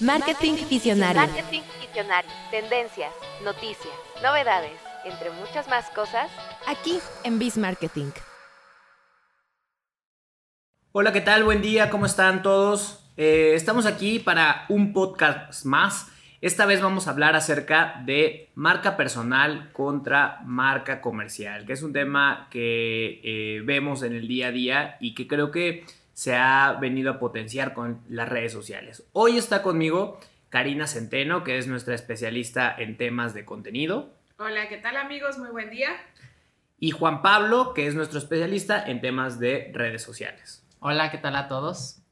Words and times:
Marketing 0.00 0.54
Visionario. 0.68 1.22
Marketing 1.22 1.60
Visionario. 1.80 2.30
Tendencias, 2.50 3.12
noticias, 3.44 3.94
novedades, 4.22 4.72
entre 5.04 5.30
muchas 5.30 5.68
más 5.68 5.88
cosas. 5.90 6.30
Aquí 6.66 6.98
en 7.24 7.38
Biz 7.38 7.58
Marketing. 7.58 8.10
Hola, 10.92 11.12
¿qué 11.12 11.20
tal? 11.20 11.44
Buen 11.44 11.62
día, 11.62 11.90
¿cómo 11.90 12.06
están 12.06 12.42
todos? 12.42 13.04
Eh, 13.16 13.52
estamos 13.54 13.86
aquí 13.86 14.18
para 14.18 14.66
un 14.68 14.92
podcast 14.92 15.64
más. 15.64 16.08
Esta 16.40 16.66
vez 16.66 16.80
vamos 16.80 17.06
a 17.06 17.12
hablar 17.12 17.36
acerca 17.36 18.02
de 18.04 18.50
marca 18.56 18.96
personal 18.96 19.70
contra 19.72 20.40
marca 20.44 21.00
comercial, 21.00 21.64
que 21.66 21.74
es 21.74 21.82
un 21.82 21.92
tema 21.92 22.48
que 22.50 23.20
eh, 23.22 23.62
vemos 23.64 24.02
en 24.02 24.12
el 24.12 24.26
día 24.26 24.48
a 24.48 24.52
día 24.52 24.96
y 25.00 25.14
que 25.14 25.28
creo 25.28 25.52
que 25.52 25.84
se 26.22 26.36
ha 26.36 26.78
venido 26.80 27.10
a 27.10 27.18
potenciar 27.18 27.74
con 27.74 28.00
las 28.08 28.28
redes 28.28 28.52
sociales. 28.52 29.02
Hoy 29.10 29.38
está 29.38 29.60
conmigo 29.60 30.20
Karina 30.50 30.86
Centeno, 30.86 31.42
que 31.42 31.58
es 31.58 31.66
nuestra 31.66 31.96
especialista 31.96 32.72
en 32.78 32.96
temas 32.96 33.34
de 33.34 33.44
contenido. 33.44 34.14
Hola, 34.38 34.68
¿qué 34.68 34.76
tal 34.76 34.96
amigos? 34.96 35.38
Muy 35.38 35.48
buen 35.48 35.70
día. 35.70 35.88
Y 36.78 36.92
Juan 36.92 37.22
Pablo, 37.22 37.74
que 37.74 37.88
es 37.88 37.96
nuestro 37.96 38.20
especialista 38.20 38.80
en 38.88 39.00
temas 39.00 39.40
de 39.40 39.72
redes 39.74 40.02
sociales. 40.02 40.64
Hola, 40.78 41.10
¿qué 41.10 41.18
tal 41.18 41.34
a 41.34 41.48
todos? 41.48 42.04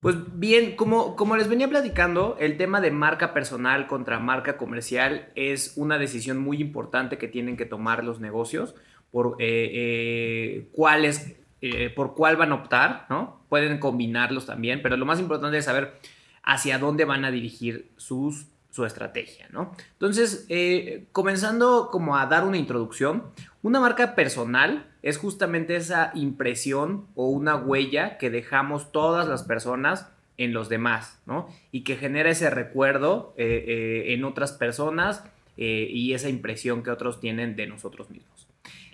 Pues 0.00 0.16
bien, 0.40 0.74
como, 0.74 1.14
como 1.14 1.36
les 1.36 1.46
venía 1.46 1.68
platicando, 1.68 2.36
el 2.40 2.56
tema 2.56 2.80
de 2.80 2.90
marca 2.90 3.32
personal 3.32 3.86
contra 3.86 4.18
marca 4.18 4.56
comercial 4.56 5.30
es 5.36 5.74
una 5.76 5.98
decisión 5.98 6.38
muy 6.38 6.60
importante 6.60 7.16
que 7.16 7.28
tienen 7.28 7.56
que 7.56 7.66
tomar 7.66 8.02
los 8.02 8.18
negocios 8.18 8.74
por 9.12 9.36
eh, 9.38 9.70
eh, 9.72 10.68
cuáles 10.72 11.36
eh, 11.64 11.90
por 11.90 12.16
cuál 12.16 12.36
van 12.36 12.50
a 12.50 12.56
optar, 12.56 13.06
¿no? 13.08 13.40
Pueden 13.48 13.78
combinarlos 13.78 14.46
también, 14.46 14.82
pero 14.82 14.96
lo 14.96 15.06
más 15.06 15.20
importante 15.20 15.58
es 15.58 15.64
saber 15.64 15.94
hacia 16.42 16.80
dónde 16.80 17.04
van 17.04 17.24
a 17.24 17.30
dirigir 17.30 17.88
sus, 17.96 18.48
su 18.70 18.84
estrategia, 18.84 19.46
¿no? 19.52 19.72
Entonces, 19.92 20.44
eh, 20.48 21.04
comenzando 21.12 21.90
como 21.92 22.16
a 22.16 22.26
dar 22.26 22.44
una 22.44 22.56
introducción, 22.56 23.22
una 23.62 23.78
marca 23.78 24.16
personal 24.16 24.90
es 25.02 25.18
justamente 25.18 25.76
esa 25.76 26.10
impresión 26.16 27.06
o 27.14 27.28
una 27.28 27.54
huella 27.54 28.18
que 28.18 28.28
dejamos 28.28 28.90
todas 28.90 29.28
las 29.28 29.44
personas 29.44 30.08
en 30.38 30.52
los 30.52 30.68
demás, 30.68 31.22
¿no? 31.26 31.46
Y 31.70 31.84
que 31.84 31.94
genera 31.94 32.30
ese 32.30 32.50
recuerdo 32.50 33.34
eh, 33.36 34.06
en 34.08 34.24
otras 34.24 34.50
personas 34.50 35.22
y 35.54 36.12
esa 36.14 36.28
impresión 36.28 36.82
que 36.82 36.90
otros 36.90 37.20
tienen 37.20 37.54
de 37.54 37.68
nosotros 37.68 38.10
mismos. 38.10 38.31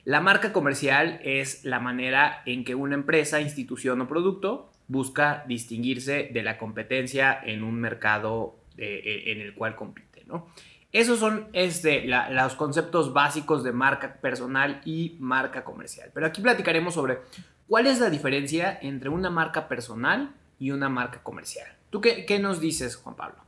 La 0.09 0.23
marca 0.23 0.55
comercial 0.55 1.21
es 1.23 1.67
la 1.67 1.81
manera 1.81 2.41
en 2.47 2.65
que 2.65 2.75
una 2.75 2.95
empresa, 2.95 3.43
institución 3.43 4.01
o 4.01 4.09
producto 4.09 4.71
busca 4.87 5.45
distinguirse 5.47 6.31
de 6.33 6.43
la 6.43 6.57
competencia 6.57 7.39
en 7.45 7.63
un 7.63 7.75
mercado 7.75 8.57
eh, 8.79 9.03
eh, 9.05 9.33
en 9.33 9.43
el 9.43 9.53
cual 9.53 9.77
compite. 9.77 10.25
¿no? 10.25 10.47
Esos 10.93 11.19
son 11.19 11.49
este, 11.53 12.07
los 12.07 12.55
conceptos 12.55 13.13
básicos 13.13 13.63
de 13.63 13.73
marca 13.73 14.15
personal 14.15 14.81
y 14.87 15.19
marca 15.21 15.63
comercial. 15.63 16.11
Pero 16.15 16.25
aquí 16.25 16.41
platicaremos 16.41 16.95
sobre 16.95 17.19
cuál 17.67 17.87
es 17.87 18.01
la 18.01 18.09
diferencia 18.09 18.79
entre 18.81 19.11
una 19.11 19.29
marca 19.29 19.69
personal 19.69 20.35
y 20.59 20.71
una 20.71 20.89
marca 20.89 21.23
comercial. 21.23 21.69
¿Tú 21.91 22.01
qué, 22.01 22.25
qué 22.25 22.39
nos 22.39 22.61
dices, 22.61 22.97
Juan 22.97 23.15
Pablo? 23.15 23.45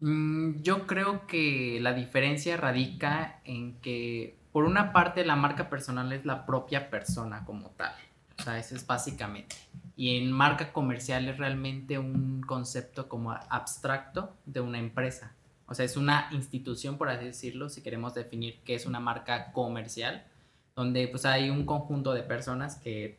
Mm, 0.00 0.60
yo 0.60 0.86
creo 0.86 1.26
que 1.26 1.78
la 1.80 1.94
diferencia 1.94 2.58
radica 2.58 3.40
en 3.46 3.80
que 3.80 4.37
por 4.58 4.64
una 4.64 4.92
parte 4.92 5.24
la 5.24 5.36
marca 5.36 5.70
personal 5.70 6.12
es 6.12 6.24
la 6.24 6.44
propia 6.44 6.90
persona 6.90 7.44
como 7.44 7.70
tal. 7.76 7.92
O 8.36 8.42
sea, 8.42 8.58
eso 8.58 8.74
es 8.74 8.84
básicamente. 8.84 9.54
Y 9.94 10.16
en 10.16 10.32
marca 10.32 10.72
comercial 10.72 11.28
es 11.28 11.38
realmente 11.38 11.96
un 11.96 12.40
concepto 12.40 13.08
como 13.08 13.30
abstracto 13.30 14.34
de 14.46 14.60
una 14.60 14.80
empresa. 14.80 15.32
O 15.68 15.76
sea, 15.76 15.84
es 15.84 15.96
una 15.96 16.28
institución, 16.32 16.98
por 16.98 17.08
así 17.08 17.26
decirlo, 17.26 17.68
si 17.68 17.82
queremos 17.82 18.14
definir 18.14 18.58
qué 18.64 18.74
es 18.74 18.84
una 18.84 18.98
marca 18.98 19.52
comercial, 19.52 20.26
donde 20.74 21.06
pues 21.06 21.24
hay 21.24 21.50
un 21.50 21.64
conjunto 21.64 22.12
de 22.12 22.24
personas 22.24 22.78
que 22.78 23.16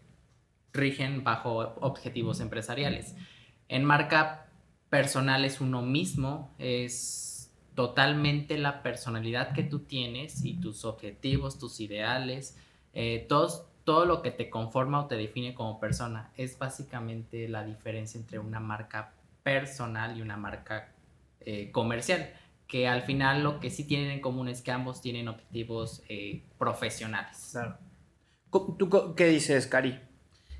rigen 0.74 1.24
bajo 1.24 1.74
objetivos 1.80 2.42
empresariales. 2.42 3.16
En 3.70 3.86
marca 3.86 4.48
personal 4.90 5.46
es 5.46 5.62
uno 5.62 5.84
mismo, 5.84 6.54
es 6.58 7.29
totalmente 7.80 8.58
la 8.58 8.84
personalidad 8.84 9.54
que 9.54 9.64
tú 9.64 9.80
tienes 9.80 10.44
y 10.44 10.56
tus 10.56 10.84
objetivos, 10.84 11.58
tus 11.58 11.80
ideales, 11.80 12.58
eh, 12.94 13.26
todo 13.26 14.06
lo 14.06 14.22
que 14.22 14.32
te 14.32 14.50
conforma 14.50 15.00
o 15.00 15.08
te 15.08 15.16
define 15.16 15.54
como 15.54 15.80
persona. 15.80 16.30
Es 16.36 16.60
básicamente 16.60 17.48
la 17.48 17.64
diferencia 17.64 18.20
entre 18.20 18.38
una 18.38 18.60
marca 18.60 19.14
personal 19.44 20.18
y 20.18 20.22
una 20.22 20.36
marca 20.36 20.92
eh, 21.40 21.72
comercial, 21.72 22.34
que 22.68 22.86
al 22.86 23.04
final 23.04 23.44
lo 23.44 23.62
que 23.62 23.70
sí 23.70 23.86
tienen 23.86 24.12
en 24.12 24.20
común 24.20 24.50
es 24.50 24.62
que 24.62 24.72
ambos 24.72 25.02
tienen 25.02 25.30
objetivos 25.30 26.04
eh, 26.10 26.44
profesionales. 26.58 27.48
Claro. 27.54 27.78
¿Tú 28.78 29.16
qué 29.16 29.28
dices, 29.28 29.68
Cari? 29.68 29.98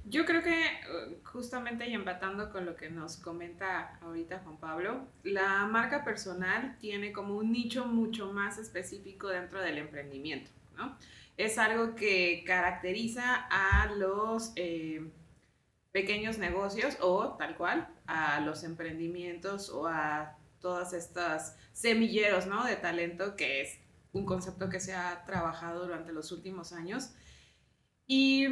Yo 0.06 0.26
creo 0.26 0.42
que 0.42 0.52
uh, 0.52 1.24
justamente 1.24 1.88
y 1.88 1.94
empatando 1.94 2.52
con 2.52 2.66
lo 2.66 2.76
que 2.76 2.90
nos 2.90 3.18
comenta 3.18 3.98
ahorita 4.02 4.40
Juan 4.40 4.58
Pablo, 4.58 5.08
la 5.24 5.66
marca 5.66 6.04
personal 6.04 6.78
tiene 6.80 7.12
como 7.12 7.36
un 7.36 7.52
nicho 7.52 7.86
mucho 7.86 8.32
más 8.34 8.58
específico 8.58 9.28
dentro 9.28 9.62
del 9.62 9.78
emprendimiento, 9.78 10.52
¿no? 10.76 10.98
Es 11.38 11.58
algo 11.58 11.96
que 11.96 12.44
caracteriza 12.46 13.48
a 13.50 13.88
los 13.94 14.52
eh, 14.56 15.10
pequeños 15.92 16.38
negocios 16.38 16.98
o 17.02 17.36
tal 17.38 17.56
cual 17.56 17.88
a 18.08 18.40
los 18.42 18.64
emprendimientos 18.64 19.70
o 19.70 19.88
a 19.88 20.38
todas 20.60 20.94
estas 20.94 21.56
semilleros, 21.74 22.48
¿no? 22.48 22.66
De 22.66 22.76
talento 22.76 23.36
que 23.36 23.62
es 23.62 23.80
un 24.12 24.26
concepto 24.26 24.70
que 24.70 24.80
se 24.80 24.94
ha 24.94 25.24
trabajado 25.26 25.86
durante 25.86 26.12
los 26.12 26.32
últimos 26.32 26.74
años. 26.74 27.12
Y 28.08 28.48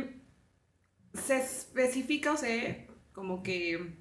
se 1.14 1.38
especifica, 1.38 2.34
o 2.34 2.38
sea, 2.38 2.86
como 3.14 3.44
que 3.44 3.96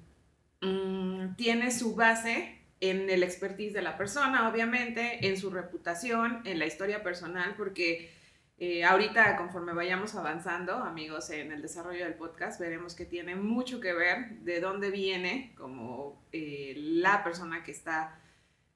mm, 0.61 1.35
tiene 1.35 1.71
su 1.71 1.95
base 1.95 2.61
en 2.79 3.09
el 3.09 3.23
expertise 3.23 3.73
de 3.73 3.81
la 3.81 3.97
persona, 3.97 4.47
obviamente, 4.49 5.27
en 5.27 5.37
su 5.37 5.49
reputación, 5.49 6.41
en 6.45 6.59
la 6.59 6.67
historia 6.67 7.01
personal, 7.01 7.55
porque 7.57 8.11
eh, 8.59 8.83
ahorita 8.83 9.35
conforme 9.35 9.73
vayamos 9.73 10.15
avanzando, 10.15 10.73
amigos, 10.75 11.29
en 11.29 11.51
el 11.51 11.61
desarrollo 11.61 12.05
del 12.05 12.15
podcast, 12.15 12.59
veremos 12.59 12.95
que 12.95 13.05
tiene 13.05 13.35
mucho 13.35 13.79
que 13.79 13.93
ver 13.93 14.39
de 14.39 14.59
dónde 14.59 14.91
viene 14.91 15.53
como 15.57 16.23
eh, 16.31 16.73
la 16.77 17.23
persona 17.23 17.63
que 17.63 17.71
está 17.71 18.19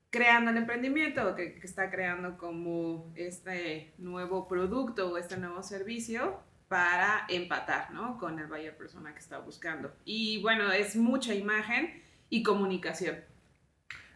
creando 0.09 0.51
el 0.51 0.57
emprendimiento 0.57 1.35
que, 1.35 1.55
que 1.55 1.65
está 1.65 1.89
creando 1.89 2.37
como 2.37 3.11
este 3.15 3.93
nuevo 3.97 4.47
producto 4.47 5.11
o 5.11 5.17
este 5.17 5.37
nuevo 5.37 5.63
servicio 5.63 6.39
para 6.71 7.25
empatar, 7.27 7.91
¿no? 7.91 8.17
Con 8.17 8.39
el 8.39 8.47
buyer 8.47 8.77
persona 8.77 9.11
que 9.11 9.19
está 9.19 9.39
buscando. 9.39 9.91
Y 10.05 10.41
bueno, 10.41 10.71
es 10.71 10.95
mucha 10.95 11.35
imagen 11.35 12.01
y 12.29 12.43
comunicación. 12.43 13.17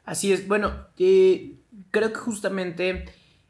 Así 0.06 0.32
es, 0.32 0.48
bueno, 0.48 0.88
eh, 0.98 1.58
creo 1.92 2.14
que 2.14 2.20
justamente 2.20 3.04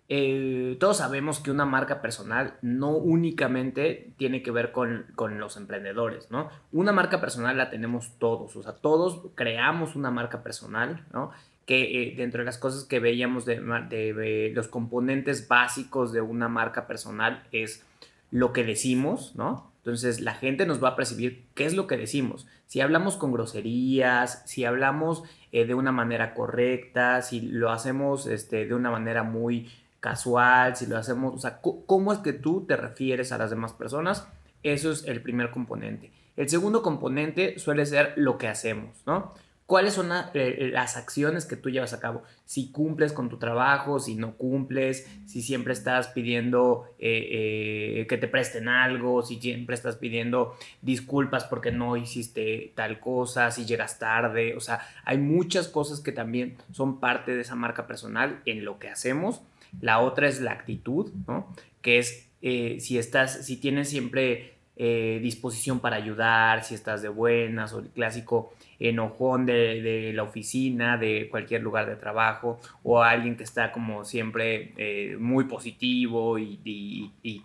eh, 0.10 0.76
todos 0.80 0.98
sabemos 0.98 1.40
que 1.40 1.52
una 1.52 1.68
marca 1.68 2.02
personal 2.02 2.56
no 2.64 2.98
únicamente 2.98 4.16
tiene 4.18 4.42
que 4.42 4.50
ver 4.50 4.72
con, 4.72 5.06
los 5.38 5.56
emprendedores, 5.56 6.32
¿no? 6.32 6.50
Una 6.72 6.92
marca 6.92 7.22
personal 7.22 7.58
la 7.58 7.70
tenemos 7.70 8.18
todos, 8.18 8.56
o 8.56 8.64
sea, 8.64 8.72
todos 8.72 9.22
creamos 9.36 9.96
una 9.96 10.10
marca 10.10 10.42
personal, 10.42 11.06
¿no? 11.14 11.30
Que 11.68 12.02
eh, 12.02 12.16
dentro 12.18 12.40
de 12.40 12.46
las 12.46 12.58
cosas 12.58 12.86
que 12.86 13.00
veíamos 13.00 13.46
de 13.46 14.52
los 14.56 14.68
componentes 14.68 15.48
básicos 15.48 16.12
de 16.12 16.22
una 16.22 16.48
marca 16.48 16.88
personal 16.88 17.44
es 17.52 17.86
lo 18.32 18.54
que 18.54 18.64
decimos, 18.64 19.34
¿no? 19.36 19.72
Entonces 19.78 20.20
la 20.20 20.34
gente 20.34 20.66
nos 20.66 20.84
va 20.84 20.90
a 20.90 20.96
percibir 20.96 21.46
qué 21.54 21.66
es 21.66 21.76
lo 21.76 21.86
que 21.86 21.98
decimos. 21.98 22.48
Si 22.66 22.82
hablamos 22.82 23.18
con 23.18 23.32
groserías, 23.32 24.42
si 24.46 24.66
hablamos 24.66 25.24
eh, 25.52 25.66
de 25.66 25.76
una 25.76 25.92
manera 25.92 26.34
correcta, 26.34 27.22
si 27.22 27.42
lo 27.42 27.72
hacemos 27.72 28.26
este, 28.26 28.66
de 28.66 28.74
una 28.74 28.90
manera 28.90 29.22
muy 29.22 29.70
casual, 30.00 30.76
si 30.76 30.88
lo 30.88 30.98
hacemos, 30.98 31.36
o 31.36 31.38
sea, 31.38 31.62
cómo 31.62 32.14
es 32.14 32.20
que 32.20 32.34
tú 32.34 32.66
te 32.68 32.76
refieres 32.76 33.32
a 33.32 33.38
las 33.38 33.52
demás 33.52 33.74
personas, 33.74 34.28
eso 34.64 34.92
es 34.92 35.06
el 35.06 35.22
primer 35.22 35.52
componente. 35.52 36.12
El 36.36 36.50
segundo 36.50 36.82
componente 36.82 37.60
suele 37.60 37.86
ser 37.86 38.14
lo 38.16 38.38
que 38.38 38.48
hacemos, 38.48 39.04
¿no? 39.06 39.34
Cuáles 39.66 39.94
son 39.96 40.12
eh, 40.34 40.70
las 40.72 40.96
acciones 40.96 41.46
que 41.46 41.56
tú 41.56 41.70
llevas 41.70 41.94
a 41.94 42.00
cabo. 42.00 42.24
Si 42.46 42.72
cumples 42.72 43.14
con 43.14 43.30
tu 43.30 43.38
trabajo, 43.38 44.00
si 44.00 44.16
no 44.16 44.36
cumples, 44.36 45.10
si 45.26 45.42
siempre 45.42 45.74
estás 45.74 46.10
pidiendo 46.10 46.86
eh, 47.00 48.02
eh, 48.02 48.08
que 48.08 48.18
te 48.18 48.28
presten 48.28 48.68
algo, 48.68 49.24
si 49.24 49.38
siempre 49.38 49.76
estás 49.76 49.96
pidiendo 49.96 50.56
disculpas 50.82 51.46
porque 51.46 51.72
no 51.72 51.98
hiciste 51.98 52.74
tal 52.76 53.00
cosa, 53.00 53.50
si 53.50 53.66
llegas 53.66 53.98
tarde. 53.98 54.56
O 54.56 54.60
sea, 54.60 54.82
hay 55.04 55.18
muchas 55.18 55.68
cosas 55.68 56.00
que 56.00 56.12
también 56.12 56.58
son 56.72 57.00
parte 57.00 57.34
de 57.36 57.42
esa 57.42 57.56
marca 57.56 57.88
personal 57.88 58.42
en 58.46 58.66
lo 58.66 58.78
que 58.78 58.90
hacemos. 58.90 59.42
La 59.82 60.00
otra 60.00 60.28
es 60.28 60.42
la 60.42 60.52
actitud, 60.52 61.12
¿no? 61.28 61.52
Que 61.82 61.98
es 61.98 62.28
si 62.40 63.00
estás, 63.00 63.44
si 63.44 63.58
tienes 63.58 63.90
siempre 63.90 64.54
disposición 64.78 65.80
para 65.80 65.96
ayudar, 65.96 66.64
si 66.64 66.76
estás 66.76 67.02
de 67.02 67.10
buenas, 67.10 67.74
o 67.74 67.80
el 67.80 67.88
clásico 67.88 68.54
enojón 68.80 69.46
de, 69.46 69.82
de 69.82 70.14
la 70.14 70.24
oficina, 70.24 70.98
de 70.98 71.28
cualquier 71.30 71.62
lugar 71.62 71.88
de 71.88 71.96
trabajo, 71.96 72.60
o 72.84 73.02
alguien 73.02 73.38
que 73.38 73.44
está 73.44 73.72
como 73.72 74.06
siempre 74.06 74.74
eh, 74.78 75.18
muy 75.20 75.46
positivo 75.46 76.38
y, 76.38 76.60
y, 76.64 77.12
y, 77.24 77.44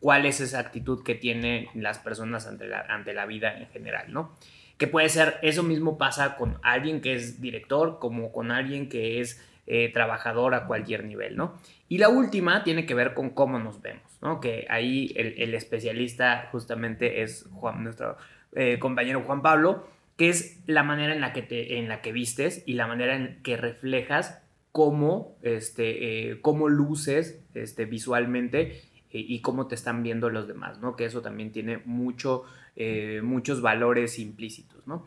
cuál 0.00 0.26
es 0.26 0.40
esa 0.40 0.60
actitud 0.60 1.02
que 1.02 1.14
tienen 1.14 1.68
las 1.74 1.98
personas 1.98 2.46
ante 2.46 2.66
la, 2.66 2.80
ante 2.80 3.12
la 3.12 3.26
vida 3.26 3.56
en 3.58 3.66
general, 3.68 4.12
¿no? 4.12 4.36
Que 4.78 4.86
puede 4.86 5.08
ser, 5.08 5.38
eso 5.42 5.62
mismo 5.62 5.96
pasa 5.96 6.36
con 6.36 6.58
alguien 6.62 7.00
que 7.00 7.14
es 7.14 7.40
director, 7.40 7.98
como 7.98 8.30
con 8.30 8.50
alguien 8.50 8.88
que 8.88 9.20
es 9.20 9.42
eh, 9.66 9.90
trabajador 9.92 10.54
a 10.54 10.66
cualquier 10.66 11.04
nivel, 11.04 11.36
¿no? 11.36 11.58
Y 11.88 11.98
la 11.98 12.08
última 12.08 12.62
tiene 12.62 12.86
que 12.86 12.94
ver 12.94 13.14
con 13.14 13.30
cómo 13.30 13.58
nos 13.58 13.80
vemos, 13.80 14.18
¿no? 14.20 14.38
Que 14.38 14.66
ahí 14.68 15.12
el, 15.16 15.54
especialista 15.54 16.48
justamente 16.52 17.22
es 17.22 17.46
nuestro 17.78 18.16
eh, 18.54 18.78
compañero 18.78 19.22
Juan 19.22 19.42
Pablo, 19.42 19.88
que 20.16 20.30
es 20.30 20.60
la 20.66 20.82
manera 20.82 21.14
en 21.14 21.20
la 21.20 21.32
que, 21.32 21.42
te, 21.42 21.78
en 21.78 21.88
la 21.88 22.00
que 22.00 22.12
vistes 22.12 22.62
y 22.66 22.72
la 22.74 22.86
manera 22.86 23.14
en 23.16 23.42
que 23.42 23.56
reflejas 23.56 24.42
cómo, 24.72 25.38
este, 25.40 26.30
eh, 26.30 26.40
cómo 26.42 26.68
luces 26.68 27.42
este, 27.54 27.86
visualmente 27.86 28.82
eh, 29.10 29.24
y 29.26 29.40
cómo 29.40 29.68
te 29.68 29.74
están 29.74 30.02
viendo 30.02 30.28
los 30.28 30.46
demás, 30.46 30.80
¿no? 30.80 30.96
Que 30.96 31.06
eso 31.06 31.22
también 31.22 31.50
tiene 31.50 31.78
mucho, 31.86 32.44
eh, 32.76 33.20
muchos 33.22 33.62
valores 33.62 34.18
implícitos, 34.18 34.86
¿no? 34.86 35.06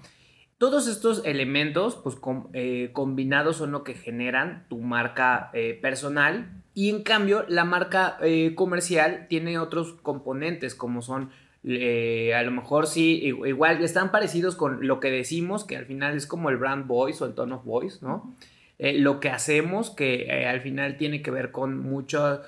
Todos 0.57 0.87
estos 0.87 1.23
elementos, 1.23 1.95
pues 1.95 2.15
com, 2.15 2.51
combinados 2.93 3.57
son 3.57 3.71
lo 3.71 3.83
que 3.83 3.93
generan 3.93 4.65
tu 4.69 4.79
marca 4.79 5.51
personal 5.81 6.63
y 6.73 6.89
en 6.89 7.01
cambio 7.01 7.45
la 7.47 7.63
marca 7.63 8.17
comercial 8.55 9.27
tiene 9.29 9.57
otros 9.57 9.93
componentes 10.01 10.75
como 10.75 11.01
son 11.01 11.29
eh, 11.63 12.33
a 12.33 12.43
lo 12.43 12.51
mejor 12.51 12.87
sí, 12.87 13.21
igual 13.23 13.83
están 13.83 14.11
parecidos 14.11 14.55
con 14.55 14.87
lo 14.87 14.99
que 14.99 15.11
decimos, 15.11 15.65
que 15.65 15.75
al 15.75 15.85
final 15.85 16.15
es 16.15 16.25
como 16.25 16.49
el 16.49 16.57
brand 16.57 16.87
voice 16.87 17.23
o 17.23 17.27
el 17.27 17.33
tone 17.33 17.55
of 17.55 17.65
voice, 17.65 17.99
¿no? 18.01 18.33
Eh, 18.77 18.97
lo 18.97 19.19
que 19.19 19.29
hacemos, 19.29 19.89
que 19.89 20.23
eh, 20.23 20.47
al 20.47 20.61
final 20.61 20.97
tiene 20.97 21.21
que 21.21 21.31
ver 21.31 21.51
con 21.51 21.77
mucha 21.77 22.41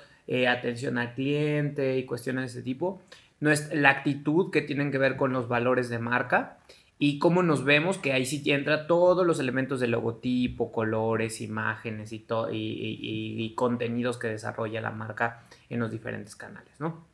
atención 0.48 0.96
al 0.96 1.12
cliente 1.12 1.98
y 1.98 2.06
cuestiones 2.06 2.54
de 2.54 2.60
ese 2.60 2.62
tipo. 2.62 3.02
No 3.40 3.50
es 3.50 3.74
la 3.74 3.90
actitud 3.90 4.50
que 4.50 4.62
tienen 4.62 4.90
que 4.90 4.96
ver 4.96 5.16
con 5.16 5.32
los 5.32 5.46
valores 5.46 5.90
de 5.90 5.98
marca 5.98 6.58
y 6.98 7.18
cómo 7.18 7.42
nos 7.42 7.64
vemos, 7.64 7.98
que 7.98 8.12
ahí 8.12 8.24
sí 8.24 8.42
entra 8.50 8.86
todos 8.86 9.26
los 9.26 9.40
elementos 9.40 9.80
del 9.80 9.90
logotipo, 9.90 10.72
colores, 10.72 11.40
imágenes 11.40 12.12
y, 12.12 12.24
y, 12.52 12.56
y, 12.56 13.44
y 13.44 13.54
contenidos 13.54 14.16
que 14.16 14.28
desarrolla 14.28 14.80
la 14.80 14.92
marca 14.92 15.42
en 15.68 15.80
los 15.80 15.90
diferentes 15.90 16.36
canales, 16.36 16.72
¿no? 16.78 17.11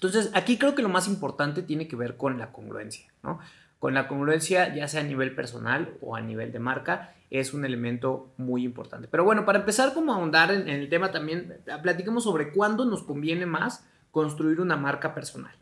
Entonces, 0.00 0.30
aquí 0.32 0.56
creo 0.56 0.74
que 0.74 0.80
lo 0.80 0.88
más 0.88 1.08
importante 1.08 1.62
tiene 1.62 1.86
que 1.86 1.94
ver 1.94 2.16
con 2.16 2.38
la 2.38 2.52
congruencia, 2.52 3.12
¿no? 3.22 3.38
Con 3.78 3.92
la 3.92 4.08
congruencia, 4.08 4.74
ya 4.74 4.88
sea 4.88 5.02
a 5.02 5.04
nivel 5.04 5.34
personal 5.34 5.92
o 6.00 6.16
a 6.16 6.22
nivel 6.22 6.52
de 6.52 6.58
marca, 6.58 7.14
es 7.28 7.52
un 7.52 7.66
elemento 7.66 8.32
muy 8.38 8.64
importante. 8.64 9.08
Pero 9.08 9.24
bueno, 9.24 9.44
para 9.44 9.58
empezar 9.58 9.92
como 9.92 10.14
a 10.14 10.16
ahondar 10.16 10.52
en, 10.52 10.70
el 10.70 10.88
tema 10.88 11.10
también, 11.10 11.60
platiquemos 11.82 12.24
sobre 12.24 12.50
cuándo 12.50 12.86
nos 12.86 13.02
conviene 13.02 13.44
más 13.44 13.86
construir 14.10 14.62
una 14.62 14.74
marca 14.74 15.14
personal. 15.14 15.54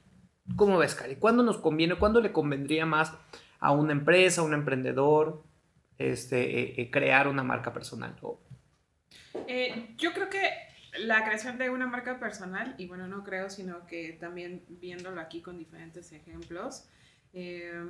¿Cómo 0.55 0.79
ves, 0.79 0.95
Cari? 0.95 1.17
¿Cuándo 1.17 1.43
nos 1.43 1.59
conviene, 1.59 1.97
cuándo 1.97 2.21
le 2.21 2.31
convendría 2.31 2.87
más 2.87 3.15
a 3.59 3.73
una 3.73 3.91
empresa, 3.91 4.43
a 4.43 4.45
un 4.45 4.55
emprendedor, 4.55 5.43
este, 5.99 6.61
eh, 6.61 6.75
eh, 6.79 6.91
crear 6.93 7.27
una 7.27 7.43
marca 7.43 7.73
personal? 7.73 8.15
Eh, 9.49 9.97
yo 9.99 10.13
creo 10.13 10.31
que 10.31 10.68
la 10.97 11.25
creación 11.25 11.59
de 11.59 11.71
una 11.71 11.87
marca 11.87 12.19
personal, 12.19 12.75
y 12.79 12.87
bueno, 12.87 13.07
no 13.07 13.25
creo, 13.25 13.51
sino 13.51 13.87
que 13.87 14.13
también 14.13 14.65
viéndolo 14.69 15.21
aquí 15.21 15.43
con 15.43 15.59
diferentes 15.59 16.13
ejemplos, 16.13 16.89
eh, 17.33 17.87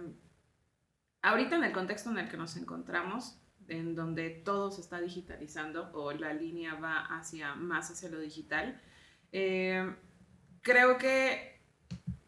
ahorita 1.22 1.56
en 1.56 1.64
el 1.64 1.72
contexto 1.72 2.10
en 2.10 2.18
el 2.18 2.28
que 2.28 2.36
nos 2.36 2.56
encontramos, 2.56 3.38
en 3.68 3.94
donde 3.94 4.30
todo 4.30 4.70
se 4.70 4.80
está 4.80 5.00
digitalizando 5.00 5.90
o 5.92 6.12
la 6.12 6.32
línea 6.32 6.74
va 6.74 7.00
hacia 7.18 7.54
más 7.54 7.90
hacia 7.90 8.08
lo 8.08 8.18
digital, 8.18 8.80
eh, 9.32 9.94
creo 10.62 10.98
que 10.98 11.60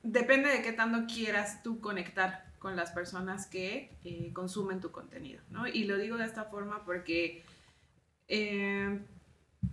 depende 0.02 0.50
de 0.50 0.62
qué 0.62 0.72
tanto 0.72 1.12
quieras 1.12 1.62
tú 1.62 1.80
conectar 1.80 2.50
con 2.58 2.76
las 2.76 2.90
personas 2.90 3.46
que 3.46 3.96
eh, 4.04 4.32
consumen 4.34 4.80
tu 4.80 4.90
contenido, 4.92 5.42
¿no? 5.48 5.66
Y 5.66 5.84
lo 5.84 5.96
digo 5.96 6.18
de 6.18 6.26
esta 6.26 6.44
forma 6.44 6.84
porque 6.84 7.42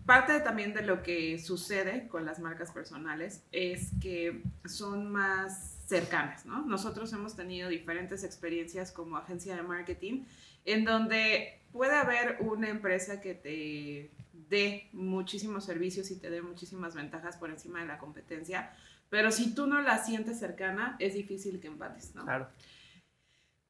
parte 0.06 0.40
también 0.40 0.74
de 0.74 0.82
lo 0.82 1.04
que 1.04 1.38
sucede 1.40 2.08
con 2.08 2.26
las 2.26 2.40
marcas 2.40 2.72
personales 2.72 3.44
es 3.52 3.92
que 4.02 4.42
son 4.66 5.12
más 5.12 5.78
cercanas, 5.86 6.46
¿no? 6.46 6.66
Nosotros 6.66 7.12
hemos 7.14 7.36
tenido 7.36 7.70
diferentes 7.70 8.24
experiencias 8.24 8.92
como 8.92 9.18
agencia 9.18 9.56
de 9.56 9.64
marketing 9.64 10.24
en 10.66 10.84
donde 10.84 11.62
puede 11.72 11.96
haber 11.96 12.38
una 12.42 12.70
empresa 12.70 13.22
que 13.22 13.34
te 13.34 14.12
dé 14.50 14.90
muchísimos 14.92 15.66
servicios 15.66 16.12
y 16.12 16.20
te 16.20 16.30
dé 16.30 16.42
muchísimas 16.42 16.96
ventajas 16.96 17.38
por 17.38 17.50
encima 17.50 17.82
de 17.82 17.88
la 17.88 17.98
competencia, 17.98 18.72
pero 19.10 19.32
si 19.32 19.54
tú 19.54 19.68
no 19.68 19.82
la 19.82 20.04
sientes 20.04 20.40
cercana, 20.40 20.96
es 21.00 21.14
difícil 21.14 21.60
que 21.60 21.68
empates, 21.68 22.16
¿no? 22.16 22.24
Claro. 22.24 22.48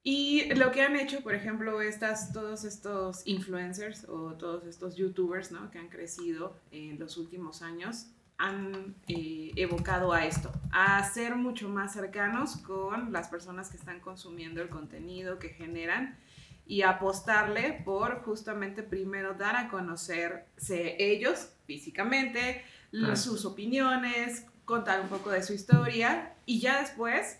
Y 0.09 0.53
lo 0.55 0.71
que 0.71 0.81
han 0.81 0.95
hecho, 0.95 1.19
por 1.19 1.35
ejemplo, 1.35 1.81
estas, 1.81 2.31
todos 2.31 2.63
estos 2.63 3.23
influencers 3.27 4.05
o 4.07 4.35
todos 4.35 4.63
estos 4.65 4.95
youtubers 4.95 5.51
¿no? 5.51 5.69
que 5.69 5.79
han 5.79 5.89
crecido 5.89 6.55
en 6.71 6.97
los 6.97 7.17
últimos 7.17 7.61
años 7.61 8.05
han 8.37 8.95
eh, 9.09 9.51
evocado 9.57 10.13
a 10.13 10.25
esto, 10.25 10.49
a 10.71 11.03
ser 11.03 11.35
mucho 11.35 11.67
más 11.67 11.91
cercanos 11.91 12.55
con 12.55 13.11
las 13.11 13.27
personas 13.27 13.69
que 13.69 13.75
están 13.75 13.99
consumiendo 13.99 14.61
el 14.61 14.69
contenido 14.69 15.39
que 15.39 15.49
generan 15.49 16.17
y 16.65 16.83
apostarle 16.83 17.81
por 17.83 18.21
justamente 18.23 18.83
primero 18.83 19.33
dar 19.33 19.57
a 19.57 19.67
conocerse 19.67 20.95
ellos 20.99 21.49
físicamente, 21.65 22.63
Ah. 22.93 23.17
sus 23.17 23.43
opiniones, 23.43 24.45
contar 24.63 25.01
un 25.01 25.09
poco 25.09 25.29
de 25.31 25.43
su 25.43 25.51
historia 25.51 26.33
y 26.45 26.61
ya 26.61 26.79
después 26.79 27.37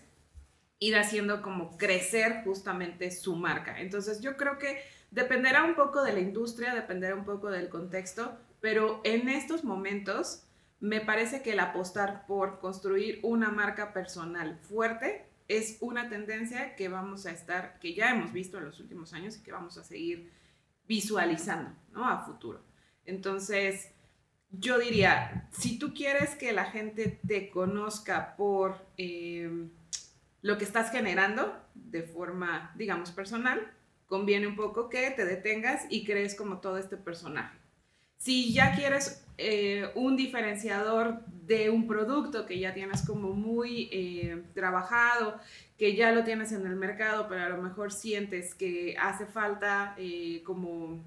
ir 0.80 0.96
haciendo 0.96 1.42
como 1.42 1.76
crecer 1.76 2.42
justamente 2.44 3.10
su 3.10 3.36
marca. 3.36 3.80
Entonces 3.80 4.20
yo 4.20 4.36
creo 4.36 4.58
que 4.58 4.80
dependerá 5.10 5.64
un 5.64 5.74
poco 5.74 6.02
de 6.02 6.12
la 6.12 6.20
industria, 6.20 6.74
dependerá 6.74 7.14
un 7.14 7.24
poco 7.24 7.50
del 7.50 7.68
contexto, 7.68 8.38
pero 8.60 9.00
en 9.04 9.28
estos 9.28 9.64
momentos 9.64 10.44
me 10.80 11.00
parece 11.00 11.42
que 11.42 11.52
el 11.52 11.60
apostar 11.60 12.26
por 12.26 12.60
construir 12.60 13.18
una 13.22 13.50
marca 13.50 13.92
personal 13.92 14.58
fuerte 14.58 15.26
es 15.48 15.78
una 15.80 16.08
tendencia 16.08 16.76
que 16.76 16.88
vamos 16.88 17.26
a 17.26 17.32
estar, 17.32 17.78
que 17.80 17.94
ya 17.94 18.10
hemos 18.10 18.32
visto 18.32 18.58
en 18.58 18.66
los 18.66 18.78
últimos 18.80 19.12
años 19.14 19.36
y 19.36 19.42
que 19.42 19.50
vamos 19.50 19.78
a 19.78 19.84
seguir 19.84 20.30
visualizando, 20.86 21.72
¿no? 21.90 22.08
A 22.08 22.24
futuro. 22.24 22.62
Entonces, 23.04 23.90
yo 24.50 24.78
diría, 24.78 25.48
si 25.52 25.78
tú 25.78 25.94
quieres 25.94 26.36
que 26.36 26.52
la 26.52 26.66
gente 26.66 27.18
te 27.26 27.50
conozca 27.50 28.36
por 28.36 28.86
eh, 28.98 29.68
lo 30.42 30.58
que 30.58 30.64
estás 30.64 30.90
generando 30.90 31.56
de 31.74 32.02
forma, 32.02 32.72
digamos, 32.76 33.10
personal, 33.10 33.72
conviene 34.06 34.46
un 34.46 34.56
poco 34.56 34.88
que 34.88 35.10
te 35.10 35.24
detengas 35.24 35.86
y 35.90 36.04
crees 36.04 36.34
como 36.34 36.58
todo 36.58 36.78
este 36.78 36.96
personaje. 36.96 37.58
Si 38.16 38.52
ya 38.52 38.74
quieres 38.74 39.24
eh, 39.36 39.90
un 39.94 40.16
diferenciador 40.16 41.24
de 41.26 41.70
un 41.70 41.86
producto 41.86 42.44
que 42.44 42.58
ya 42.58 42.74
tienes 42.74 43.06
como 43.06 43.32
muy 43.32 43.88
eh, 43.92 44.42
trabajado, 44.54 45.38
que 45.78 45.94
ya 45.94 46.10
lo 46.10 46.24
tienes 46.24 46.50
en 46.52 46.66
el 46.66 46.74
mercado, 46.74 47.26
pero 47.28 47.44
a 47.44 47.48
lo 47.48 47.62
mejor 47.62 47.92
sientes 47.92 48.54
que 48.54 48.96
hace 48.98 49.26
falta 49.26 49.94
eh, 49.96 50.42
como 50.44 51.00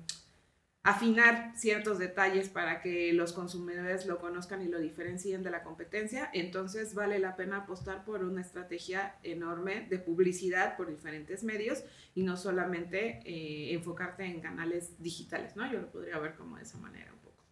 afinar 0.84 1.54
ciertos 1.56 2.00
detalles 2.00 2.50
para 2.50 2.82
que 2.82 3.14
los 3.14 3.34
consumidores 3.34 4.08
lo 4.08 4.20
conozcan 4.20 4.64
y 4.64 4.68
lo 4.68 4.80
diferencien 4.80 5.44
de 5.44 5.52
la 5.52 5.64
competencia, 5.64 6.30
entonces 6.34 6.96
vale 6.96 7.20
la 7.20 7.36
pena 7.36 7.58
apostar 7.58 8.04
por 8.04 8.24
una 8.24 8.42
estrategia 8.42 9.16
enorme 9.22 9.86
de 9.90 10.00
publicidad 10.00 10.76
por 10.78 10.90
diferentes 10.90 11.44
medios 11.44 11.84
y 12.16 12.24
no 12.24 12.36
solamente 12.36 13.20
eh, 13.26 13.74
enfocarte 13.74 14.26
en 14.26 14.42
canales 14.42 15.02
digitales, 15.02 15.56
¿no? 15.56 15.72
Yo 15.72 15.80
lo 15.80 15.92
podría 15.92 16.18
ver 16.18 16.36
como 16.36 16.58
de 16.58 16.64
esa 16.64 16.80
manera 16.80 17.14
un 17.14 17.20
poco. 17.20 17.44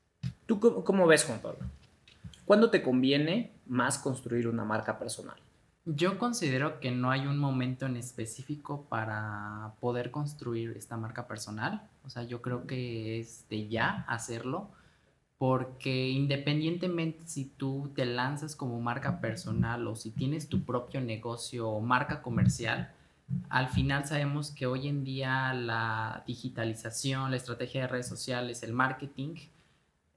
¿Tú 0.47 0.59
cómo, 0.59 0.83
cómo 0.83 1.05
ves, 1.05 1.23
Juan 1.23 1.39
Pablo? 1.39 1.65
¿Cuándo 2.45 2.71
te 2.71 2.81
conviene 2.81 3.53
más 3.67 3.99
construir 3.99 4.47
una 4.47 4.65
marca 4.65 4.97
personal? 4.97 5.37
Yo 5.85 6.19
considero 6.19 6.79
que 6.79 6.91
no 6.91 7.09
hay 7.09 7.25
un 7.25 7.37
momento 7.37 7.85
en 7.85 7.97
específico 7.97 8.85
para 8.89 9.73
poder 9.79 10.11
construir 10.11 10.77
esta 10.77 10.97
marca 10.97 11.27
personal. 11.27 11.89
O 12.05 12.09
sea, 12.09 12.23
yo 12.23 12.41
creo 12.41 12.67
que 12.67 13.19
es 13.19 13.47
de 13.49 13.67
ya 13.69 14.05
hacerlo. 14.07 14.69
Porque 15.37 16.09
independientemente 16.09 17.25
si 17.25 17.45
tú 17.45 17.91
te 17.95 18.05
lanzas 18.05 18.57
como 18.57 18.79
marca 18.81 19.21
personal 19.21 19.87
o 19.87 19.95
si 19.95 20.11
tienes 20.11 20.49
tu 20.49 20.63
propio 20.65 20.99
negocio 20.99 21.69
o 21.69 21.79
marca 21.79 22.21
comercial, 22.21 22.91
al 23.49 23.69
final 23.69 24.05
sabemos 24.05 24.51
que 24.51 24.65
hoy 24.65 24.87
en 24.87 25.03
día 25.05 25.53
la 25.53 26.23
digitalización, 26.27 27.31
la 27.31 27.37
estrategia 27.37 27.81
de 27.81 27.87
redes 27.87 28.07
sociales, 28.07 28.63
el 28.63 28.73
marketing, 28.73 29.35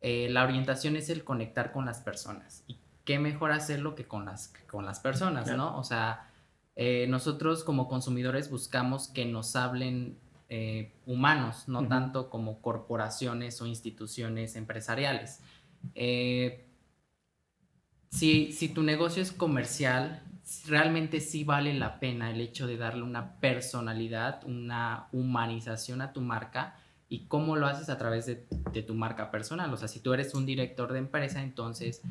eh, 0.00 0.28
la 0.31 0.42
orientación 0.42 0.97
es 0.97 1.09
el 1.09 1.23
conectar 1.23 1.73
con 1.73 1.87
las 1.87 2.00
personas. 2.00 2.64
Qué 3.05 3.19
mejor 3.19 3.53
hacerlo 3.53 3.95
que 3.95 4.05
con 4.05 4.25
las, 4.25 4.53
con 4.71 4.85
las 4.85 5.01
personas, 5.01 5.47
¿no? 5.57 5.77
O 5.79 5.85
sea, 5.85 6.31
eh, 6.77 7.07
nosotros 7.09 7.65
como 7.65 7.89
consumidores 7.89 8.51
buscamos 8.51 9.09
que 9.09 9.25
nos 9.25 9.57
hablen 9.57 10.19
eh, 10.49 10.93
humanos, 11.07 11.69
no 11.69 11.89
tanto 11.89 12.31
como 12.31 12.61
corporaciones 12.61 13.61
o 13.61 13.67
instituciones 13.67 14.57
empresariales. 14.57 15.41
Eh, 15.95 16.67
si, 18.11 18.53
si 18.53 18.69
tu 18.69 18.83
negocio 18.83 19.23
es 19.23 19.33
comercial, 19.33 20.23
realmente 20.67 21.21
sí 21.21 21.45
vale 21.45 21.73
la 21.75 21.99
pena 21.99 22.31
el 22.31 22.41
hecho 22.41 22.67
de 22.67 22.77
darle 22.77 23.03
una 23.03 23.37
personalidad, 23.41 24.45
una 24.45 25.09
humanización 25.13 26.03
a 26.03 26.13
tu 26.13 26.21
marca 26.21 26.77
y 27.09 27.27
cómo 27.27 27.57
lo 27.57 27.67
haces 27.67 27.89
a 27.89 27.99
través 27.99 28.27
de, 28.27 28.47
de 28.73 28.83
tu 28.83 28.95
marca 28.95 29.31
personal. 29.31 29.73
O 29.73 29.77
sea, 29.77 29.89
si 29.89 30.01
tú 30.01 30.13
eres 30.13 30.35
un 30.35 30.47
director 30.47 30.93
de 30.93 30.99
empresa, 30.99 31.43
entonces, 31.43 32.03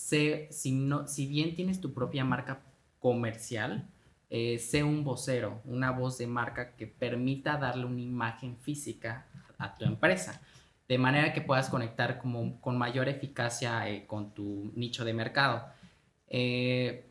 sé, 0.00 0.48
si, 0.50 0.72
no, 0.72 1.06
si 1.06 1.26
bien 1.26 1.54
tienes 1.54 1.78
tu 1.80 1.92
propia 1.92 2.24
marca 2.24 2.62
comercial, 2.98 3.86
eh, 4.30 4.58
sé 4.58 4.82
un 4.82 5.04
vocero, 5.04 5.60
una 5.66 5.90
voz 5.90 6.16
de 6.16 6.26
marca 6.26 6.74
que 6.74 6.86
permita 6.86 7.58
darle 7.58 7.84
una 7.84 8.00
imagen 8.00 8.56
física 8.56 9.26
a 9.58 9.74
tu 9.74 9.84
empresa, 9.84 10.40
de 10.88 10.96
manera 10.96 11.34
que 11.34 11.42
puedas 11.42 11.68
conectar 11.68 12.16
como, 12.18 12.60
con 12.62 12.78
mayor 12.78 13.08
eficacia 13.08 13.90
eh, 13.90 14.06
con 14.06 14.32
tu 14.32 14.72
nicho 14.74 15.04
de 15.04 15.12
mercado. 15.12 15.66
Eh, 16.28 17.06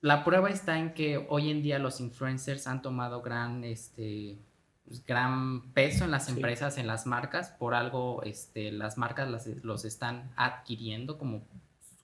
la 0.00 0.24
prueba 0.24 0.50
está 0.50 0.78
en 0.80 0.94
que 0.94 1.24
hoy 1.28 1.50
en 1.50 1.62
día 1.62 1.78
los 1.78 2.00
influencers 2.00 2.66
han 2.66 2.82
tomado 2.82 3.22
gran, 3.22 3.62
este, 3.62 4.36
pues, 4.84 5.04
gran 5.04 5.72
peso 5.74 6.04
en 6.04 6.10
las 6.10 6.28
empresas, 6.28 6.76
en 6.76 6.88
las 6.88 7.06
marcas, 7.06 7.50
por 7.50 7.74
algo 7.74 8.24
este, 8.24 8.72
las 8.72 8.98
marcas 8.98 9.46
los 9.62 9.84
están 9.84 10.32
adquiriendo 10.36 11.18
como, 11.18 11.44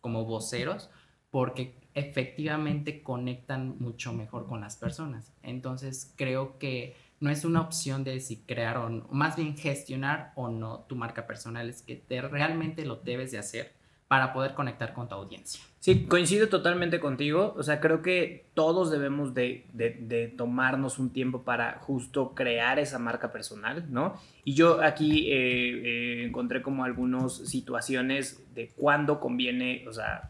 como 0.02 0.26
voceros, 0.26 0.90
porque 1.30 1.74
efectivamente 1.94 3.02
conectan 3.02 3.78
mucho 3.78 4.12
mejor 4.12 4.46
con 4.46 4.60
las 4.60 4.76
personas. 4.76 5.32
Entonces 5.42 6.12
creo 6.16 6.58
que 6.58 6.94
no 7.20 7.30
es 7.30 7.46
una 7.46 7.62
opción 7.62 8.04
de 8.04 8.20
si 8.20 8.38
crear 8.42 8.76
o 8.76 8.90
más 9.10 9.36
bien 9.36 9.56
gestionar 9.56 10.32
o 10.34 10.48
no 10.48 10.80
tu 10.80 10.96
marca 10.96 11.26
personal, 11.26 11.70
es 11.70 11.80
que 11.80 11.96
te, 11.96 12.20
realmente 12.20 12.84
lo 12.84 12.96
debes 12.96 13.30
de 13.32 13.38
hacer 13.38 13.72
para 14.12 14.34
poder 14.34 14.52
conectar 14.52 14.92
con 14.92 15.08
tu 15.08 15.14
audiencia. 15.14 15.62
Sí, 15.80 16.04
coincido 16.04 16.50
totalmente 16.50 17.00
contigo. 17.00 17.54
O 17.56 17.62
sea, 17.62 17.80
creo 17.80 18.02
que 18.02 18.44
todos 18.52 18.90
debemos 18.90 19.32
de, 19.32 19.64
de, 19.72 20.34
tomarnos 20.36 20.98
un 20.98 21.14
tiempo 21.14 21.44
para 21.44 21.78
justo 21.78 22.34
crear 22.34 22.78
esa 22.78 22.98
marca 22.98 23.32
personal, 23.32 23.86
¿no? 23.88 24.20
Y 24.44 24.52
yo 24.52 24.82
aquí 24.82 25.32
eh, 25.32 25.38
eh, 25.38 26.24
encontré 26.26 26.60
como 26.60 26.84
algunas 26.84 27.32
situaciones 27.32 28.44
de 28.54 28.68
cuándo 28.76 29.18
conviene, 29.18 29.86
o 29.88 29.94
sea, 29.94 30.28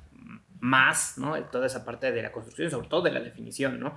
más, 0.60 1.18
¿no? 1.18 1.34
Toda 1.46 1.66
esa 1.66 1.84
parte 1.84 2.12
de 2.12 2.22
la 2.22 2.30
construcción, 2.30 2.70
sobre 2.70 2.86
todo 2.86 3.02
de 3.02 3.10
la 3.10 3.18
definición, 3.18 3.80
¿no? 3.80 3.96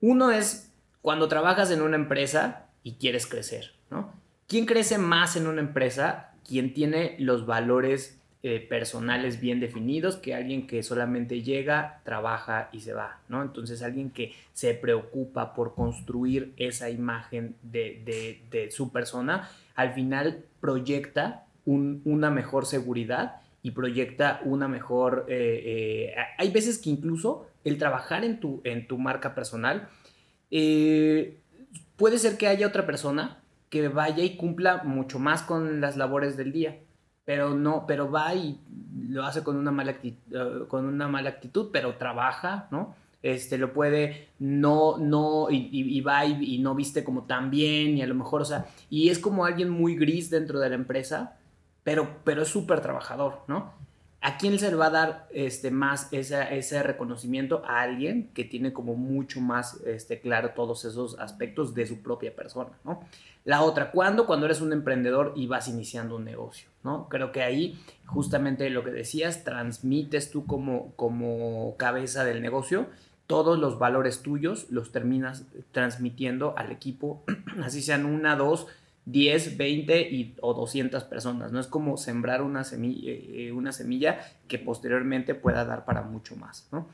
Uno 0.00 0.30
es 0.30 0.72
cuando 1.02 1.28
trabajas 1.28 1.70
en 1.70 1.82
una 1.82 1.96
empresa 1.96 2.70
y 2.82 2.94
quieres 2.94 3.26
crecer, 3.26 3.74
¿no? 3.90 4.14
¿Quién 4.46 4.64
crece 4.64 4.96
más 4.96 5.36
en 5.36 5.46
una 5.46 5.60
empresa? 5.60 6.32
Quien 6.48 6.72
tiene 6.72 7.16
los 7.18 7.44
valores 7.44 8.19
eh, 8.42 8.66
personales 8.66 9.40
bien 9.40 9.60
definidos 9.60 10.16
que 10.16 10.34
alguien 10.34 10.66
que 10.66 10.82
solamente 10.82 11.42
llega, 11.42 12.00
trabaja 12.04 12.70
y 12.72 12.80
se 12.80 12.94
va, 12.94 13.20
¿no? 13.28 13.42
Entonces 13.42 13.82
alguien 13.82 14.10
que 14.10 14.32
se 14.52 14.74
preocupa 14.74 15.54
por 15.54 15.74
construir 15.74 16.52
esa 16.56 16.90
imagen 16.90 17.56
de, 17.62 18.68
su 18.70 18.92
persona, 18.92 19.48
al 19.74 19.92
final 19.92 20.44
proyecta 20.60 21.44
una 21.66 22.30
mejor 22.30 22.66
seguridad 22.66 23.40
y 23.62 23.72
proyecta 23.72 24.40
una 24.44 24.68
mejor... 24.68 25.26
Eh, 25.28 26.12
eh, 26.14 26.14
hay 26.38 26.50
veces 26.50 26.78
que 26.78 26.90
incluso 26.90 27.46
el 27.64 27.78
trabajar 27.78 28.24
en 28.24 28.40
tu, 28.40 28.60
en 28.64 28.86
tu 28.86 28.98
marca 28.98 29.34
personal, 29.34 29.88
eh, 30.50 31.38
puede 31.96 32.18
ser 32.18 32.36
que 32.36 32.46
haya 32.46 32.66
otra 32.66 32.86
persona 32.86 33.38
que 33.68 33.88
vaya 33.88 34.24
y 34.24 34.36
cumpla 34.36 34.82
mucho 34.82 35.18
más 35.18 35.42
con 35.42 35.80
las 35.80 35.96
labores 35.96 36.36
del 36.36 36.52
día, 36.52 36.78
pero 37.30 37.54
no, 37.54 37.84
pero 37.86 38.10
va 38.10 38.34
y 38.34 38.58
lo 39.08 39.24
hace 39.24 39.44
con 39.44 39.56
una 39.56 39.70
mala 39.70 39.92
actitud, 39.92 40.66
con 40.66 40.84
una 40.84 41.06
mala 41.06 41.30
actitud 41.30 41.68
pero 41.72 41.94
trabaja, 41.94 42.66
¿no? 42.72 42.96
Este, 43.22 43.56
lo 43.56 43.72
puede, 43.72 44.30
no, 44.40 44.98
no, 44.98 45.46
y, 45.48 46.00
va 46.00 46.24
y, 46.26 46.56
y, 46.56 46.58
no 46.58 46.74
viste 46.74 47.04
como 47.04 47.26
tan 47.26 47.48
bien, 47.48 47.96
y 47.96 48.02
a 48.02 48.08
lo 48.08 48.16
mejor, 48.16 48.42
o 48.42 48.44
sea, 48.44 48.66
y 48.88 49.10
es 49.10 49.20
como 49.20 49.44
alguien 49.44 49.70
muy 49.70 49.94
gris 49.94 50.28
dentro 50.28 50.58
de 50.58 50.70
la 50.70 50.74
empresa, 50.74 51.36
pero, 51.84 52.16
pero 52.24 52.42
es 52.42 52.48
súper 52.48 52.80
trabajador, 52.80 53.44
¿no? 53.46 53.74
¿A 54.22 54.36
quién 54.36 54.58
se 54.58 54.70
le 54.70 54.76
va 54.76 54.86
a 54.86 54.90
dar 54.90 55.28
este, 55.32 55.70
más 55.70 56.08
ese 56.12 56.82
reconocimiento? 56.82 57.62
A 57.66 57.80
alguien 57.80 58.30
que 58.34 58.44
tiene 58.44 58.72
como 58.72 58.94
mucho 58.94 59.40
más 59.40 59.80
este, 59.86 60.20
claro 60.20 60.50
todos 60.50 60.84
esos 60.84 61.18
aspectos 61.18 61.74
de 61.74 61.86
su 61.86 62.02
propia 62.02 62.34
persona, 62.34 62.70
¿no? 62.84 63.00
La 63.46 63.62
otra, 63.62 63.90
¿cuándo? 63.90 64.26
Cuando 64.26 64.44
eres 64.44 64.60
un 64.60 64.74
emprendedor 64.74 65.32
y 65.34 65.46
vas 65.46 65.68
iniciando 65.68 66.16
un 66.16 66.24
negocio, 66.24 66.68
¿no? 66.84 67.08
Creo 67.08 67.32
que 67.32 67.42
ahí, 67.42 67.82
justamente 68.04 68.68
lo 68.68 68.84
que 68.84 68.90
decías, 68.90 69.44
transmites 69.44 70.30
tú 70.30 70.44
como, 70.44 70.92
como 70.96 71.74
cabeza 71.78 72.24
del 72.24 72.42
negocio, 72.42 72.88
todos 73.26 73.58
los 73.58 73.78
valores 73.78 74.20
tuyos 74.20 74.66
los 74.70 74.92
terminas 74.92 75.44
transmitiendo 75.72 76.52
al 76.58 76.72
equipo, 76.72 77.22
así 77.64 77.80
sean 77.80 78.04
una, 78.04 78.36
dos, 78.36 78.66
10, 79.10 79.56
20 79.56 80.00
y, 80.10 80.36
o 80.40 80.54
200 80.54 81.04
personas. 81.04 81.52
No 81.52 81.60
es 81.60 81.66
como 81.66 81.96
sembrar 81.96 82.42
una 82.42 82.64
semilla, 82.64 83.10
eh, 83.12 83.52
una 83.52 83.72
semilla 83.72 84.20
que 84.48 84.58
posteriormente 84.58 85.34
pueda 85.34 85.64
dar 85.64 85.84
para 85.84 86.02
mucho 86.02 86.36
más. 86.36 86.68
¿no? 86.72 86.88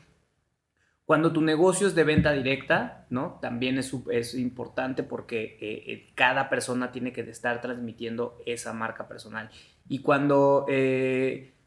Cuando 1.05 1.33
tu 1.33 1.41
negocio 1.41 1.87
es 1.87 1.95
de 1.95 2.05
venta 2.05 2.33
directa, 2.33 3.07
¿no? 3.11 3.39
También 3.41 3.79
es, 3.79 3.95
es 4.11 4.35
importante 4.35 5.03
porque 5.03 5.57
eh, 5.61 5.93
eh, 5.93 6.13
cada 6.15 6.49
persona 6.49 6.91
tiene 6.91 7.13
que 7.13 7.21
estar 7.21 7.61
transmitiendo 7.61 8.39
esa 8.45 8.73
marca 8.73 9.07
personal. 9.07 9.51
Y 9.89 10.01
cuando 10.01 10.67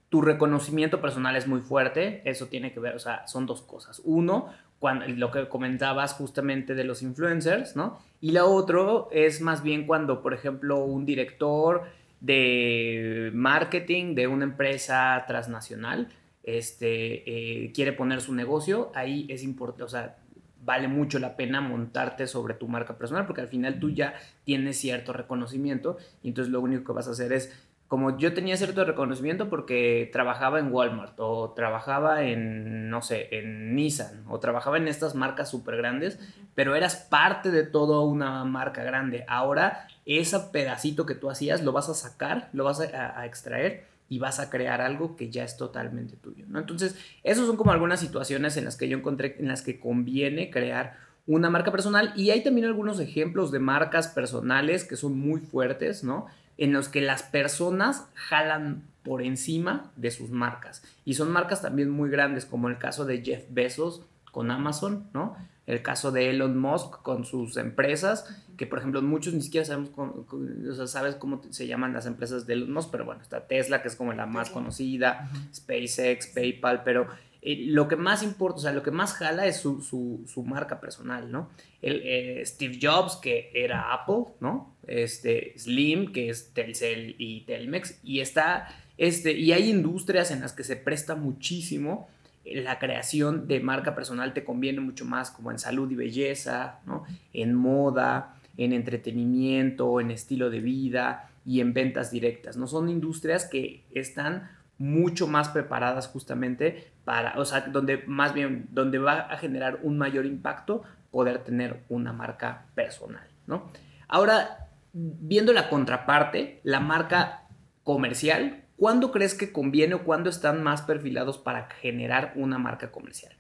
tu 0.10 0.22
reconocimiento 0.22 1.00
personal 1.00 1.36
es 1.36 1.48
muy 1.48 1.62
fuerte, 1.62 2.22
eso 2.30 2.48
tiene 2.48 2.74
que 2.74 2.80
ver, 2.80 2.96
o 2.96 3.00
sea, 3.00 3.28
son 3.28 3.46
dos 3.46 3.62
cosas. 3.62 4.02
Uno, 4.04 4.50
cuando, 4.80 5.06
lo 5.08 5.32
que 5.32 5.48
comentabas 5.48 6.14
justamente 6.14 6.76
de 6.76 6.84
los 6.84 7.02
influencers, 7.02 7.76
¿no? 7.76 8.00
Y 8.22 8.32
la 8.32 8.46
otra 8.46 9.06
es 9.12 9.42
más 9.42 9.64
bien 9.64 9.86
cuando, 9.86 10.22
por 10.22 10.34
ejemplo, 10.34 10.84
un 10.84 11.06
director 11.06 11.84
de 12.22 13.32
marketing 13.34 14.16
de 14.16 14.28
una 14.28 14.46
empresa 14.46 15.24
transnacional 15.28 16.10
este, 16.44 17.66
eh, 17.66 17.72
quiere 17.74 17.94
poner 17.94 18.22
su 18.22 18.34
negocio, 18.34 18.92
ahí 18.96 19.28
es 19.30 19.44
importante, 19.44 19.84
o 19.84 19.88
sea, 19.88 20.18
vale 20.64 20.88
mucho 20.88 21.20
la 21.20 21.36
pena 21.36 21.62
montarte 21.62 22.28
sobre 22.28 22.54
tu 22.54 22.68
marca 22.68 22.98
personal 22.98 23.26
porque 23.26 23.42
al 23.42 23.48
final 23.48 23.80
tú 23.80 23.90
ya 23.90 24.16
tienes 24.44 24.78
cierto 24.78 25.14
reconocimiento 25.14 25.98
y 26.22 26.30
entonces 26.30 26.52
lo 26.52 26.60
único 26.62 26.84
que 26.84 26.92
vas 26.92 27.08
a 27.08 27.12
hacer 27.12 27.32
es 27.34 27.54
como 27.90 28.20
yo 28.20 28.36
tenía 28.36 28.56
cierto 28.56 28.86
reconocimiento 28.86 29.50
porque 29.50 30.12
trabajaba 30.14 30.60
en 30.60 30.72
Walmart 30.72 31.20
o 31.20 31.54
trabajaba 31.56 32.22
en, 32.22 32.88
no 32.88 33.02
sé, 33.02 33.30
en 33.32 33.76
Nissan 33.76 34.26
o 34.30 34.40
trabajaba 34.40 34.78
en 34.78 34.88
estas 34.88 35.16
marcas 35.16 35.50
súper 35.50 35.76
grandes, 35.76 36.20
pero 36.54 36.76
eras 36.76 36.96
parte 36.96 37.50
de 37.50 37.64
toda 37.64 38.02
una 38.02 38.46
marca 38.46 38.84
grande. 38.84 39.26
Ahora, 39.28 39.88
ese 40.06 40.40
pedacito 40.52 41.08
que 41.08 41.16
tú 41.16 41.32
hacías 41.32 41.64
lo 41.64 41.72
vas 41.72 41.90
a 41.90 41.96
sacar, 41.96 42.50
lo 42.54 42.64
vas 42.64 42.80
a, 42.80 43.26
extraer 43.26 43.88
y 44.08 44.20
vas 44.20 44.40
a 44.40 44.52
crear 44.52 44.82
algo 44.82 45.16
que 45.16 45.32
ya 45.32 45.44
es 45.44 45.58
totalmente 45.58 46.16
tuyo, 46.16 46.46
¿no? 46.48 46.60
Entonces, 46.60 46.96
esas 47.24 47.48
son 47.48 47.58
como 47.58 47.72
algunas 47.72 48.00
situaciones 48.00 48.56
en 48.58 48.66
las 48.66 48.76
que 48.76 48.88
yo 48.88 49.00
encontré 49.00 49.36
en 49.40 49.48
las 49.48 49.64
que 49.64 49.80
conviene 49.80 50.52
crear 50.52 50.96
una 51.26 51.50
marca 51.50 51.72
personal 51.72 52.14
y 52.16 52.30
hay 52.30 52.44
también 52.44 52.68
algunos 52.68 53.00
ejemplos 53.00 53.52
de 53.52 53.60
marcas 53.60 54.10
personales 54.10 54.84
que 54.84 54.96
son 54.96 55.18
muy 55.18 55.40
fuertes, 55.42 56.04
¿no? 56.04 56.28
En 56.60 56.74
los 56.74 56.90
que 56.90 57.00
las 57.00 57.24
personas 57.24 58.10
jalan 58.14 58.84
por 59.04 59.22
encima 59.22 59.92
de 59.96 60.12
sus 60.12 60.30
marcas. 60.30 60.84
Y 61.06 61.14
son 61.14 61.32
marcas 61.32 61.62
también 61.62 61.90
muy 61.90 62.10
grandes, 62.10 62.46
como 62.46 62.68
el 62.68 62.78
caso 62.78 63.06
de 63.06 63.24
Jeff 63.24 63.46
Bezos 63.50 64.06
con 64.34 64.52
Amazon, 64.52 65.10
¿no? 65.14 65.38
El 65.66 65.82
caso 65.82 66.12
de 66.12 66.30
Elon 66.30 66.58
Musk 66.58 67.02
con 67.02 67.24
sus 67.24 67.56
empresas, 67.56 68.44
que 68.58 68.68
por 68.68 68.80
ejemplo 68.80 69.02
muchos 69.02 69.34
ni 69.34 69.42
siquiera 69.42 69.66
sabemos 69.66 69.92
cómo, 69.92 70.26
o 70.70 70.74
sea, 70.74 70.88
sabes 70.88 71.16
cómo 71.16 71.42
se 71.50 71.66
llaman 71.66 71.94
las 71.94 72.06
empresas 72.06 72.46
de 72.46 72.54
Elon 72.54 72.74
Musk, 72.74 72.90
pero 72.92 73.06
bueno, 73.06 73.22
está 73.22 73.48
Tesla, 73.48 73.82
que 73.82 73.88
es 73.88 73.96
como 73.96 74.12
la 74.12 74.26
más 74.26 74.50
conocida, 74.50 75.30
SpaceX, 75.54 76.28
PayPal, 76.28 76.84
pero 76.84 77.08
eh, 77.42 77.68
lo 77.68 77.88
que 77.88 77.96
más 77.96 78.22
importa, 78.22 78.58
o 78.58 78.62
sea, 78.62 78.74
lo 78.74 78.84
que 78.84 78.92
más 78.92 79.14
jala 79.14 79.46
es 79.46 79.62
su, 79.62 79.82
su, 79.82 80.44
marca 80.44 80.82
personal, 80.82 81.32
¿no? 81.32 81.50
El, 81.82 82.02
eh, 82.04 82.46
Steve 82.46 82.78
Jobs, 82.82 83.16
que 83.16 83.50
era 83.54 83.94
Apple, 83.94 84.26
¿no? 84.42 84.76
Este, 84.90 85.54
Slim, 85.58 86.12
que 86.12 86.30
es 86.30 86.54
Telcel 86.54 87.16
y 87.18 87.42
Telmex, 87.42 88.00
y 88.04 88.20
está, 88.20 88.68
este, 88.98 89.34
y 89.34 89.52
hay 89.54 89.70
industrias 89.70 90.32
en 90.32 90.42
las 90.42 90.54
que 90.54 90.64
se 90.64 90.76
presta 90.76 91.16
muchísimo 91.16 92.08
la 92.46 92.80
creación 92.80 93.48
de 93.48 93.60
marca 93.60 93.96
personal 93.96 94.34
te 94.34 94.44
conviene 94.44 94.80
mucho 94.80 95.06
más 95.06 95.32
como 95.32 95.52
en 95.52 95.60
salud 95.60 95.90
y 95.92 95.96
belleza, 95.96 96.80
¿no? 96.86 97.04
En 97.34 97.54
moda, 97.54 98.36
en 98.58 98.74
entretenimiento, 98.74 100.00
en 100.00 100.12
estilo 100.12 100.50
de 100.50 100.60
vida 100.60 101.30
y 101.46 101.62
en 101.62 101.74
ventas 101.74 102.12
directas, 102.12 102.58
¿no? 102.58 102.68
Son 102.68 102.90
industrias 102.90 103.46
que 103.46 103.84
están 103.92 104.50
mucho 104.78 105.28
más 105.28 105.50
preparadas 105.50 106.08
justamente 106.08 106.92
para, 107.04 107.38
o 107.40 107.46
sea, 107.46 107.62
donde 107.62 108.04
más 108.08 108.34
bien, 108.34 108.68
donde 108.72 108.98
va 108.98 109.20
a 109.20 109.38
generar 109.38 109.80
un 109.84 109.98
mayor 109.98 110.26
impacto 110.26 110.84
poder 111.12 111.40
tener 111.40 111.84
una 111.90 112.14
marca 112.14 112.66
personal, 112.76 113.28
¿no? 113.46 113.70
Ahora, 114.08 114.69
viendo 114.94 115.54
la 115.54 115.70
contraparte, 115.70 116.62
la 116.64 116.80
marca 116.80 117.48
comercial, 117.84 118.66
¿cuándo 118.78 119.12
crees 119.12 119.34
que 119.34 119.52
conviene 119.52 119.96
o 119.96 120.04
cuándo 120.04 120.30
están 120.30 120.64
más 120.64 120.82
perfilados 120.82 121.38
para 121.38 121.70
generar 121.70 122.34
una 122.36 122.58
marca 122.58 122.92
comercial? 122.92 123.36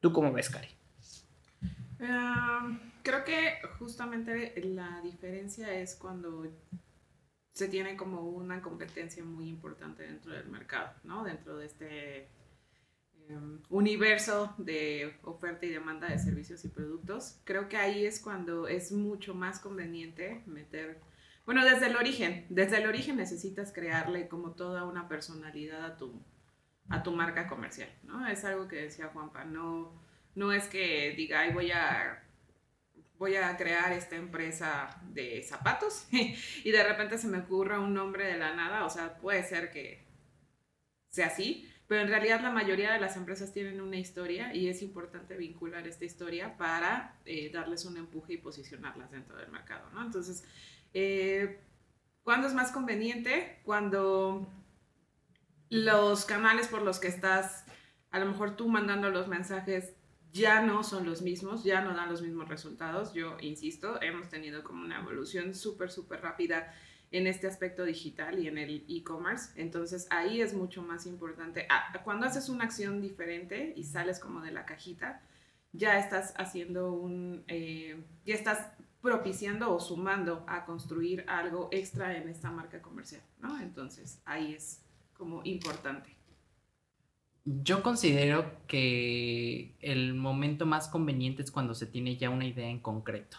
¿Tú 0.00 0.12
cómo 0.12 0.32
ves, 0.32 0.50
Cari? 0.50 0.68
Um, 2.00 2.78
creo 3.02 3.24
que 3.24 3.58
justamente 3.78 4.54
la 4.64 5.00
diferencia 5.02 5.72
es 5.74 5.96
cuando 5.96 6.46
se 7.52 7.68
tiene 7.68 7.96
como 7.96 8.20
una 8.20 8.62
competencia 8.62 9.24
muy 9.24 9.48
importante 9.48 10.04
dentro 10.04 10.32
del 10.32 10.46
mercado, 10.48 10.92
¿no? 11.02 11.24
Dentro 11.24 11.56
de 11.56 11.66
este 11.66 12.28
universo 13.68 14.54
de 14.58 15.18
oferta 15.22 15.66
y 15.66 15.70
demanda 15.70 16.08
de 16.08 16.18
servicios 16.18 16.64
y 16.64 16.68
productos. 16.68 17.40
Creo 17.44 17.68
que 17.68 17.76
ahí 17.76 18.06
es 18.06 18.20
cuando 18.20 18.68
es 18.68 18.92
mucho 18.92 19.34
más 19.34 19.58
conveniente 19.60 20.42
meter, 20.46 21.00
bueno, 21.44 21.64
desde 21.64 21.86
el 21.86 21.96
origen, 21.96 22.46
desde 22.48 22.78
el 22.78 22.86
origen 22.86 23.16
necesitas 23.16 23.72
crearle 23.72 24.28
como 24.28 24.52
toda 24.52 24.84
una 24.84 25.08
personalidad 25.08 25.84
a 25.84 25.96
tu, 25.96 26.22
a 26.88 27.02
tu 27.02 27.12
marca 27.12 27.46
comercial, 27.48 27.90
¿no? 28.02 28.26
Es 28.26 28.44
algo 28.44 28.68
que 28.68 28.76
decía 28.76 29.08
Juanpa, 29.08 29.44
no, 29.44 29.92
no 30.34 30.52
es 30.52 30.68
que 30.68 31.14
diga, 31.16 31.50
voy 31.52 31.70
a 31.72 32.24
voy 33.18 33.34
a 33.34 33.56
crear 33.56 33.92
esta 33.92 34.16
empresa 34.16 34.88
de 35.08 35.42
zapatos 35.42 36.06
y 36.12 36.70
de 36.70 36.84
repente 36.84 37.18
se 37.18 37.26
me 37.28 37.38
ocurra 37.38 37.80
un 37.80 37.92
nombre 37.92 38.24
de 38.24 38.38
la 38.38 38.54
nada, 38.54 38.84
o 38.84 38.90
sea, 38.90 39.18
puede 39.18 39.42
ser 39.42 39.70
que 39.70 40.06
sea 41.10 41.26
así, 41.26 41.68
pero 41.88 42.02
en 42.02 42.08
realidad 42.08 42.42
la 42.42 42.50
mayoría 42.50 42.92
de 42.92 43.00
las 43.00 43.16
empresas 43.16 43.52
tienen 43.52 43.80
una 43.80 43.96
historia 43.96 44.54
y 44.54 44.68
es 44.68 44.82
importante 44.82 45.38
vincular 45.38 45.88
esta 45.88 46.04
historia 46.04 46.56
para 46.58 47.18
eh, 47.24 47.50
darles 47.50 47.86
un 47.86 47.96
empuje 47.96 48.34
y 48.34 48.36
posicionarlas 48.36 49.10
dentro 49.10 49.38
del 49.38 49.50
mercado. 49.50 49.88
Entonces, 49.98 50.44
eh, 50.92 51.60
¿cuándo 52.22 52.46
es 52.46 52.52
más 52.52 52.72
conveniente? 52.72 53.60
Cuando 53.64 54.52
los 55.70 56.26
canales 56.26 56.68
por 56.68 56.82
los 56.82 56.98
que 56.98 57.08
estás, 57.08 57.64
a 58.10 58.18
lo 58.18 58.26
mejor 58.26 58.54
tú 58.54 58.68
mandando 58.68 59.08
los 59.08 59.26
mensajes 59.26 59.94
ya 60.30 60.60
no 60.60 60.84
son 60.84 61.06
los 61.06 61.22
mismos, 61.22 61.64
ya 61.64 61.80
no 61.80 61.94
dan 61.94 62.10
los 62.10 62.20
mismos 62.20 62.50
resultados. 62.50 63.14
Yo 63.14 63.38
insisto, 63.40 64.00
hemos 64.02 64.28
tenido 64.28 64.62
como 64.62 64.84
una 64.84 64.98
evolución 64.98 65.54
súper, 65.54 65.90
súper 65.90 66.20
rápida 66.20 66.70
en 67.10 67.26
este 67.26 67.46
aspecto 67.46 67.84
digital 67.84 68.38
y 68.38 68.48
en 68.48 68.58
el 68.58 68.84
e-commerce. 68.88 69.50
Entonces 69.60 70.06
ahí 70.10 70.40
es 70.40 70.54
mucho 70.54 70.82
más 70.82 71.06
importante. 71.06 71.66
Ah, 71.70 71.92
cuando 72.04 72.26
haces 72.26 72.48
una 72.48 72.64
acción 72.64 73.00
diferente 73.00 73.72
y 73.76 73.84
sales 73.84 74.18
como 74.18 74.40
de 74.40 74.50
la 74.50 74.66
cajita, 74.66 75.22
ya 75.72 75.98
estás 75.98 76.34
haciendo 76.36 76.92
un, 76.92 77.44
eh, 77.48 78.02
ya 78.24 78.34
estás 78.34 78.66
propiciando 79.00 79.74
o 79.74 79.80
sumando 79.80 80.44
a 80.48 80.64
construir 80.64 81.24
algo 81.28 81.68
extra 81.70 82.16
en 82.16 82.28
esta 82.28 82.50
marca 82.50 82.82
comercial, 82.82 83.22
¿no? 83.40 83.60
Entonces 83.60 84.20
ahí 84.24 84.54
es 84.54 84.82
como 85.16 85.42
importante. 85.44 86.16
Yo 87.44 87.82
considero 87.82 88.66
que 88.66 89.74
el 89.80 90.14
momento 90.14 90.66
más 90.66 90.88
conveniente 90.88 91.42
es 91.42 91.50
cuando 91.50 91.74
se 91.74 91.86
tiene 91.86 92.16
ya 92.16 92.28
una 92.28 92.44
idea 92.44 92.68
en 92.68 92.80
concreto. 92.80 93.38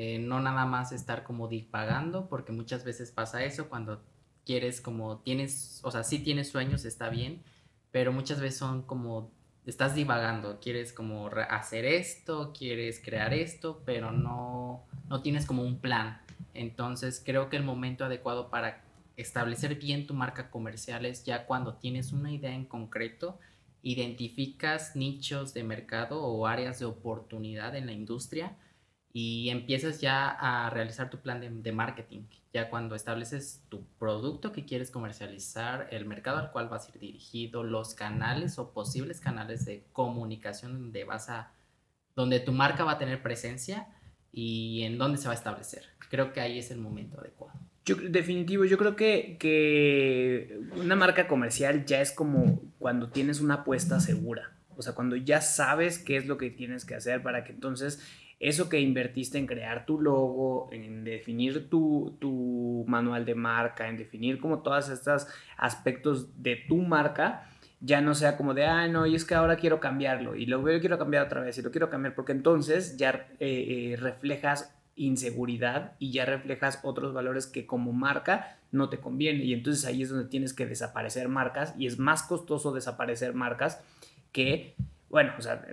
Eh, 0.00 0.20
no 0.20 0.38
nada 0.38 0.64
más 0.64 0.92
estar 0.92 1.24
como 1.24 1.48
divagando, 1.48 2.28
porque 2.28 2.52
muchas 2.52 2.84
veces 2.84 3.10
pasa 3.10 3.42
eso 3.42 3.68
cuando 3.68 4.00
quieres 4.46 4.80
como 4.80 5.18
tienes, 5.18 5.80
o 5.82 5.90
sea, 5.90 6.04
sí 6.04 6.20
tienes 6.20 6.50
sueños, 6.50 6.84
está 6.84 7.08
bien, 7.08 7.42
pero 7.90 8.12
muchas 8.12 8.38
veces 8.38 8.60
son 8.60 8.82
como 8.82 9.32
estás 9.66 9.96
divagando, 9.96 10.60
quieres 10.60 10.92
como 10.92 11.28
hacer 11.50 11.84
esto, 11.84 12.52
quieres 12.56 13.02
crear 13.04 13.34
esto, 13.34 13.82
pero 13.84 14.12
no, 14.12 14.84
no 15.08 15.20
tienes 15.20 15.46
como 15.46 15.64
un 15.64 15.80
plan. 15.80 16.20
Entonces 16.54 17.20
creo 17.26 17.48
que 17.48 17.56
el 17.56 17.64
momento 17.64 18.04
adecuado 18.04 18.50
para 18.50 18.84
establecer 19.16 19.80
bien 19.80 20.06
tu 20.06 20.14
marca 20.14 20.48
comercial 20.48 21.06
es 21.06 21.24
ya 21.24 21.44
cuando 21.44 21.74
tienes 21.74 22.12
una 22.12 22.30
idea 22.30 22.54
en 22.54 22.66
concreto, 22.66 23.40
identificas 23.82 24.94
nichos 24.94 25.54
de 25.54 25.64
mercado 25.64 26.22
o 26.22 26.46
áreas 26.46 26.78
de 26.78 26.84
oportunidad 26.84 27.74
en 27.74 27.86
la 27.86 27.92
industria 27.92 28.56
y 29.12 29.48
empiezas 29.50 30.00
ya 30.00 30.28
a 30.28 30.70
realizar 30.70 31.10
tu 31.10 31.18
plan 31.18 31.40
de, 31.40 31.50
de, 31.50 31.72
marketing. 31.72 32.22
Ya 32.52 32.68
cuando 32.70 32.94
estableces 32.94 33.62
tu 33.68 33.84
producto 33.98 34.52
que 34.52 34.64
quieres 34.64 34.90
comercializar, 34.90 35.88
el 35.90 36.04
mercado 36.04 36.38
al 36.38 36.52
cual 36.52 36.68
vas 36.68 36.86
a 36.86 36.90
ir 36.90 37.00
dirigido, 37.00 37.62
los 37.62 37.94
canales 37.94 38.58
o 38.58 38.72
posibles 38.72 39.20
canales 39.20 39.64
de 39.64 39.84
comunicación 39.92 40.74
donde 40.74 41.04
vas 41.04 41.30
a, 41.30 41.52
donde 42.14 42.40
tu 42.40 42.52
marca 42.52 42.84
va 42.84 42.92
a 42.92 42.98
tener 42.98 43.22
presencia 43.22 43.88
y 44.32 44.82
en 44.82 44.98
dónde 44.98 45.18
se 45.18 45.26
va 45.26 45.32
a 45.32 45.36
establecer. 45.36 45.84
Creo 46.10 46.32
que 46.32 46.40
ahí 46.40 46.58
es 46.58 46.70
el 46.70 46.78
momento 46.78 47.18
adecuado. 47.20 47.58
Yo, 47.84 47.96
definitivo, 47.96 48.66
yo 48.66 48.76
creo 48.76 48.96
que, 48.96 49.36
que 49.40 50.60
una 50.76 50.94
marca 50.94 51.26
comercial 51.26 51.86
ya 51.86 52.00
es 52.02 52.12
como 52.12 52.60
cuando 52.78 53.08
tienes 53.08 53.40
una 53.40 53.54
apuesta 53.54 53.98
segura. 54.00 54.52
O 54.76 54.82
sea, 54.82 54.94
cuando 54.94 55.16
ya 55.16 55.40
sabes 55.40 55.98
qué 55.98 56.16
es 56.16 56.26
lo 56.26 56.38
que 56.38 56.50
tienes 56.50 56.84
que 56.84 56.94
hacer 56.94 57.22
para 57.22 57.44
que 57.44 57.52
entonces 57.52 58.00
eso 58.40 58.68
que 58.68 58.80
invertiste 58.80 59.38
en 59.38 59.46
crear 59.46 59.84
tu 59.84 60.00
logo, 60.00 60.68
en 60.72 61.04
definir 61.04 61.68
tu, 61.68 62.16
tu 62.20 62.84
manual 62.86 63.24
de 63.24 63.34
marca, 63.34 63.88
en 63.88 63.96
definir 63.96 64.38
como 64.38 64.60
todos 64.60 64.88
estos 64.88 65.26
aspectos 65.56 66.42
de 66.42 66.56
tu 66.56 66.76
marca, 66.76 67.50
ya 67.80 68.00
no 68.00 68.14
sea 68.14 68.36
como 68.36 68.54
de, 68.54 68.66
ah, 68.66 68.88
no, 68.88 69.06
y 69.06 69.14
es 69.14 69.24
que 69.24 69.34
ahora 69.34 69.56
quiero 69.56 69.80
cambiarlo, 69.80 70.34
y 70.36 70.46
luego 70.46 70.66
quiero 70.80 70.98
cambiar 70.98 71.26
otra 71.26 71.40
vez, 71.40 71.58
y 71.58 71.62
lo 71.62 71.70
quiero 71.70 71.90
cambiar, 71.90 72.14
porque 72.14 72.32
entonces 72.32 72.96
ya 72.96 73.28
eh, 73.40 73.92
eh, 73.92 73.96
reflejas 73.96 74.74
inseguridad 74.98 75.92
y 75.98 76.10
ya 76.10 76.24
reflejas 76.24 76.80
otros 76.82 77.14
valores 77.14 77.46
que 77.46 77.66
como 77.66 77.92
marca 77.92 78.58
no 78.72 78.88
te 78.88 78.98
conviene 78.98 79.44
y 79.44 79.54
entonces 79.54 79.84
ahí 79.84 80.02
es 80.02 80.10
donde 80.10 80.28
tienes 80.28 80.52
que 80.52 80.66
desaparecer 80.66 81.28
marcas 81.28 81.72
y 81.78 81.86
es 81.86 81.98
más 81.98 82.24
costoso 82.24 82.72
desaparecer 82.72 83.32
marcas 83.32 83.80
que 84.32 84.74
bueno, 85.10 85.32
o 85.38 85.42
sea, 85.42 85.66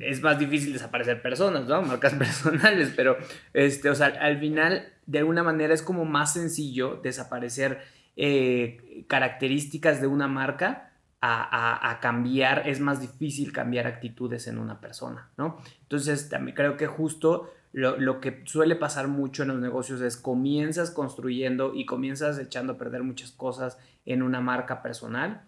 es 0.00 0.22
más 0.22 0.38
difícil 0.38 0.72
desaparecer 0.72 1.20
personas, 1.20 1.66
¿no? 1.66 1.82
Marcas 1.82 2.14
personales, 2.18 2.92
pero, 2.94 3.16
este, 3.52 3.90
o 3.90 3.94
sea, 3.94 4.06
al 4.06 4.38
final, 4.38 4.86
de 5.06 5.18
alguna 5.18 5.42
manera 5.42 5.74
es 5.74 5.82
como 5.82 6.04
más 6.04 6.32
sencillo 6.32 7.00
desaparecer 7.02 7.80
eh, 8.16 9.04
características 9.08 10.00
de 10.00 10.06
una 10.06 10.28
marca 10.28 10.92
a, 11.20 11.90
a, 11.90 11.98
cambiar, 11.98 12.68
es 12.68 12.78
más 12.78 13.00
difícil 13.00 13.52
cambiar 13.52 13.88
actitudes 13.88 14.46
en 14.46 14.58
una 14.58 14.80
persona, 14.80 15.28
¿no? 15.36 15.60
Entonces, 15.82 16.28
también 16.28 16.54
creo 16.54 16.76
que 16.76 16.86
justo 16.86 17.50
lo, 17.72 18.20
que 18.20 18.42
suele 18.44 18.76
pasar 18.76 19.08
mucho 19.08 19.42
en 19.42 19.48
los 19.48 19.60
negocios 19.60 20.00
es 20.00 20.16
comienzas 20.16 20.90
construyendo 20.90 21.74
y 21.74 21.86
comienzas 21.86 22.38
echando 22.38 22.74
a 22.74 22.78
perder 22.78 23.02
muchas 23.02 23.30
cosas 23.30 23.78
en 24.06 24.22
una 24.22 24.40
marca 24.40 24.82
personal 24.82 25.42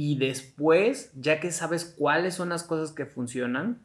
y 0.00 0.16
después, 0.16 1.10
ya 1.16 1.40
que 1.40 1.50
sabes 1.50 1.84
cuáles 1.84 2.34
son 2.34 2.50
las 2.50 2.62
cosas 2.62 2.92
que 2.92 3.04
funcionan, 3.04 3.80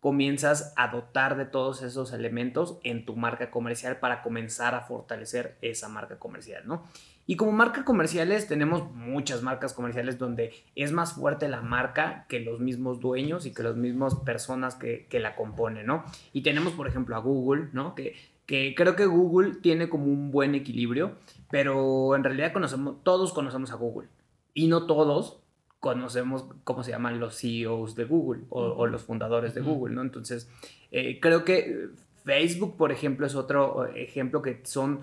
comienzas 0.00 0.72
a 0.74 0.88
dotar 0.88 1.36
de 1.36 1.44
todos 1.44 1.82
esos 1.82 2.12
elementos 2.12 2.80
en 2.82 3.04
tu 3.04 3.14
marca 3.14 3.52
comercial 3.52 4.00
para 4.00 4.20
comenzar 4.24 4.74
a 4.74 4.80
fortalecer 4.80 5.56
esa 5.62 5.88
marca 5.88 6.18
comercial, 6.18 6.64
¿no? 6.66 6.82
Y 7.28 7.36
como 7.36 7.52
marcas 7.52 7.84
comerciales 7.84 8.48
tenemos 8.48 8.90
muchas 8.94 9.42
marcas 9.42 9.74
comerciales 9.74 10.18
donde 10.18 10.52
es 10.74 10.90
más 10.90 11.12
fuerte 11.12 11.48
la 11.48 11.60
marca 11.60 12.26
que 12.28 12.40
los 12.40 12.58
mismos 12.58 12.98
dueños 12.98 13.46
y 13.46 13.54
que 13.54 13.62
las 13.62 13.76
mismas 13.76 14.16
personas 14.16 14.74
que, 14.74 15.06
la 15.12 15.36
componen, 15.36 15.86
¿no? 15.86 16.04
Y 16.32 16.42
tenemos, 16.42 16.72
por 16.72 16.88
ejemplo, 16.88 17.14
a 17.14 17.20
Google, 17.20 17.68
¿no? 17.72 17.94
Que, 17.94 18.16
que 18.44 18.74
creo 18.76 18.96
que 18.96 19.06
Google 19.06 19.54
tiene 19.62 19.88
como 19.88 20.06
un 20.06 20.32
buen 20.32 20.56
equilibrio, 20.56 21.12
pero 21.48 22.16
en 22.16 22.24
realidad 22.24 22.52
conocemos, 22.52 23.04
todos 23.04 23.32
conocemos 23.32 23.70
a 23.70 23.76
Google 23.76 24.08
y 24.52 24.66
no 24.66 24.86
todos 24.86 25.43
conocemos 25.84 26.46
cómo 26.64 26.82
se 26.82 26.92
llaman 26.92 27.20
los 27.20 27.38
CEOs 27.38 27.94
de 27.94 28.06
Google 28.06 28.44
o, 28.48 28.86
los 28.86 29.02
fundadores 29.02 29.54
de 29.54 29.60
Google, 29.60 29.94
¿no? 29.94 30.00
Entonces, 30.00 30.48
eh, 30.90 31.20
creo 31.20 31.44
que 31.44 31.90
Facebook, 32.24 32.78
por 32.78 32.90
ejemplo, 32.90 33.26
es 33.26 33.34
otro 33.34 33.84
ejemplo 33.88 34.40
que 34.40 34.62
son 34.64 35.02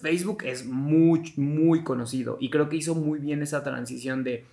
Facebook 0.00 0.44
es 0.44 0.64
muy, 0.64 1.32
muy 1.36 1.82
conocido 1.82 2.36
y 2.38 2.50
creo 2.50 2.68
que 2.68 2.76
hizo 2.76 2.94
muy 2.94 3.18
bien 3.18 3.42
esa 3.42 3.64
transición 3.64 4.22
de 4.22 4.46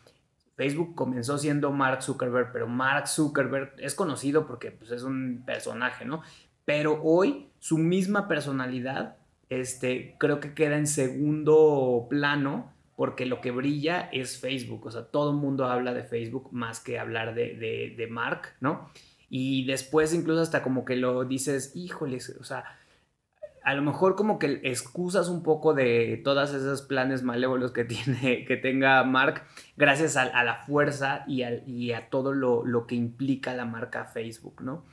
Facebook 0.55 0.95
comenzó 0.95 1.37
siendo 1.37 1.71
Mark 1.71 2.01
Zuckerberg, 2.01 2.51
pero 2.51 2.65
Mark 2.65 3.07
Zuckerberg 3.07 3.75
es 3.77 3.93
conocido 3.93 4.47
porque 4.47 4.71
pues, 4.71 4.89
es 4.89 5.03
un 5.03 5.43
personaje, 5.45 6.03
¿no? 6.03 6.23
Pero 6.65 6.99
hoy 7.03 7.51
su 7.59 7.77
misma 7.77 8.27
personalidad, 8.27 9.17
este, 9.49 10.15
creo 10.17 10.39
que 10.39 10.55
queda 10.55 10.77
en 10.77 10.87
segundo 10.87 12.07
plano 12.09 12.72
porque 12.95 13.25
lo 13.25 13.41
que 13.41 13.51
brilla 13.51 14.09
es 14.11 14.39
Facebook, 14.39 14.85
o 14.85 14.91
sea, 14.91 15.05
todo 15.05 15.31
el 15.31 15.37
mundo 15.37 15.65
habla 15.65 15.93
de 15.93 16.03
Facebook 16.03 16.49
más 16.51 16.79
que 16.79 16.99
hablar 16.99 17.33
de, 17.33 17.55
de, 17.55 17.93
de 17.97 18.07
Mark, 18.07 18.55
¿no? 18.59 18.89
Y 19.29 19.65
después 19.65 20.13
incluso 20.13 20.41
hasta 20.41 20.61
como 20.61 20.85
que 20.85 20.95
lo 20.95 21.25
dices, 21.25 21.75
híjoles, 21.75 22.37
o 22.39 22.43
sea, 22.43 22.65
a 23.63 23.73
lo 23.75 23.81
mejor 23.81 24.15
como 24.15 24.39
que 24.39 24.59
excusas 24.63 25.29
un 25.29 25.41
poco 25.41 25.73
de 25.73 26.21
todos 26.23 26.53
esos 26.53 26.81
planes 26.81 27.23
malévolos 27.23 27.71
que, 27.71 27.85
tiene, 27.85 28.45
que 28.45 28.57
tenga 28.57 29.03
Mark 29.03 29.43
gracias 29.77 30.17
a, 30.17 30.43
la 30.43 30.55
fuerza 30.55 31.23
y, 31.27 31.91
a 31.91 32.09
todo 32.09 32.33
lo, 32.33 32.85
que 32.85 32.95
implica 32.95 33.53
la 33.53 33.65
marca 33.65 34.05
Facebook, 34.05 34.61
¿no? 34.61 34.83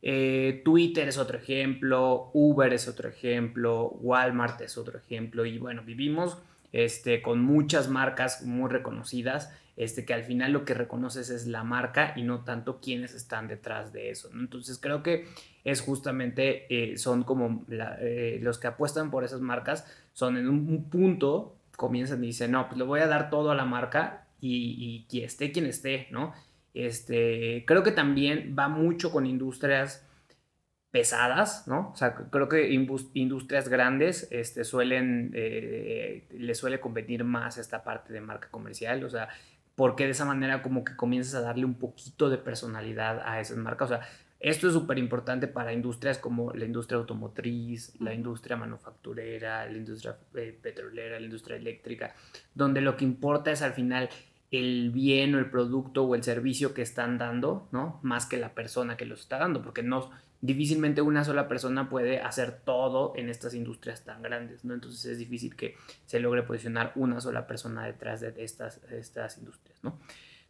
Eh, 0.00 0.62
Twitter 0.64 1.08
es 1.08 1.18
otro 1.18 1.38
ejemplo, 1.38 2.30
Uber 2.32 2.72
es 2.72 2.86
otro 2.86 3.08
ejemplo, 3.08 3.88
Walmart 4.00 4.60
es 4.60 4.78
otro 4.78 4.96
ejemplo 4.96 5.44
y 5.44 5.58
bueno, 5.58 5.82
vivimos 5.84 6.38
este, 6.72 7.22
con 7.22 7.40
muchas 7.42 7.88
marcas 7.88 8.42
muy 8.42 8.70
reconocidas 8.70 9.50
este, 9.78 10.04
que 10.04 10.12
al 10.12 10.24
final 10.24 10.52
lo 10.52 10.64
que 10.64 10.74
reconoces 10.74 11.30
es 11.30 11.46
la 11.46 11.62
marca 11.62 12.12
y 12.16 12.24
no 12.24 12.40
tanto 12.40 12.80
quiénes 12.80 13.14
están 13.14 13.46
detrás 13.46 13.92
de 13.92 14.10
eso. 14.10 14.28
Entonces 14.34 14.76
creo 14.76 15.04
que 15.04 15.28
es 15.62 15.82
justamente, 15.82 16.66
eh, 16.68 16.98
son 16.98 17.22
como 17.22 17.64
eh, 17.70 18.40
los 18.42 18.58
que 18.58 18.66
apuestan 18.66 19.12
por 19.12 19.22
esas 19.22 19.40
marcas, 19.40 19.86
son 20.14 20.36
en 20.36 20.48
un, 20.48 20.90
punto, 20.90 21.54
comienzan 21.76 22.24
y 22.24 22.26
dicen, 22.26 22.50
no, 22.50 22.66
pues 22.66 22.76
le 22.76 22.82
voy 22.82 22.98
a 22.98 23.06
dar 23.06 23.30
todo 23.30 23.52
a 23.52 23.54
la 23.54 23.64
marca 23.64 24.26
y, 24.40 25.06
y, 25.08 25.20
esté 25.20 25.52
quien 25.52 25.66
esté, 25.66 26.08
¿no? 26.10 26.34
Este, 26.74 27.62
creo 27.64 27.84
que 27.84 27.92
también 27.92 28.56
va 28.58 28.68
mucho 28.68 29.12
con 29.12 29.26
industrias 29.26 30.04
pesadas, 30.90 31.68
¿no? 31.68 31.90
O 31.92 31.96
sea, 31.96 32.14
creo 32.14 32.48
que 32.48 32.70
industrias 32.70 33.68
grandes 33.68 34.28
este, 34.30 34.64
suelen, 34.64 35.32
eh, 35.34 36.26
le 36.30 36.54
suele 36.54 36.80
competir 36.80 37.24
más 37.24 37.58
esta 37.58 37.84
parte 37.84 38.12
de 38.12 38.20
marca 38.20 38.48
comercial, 38.50 39.04
o 39.04 39.10
sea, 39.10 39.28
porque 39.74 40.04
de 40.04 40.10
esa 40.10 40.24
manera 40.24 40.62
como 40.62 40.84
que 40.84 40.96
comienzas 40.96 41.34
a 41.34 41.40
darle 41.42 41.64
un 41.64 41.74
poquito 41.74 42.30
de 42.30 42.38
personalidad 42.38 43.20
a 43.24 43.40
esas 43.40 43.58
marcas. 43.58 43.90
O 43.90 43.94
sea, 43.94 44.08
esto 44.40 44.68
es 44.68 44.72
súper 44.72 44.98
importante 44.98 45.46
para 45.46 45.72
industrias 45.72 46.18
como 46.18 46.52
la 46.52 46.64
industria 46.64 46.98
automotriz, 46.98 47.92
la 48.00 48.14
industria 48.14 48.56
manufacturera, 48.56 49.66
la 49.66 49.76
industria 49.76 50.16
eh, 50.34 50.58
petrolera, 50.60 51.18
la 51.18 51.26
industria 51.26 51.56
eléctrica, 51.56 52.14
donde 52.54 52.80
lo 52.80 52.96
que 52.96 53.04
importa 53.04 53.50
es 53.50 53.62
al 53.62 53.72
final 53.72 54.08
el 54.50 54.90
bien 54.90 55.34
o 55.34 55.38
el 55.38 55.50
producto 55.50 56.04
o 56.04 56.14
el 56.14 56.22
servicio 56.22 56.72
que 56.72 56.82
están 56.82 57.18
dando, 57.18 57.68
¿no? 57.72 58.00
Más 58.02 58.26
que 58.26 58.38
la 58.38 58.54
persona 58.54 58.96
que 58.96 59.04
los 59.04 59.20
está 59.20 59.38
dando, 59.38 59.62
porque 59.62 59.82
no, 59.82 60.10
difícilmente 60.40 61.02
una 61.02 61.24
sola 61.24 61.48
persona 61.48 61.88
puede 61.88 62.20
hacer 62.20 62.60
todo 62.64 63.12
en 63.16 63.28
estas 63.28 63.54
industrias 63.54 64.04
tan 64.04 64.22
grandes, 64.22 64.64
¿no? 64.64 64.74
Entonces 64.74 65.04
es 65.06 65.18
difícil 65.18 65.56
que 65.56 65.76
se 66.06 66.20
logre 66.20 66.42
posicionar 66.42 66.92
una 66.94 67.20
sola 67.20 67.46
persona 67.46 67.84
detrás 67.86 68.20
de 68.20 68.32
estas, 68.38 68.80
estas 68.90 69.38
industrias, 69.38 69.78
¿no? 69.82 69.98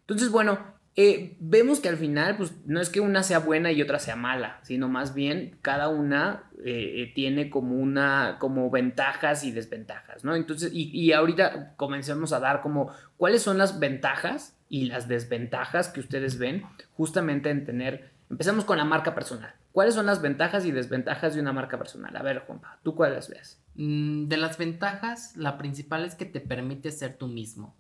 Entonces, 0.01 0.31
bueno, 0.31 0.59
eh, 0.97 1.37
vemos 1.39 1.81
que 1.81 1.89
al 1.89 1.97
final, 1.97 2.37
pues 2.37 2.53
no 2.67 2.81
es 2.81 2.91
que 2.91 3.01
una 3.01 3.23
sea 3.23 3.39
buena 3.39 3.71
y 3.71 3.81
otra 3.81 3.99
sea 3.99 4.17
mala, 4.17 4.59
sino 4.63 4.89
más 4.89 5.15
bien 5.15 5.57
cada 5.63 5.89
una 5.89 6.51
eh, 6.65 7.13
tiene 7.15 7.51
como 7.51 7.77
una, 7.77 8.37
como 8.41 8.71
ventajas 8.71 9.45
y 9.45 9.53
desventajas, 9.53 10.25
¿no? 10.25 10.35
Entonces, 10.35 10.73
y, 10.73 10.91
y 10.91 11.13
ahorita 11.13 11.75
comencemos 11.77 12.33
a 12.33 12.41
dar 12.41 12.63
como 12.63 12.91
cuáles 13.17 13.43
son 13.43 13.59
las 13.59 13.79
ventajas 13.79 14.57
y 14.69 14.87
las 14.87 15.09
desventajas 15.09 15.89
que 15.89 16.01
ustedes 16.01 16.37
ven 16.39 16.65
justamente 16.95 17.51
en 17.51 17.65
tener, 17.65 18.11
empezamos 18.29 18.65
con 18.65 18.77
la 18.77 18.85
marca 18.85 19.15
personal. 19.15 19.55
¿Cuáles 19.73 19.95
son 19.95 20.07
las 20.07 20.23
ventajas 20.23 20.65
y 20.65 20.73
desventajas 20.73 21.35
de 21.35 21.41
una 21.41 21.53
marca 21.53 21.79
personal? 21.79 22.17
A 22.17 22.23
ver, 22.23 22.41
Juanpa, 22.47 22.79
¿tú 22.83 22.95
cuáles 22.95 23.29
ves? 23.29 23.63
Mm, 23.75 24.27
de 24.27 24.37
las 24.37 24.59
ventajas, 24.59 25.37
la 25.37 25.59
principal 25.59 26.05
es 26.05 26.15
que 26.15 26.25
te 26.25 26.41
permite 26.41 26.91
ser 26.91 27.17
tú 27.17 27.29
mismo. 27.29 27.77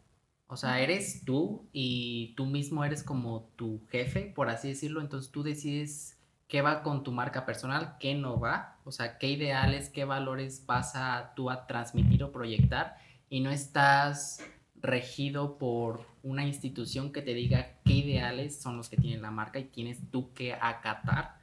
O 0.46 0.56
sea, 0.56 0.80
eres 0.80 1.24
tú 1.24 1.68
y 1.72 2.34
tú 2.36 2.46
mismo 2.46 2.84
eres 2.84 3.02
como 3.02 3.50
tu 3.56 3.84
jefe, 3.90 4.32
por 4.34 4.48
así 4.48 4.68
decirlo. 4.68 5.00
Entonces 5.00 5.30
tú 5.30 5.42
decides 5.42 6.18
qué 6.46 6.62
va 6.62 6.82
con 6.82 7.04
tu 7.04 7.12
marca 7.12 7.44
personal, 7.44 7.96
qué 8.00 8.14
no 8.14 8.40
va. 8.40 8.78
O 8.84 8.92
sea, 8.92 9.18
qué 9.18 9.28
ideales, 9.28 9.90
qué 9.90 10.04
valores 10.04 10.64
vas 10.66 10.94
a 10.94 11.32
tú 11.36 11.50
a 11.50 11.66
transmitir 11.66 12.24
o 12.24 12.32
proyectar. 12.32 12.96
Y 13.28 13.40
no 13.40 13.50
estás 13.50 14.42
regido 14.76 15.58
por 15.58 16.06
una 16.22 16.46
institución 16.46 17.12
que 17.12 17.22
te 17.22 17.34
diga 17.34 17.78
qué 17.84 17.94
ideales 17.94 18.60
son 18.60 18.76
los 18.76 18.88
que 18.88 18.96
tiene 18.96 19.20
la 19.20 19.30
marca 19.30 19.58
y 19.58 19.64
tienes 19.64 19.98
tú 20.10 20.32
que 20.32 20.54
acatar 20.54 21.37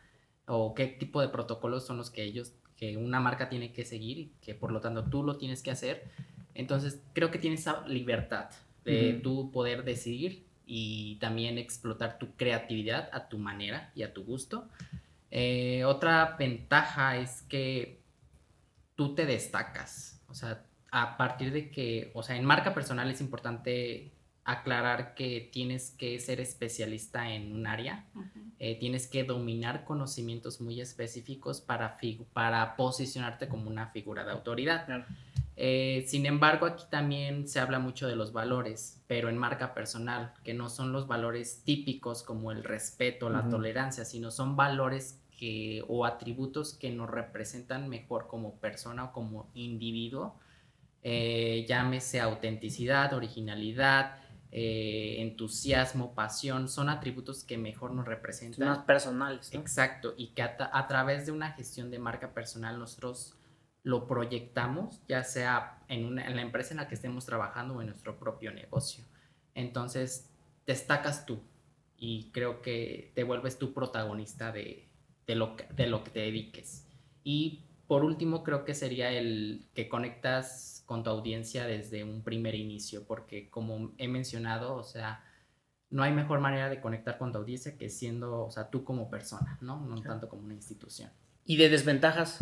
o 0.48 0.74
qué 0.74 0.88
tipo 0.88 1.22
de 1.22 1.30
protocolos 1.30 1.86
son 1.86 1.98
los 1.98 2.10
que 2.10 2.24
ellos, 2.24 2.54
que 2.78 2.98
una 2.98 3.20
marca 3.20 3.50
tiene 3.50 3.72
que 3.72 3.86
seguir 3.86 4.18
y 4.20 4.32
que 4.42 4.54
por 4.54 4.72
lo 4.72 4.82
tanto 4.82 5.06
tú 5.06 5.24
lo 5.24 5.38
tienes 5.38 5.62
que 5.62 5.72
hacer. 5.72 6.04
Entonces 6.54 7.02
creo 7.14 7.32
que 7.32 7.40
tienes 7.40 7.62
esa 7.62 7.86
libertad 7.88 8.50
de 8.84 9.20
tú 9.24 9.52
poder 9.52 9.84
decidir 9.84 10.46
y 10.68 11.16
también 11.16 11.58
explotar 11.58 12.20
tu 12.20 12.36
creatividad 12.36 13.10
a 13.14 13.30
tu 13.30 13.38
manera 13.40 13.92
y 13.96 14.04
a 14.04 14.14
tu 14.14 14.24
gusto. 14.24 14.70
Eh, 15.32 15.84
otra 15.86 16.36
ventaja 16.38 17.18
es 17.18 17.42
que 17.44 18.00
tú 18.96 19.16
te 19.16 19.26
destacas, 19.26 20.22
o 20.30 20.34
sea, 20.34 20.64
a 20.92 21.18
partir 21.18 21.52
de 21.52 21.72
que, 21.72 22.12
o 22.14 22.24
sea, 22.24 22.38
en 22.38 22.46
marca 22.46 22.74
personal 22.74 23.10
es 23.12 23.20
importante 23.20 24.12
aclarar 24.46 25.16
que 25.16 25.50
tienes 25.52 25.90
que 25.90 26.20
ser 26.20 26.40
especialista 26.40 27.32
en 27.34 27.52
un 27.52 27.66
área, 27.66 28.06
eh, 28.60 28.78
tienes 28.80 29.08
que 29.08 29.24
dominar 29.24 29.84
conocimientos 29.84 30.62
muy 30.62 30.80
específicos 30.80 31.62
para, 31.62 31.98
para 32.32 32.76
posicionarte 32.76 33.48
como 33.48 33.68
una 33.68 33.88
figura 33.88 34.24
de 34.24 34.32
autoridad. 34.32 35.06
Eh, 35.58 36.06
sin 36.08 36.28
embargo, 36.28 36.68
aquí 36.68 36.86
también 36.92 37.48
se 37.48 37.60
habla 37.60 37.80
mucho 37.80 38.08
de 38.08 38.16
los 38.16 38.34
valores, 38.34 39.02
pero 39.08 39.30
en 39.30 39.38
marca 39.38 39.74
personal, 39.74 40.34
que 40.44 40.54
no 40.54 40.70
son 40.70 40.92
los 40.92 41.08
valores 41.08 41.64
típicos 41.64 42.22
como 42.22 42.52
el 42.52 42.64
respeto, 42.64 43.30
la 43.30 43.50
tolerancia, 43.50 44.06
sino 44.06 44.30
son 44.30 44.56
valores 44.56 45.22
que, 45.38 45.84
o 45.88 46.06
atributos 46.06 46.76
que 46.76 46.92
nos 46.92 47.10
representan 47.10 47.90
mejor 47.90 48.28
como 48.28 48.60
persona 48.60 49.06
o 49.06 49.12
como 49.12 49.50
individuo. 49.56 50.36
Eh, 51.02 51.66
llámese 51.68 52.20
autenticidad, 52.20 53.14
originalidad, 53.14 54.18
eh, 54.58 55.22
entusiasmo, 55.22 56.16
pasión, 56.16 56.70
son 56.70 56.88
atributos 56.88 57.44
que 57.44 57.58
mejor 57.58 57.92
nos 57.92 58.06
representan. 58.06 58.70
más 58.70 58.86
personales. 58.86 59.54
Exacto, 59.54 60.14
y 60.16 60.28
que 60.28 60.44
a, 60.44 60.88
través 60.88 61.26
de 61.26 61.34
una 61.34 61.52
gestión 61.52 61.92
de 61.92 62.00
marca 62.00 62.34
personal 62.34 62.80
nosotros 62.80 63.36
lo 63.84 64.08
proyectamos, 64.08 65.02
ya 65.10 65.26
sea 65.26 65.84
en, 65.90 66.16
la 66.16 66.42
empresa 66.42 66.72
en 66.72 66.78
la 66.78 66.88
que 66.88 66.96
estemos 66.96 67.26
trabajando 67.26 67.74
o 67.74 67.82
en 67.82 67.88
nuestro 67.88 68.18
propio 68.18 68.54
negocio. 68.54 69.04
Entonces, 69.56 70.30
destacas 70.66 71.26
tú 71.26 71.42
y 71.98 72.32
creo 72.32 72.62
que 72.62 73.12
te 73.14 73.26
vuelves 73.26 73.60
tú 73.60 73.74
protagonista 73.74 74.54
de, 74.54 74.88
lo, 75.28 75.58
de 75.76 75.88
lo 75.88 76.06
que 76.06 76.12
te 76.12 76.20
dediques. 76.22 76.88
Y 77.26 77.66
por 77.88 78.06
último, 78.06 78.42
creo 78.42 78.64
que 78.64 78.74
sería 78.74 79.12
el 79.12 79.68
que 79.74 79.90
conectas 79.90 80.75
con 80.86 81.04
tu 81.04 81.10
audiencia 81.10 81.66
desde 81.66 82.04
un 82.04 82.22
primer 82.22 82.56
inicio, 82.56 83.06
porque 83.06 83.50
como 83.50 83.92
he 83.98 84.08
mencionado, 84.08 84.76
o 84.76 84.84
sea, 84.84 85.24
no 85.90 86.04
hay 86.04 86.14
mejor 86.14 86.40
manera 86.40 86.70
de 86.70 86.82
conectar 86.82 87.18
con 87.18 87.32
tu 87.32 87.40
audiencia 87.40 87.78
que 87.78 87.90
siendo, 87.90 88.46
o 88.46 88.52
sea, 88.52 88.70
tú 88.70 88.84
como 88.84 89.10
persona, 89.10 89.58
¿no? 89.62 89.80
No 89.80 90.02
tanto 90.02 90.30
como 90.30 90.44
una 90.44 90.54
institución. 90.54 91.10
¿Y 91.46 91.58
de 91.58 91.70
desventajas? 91.70 92.40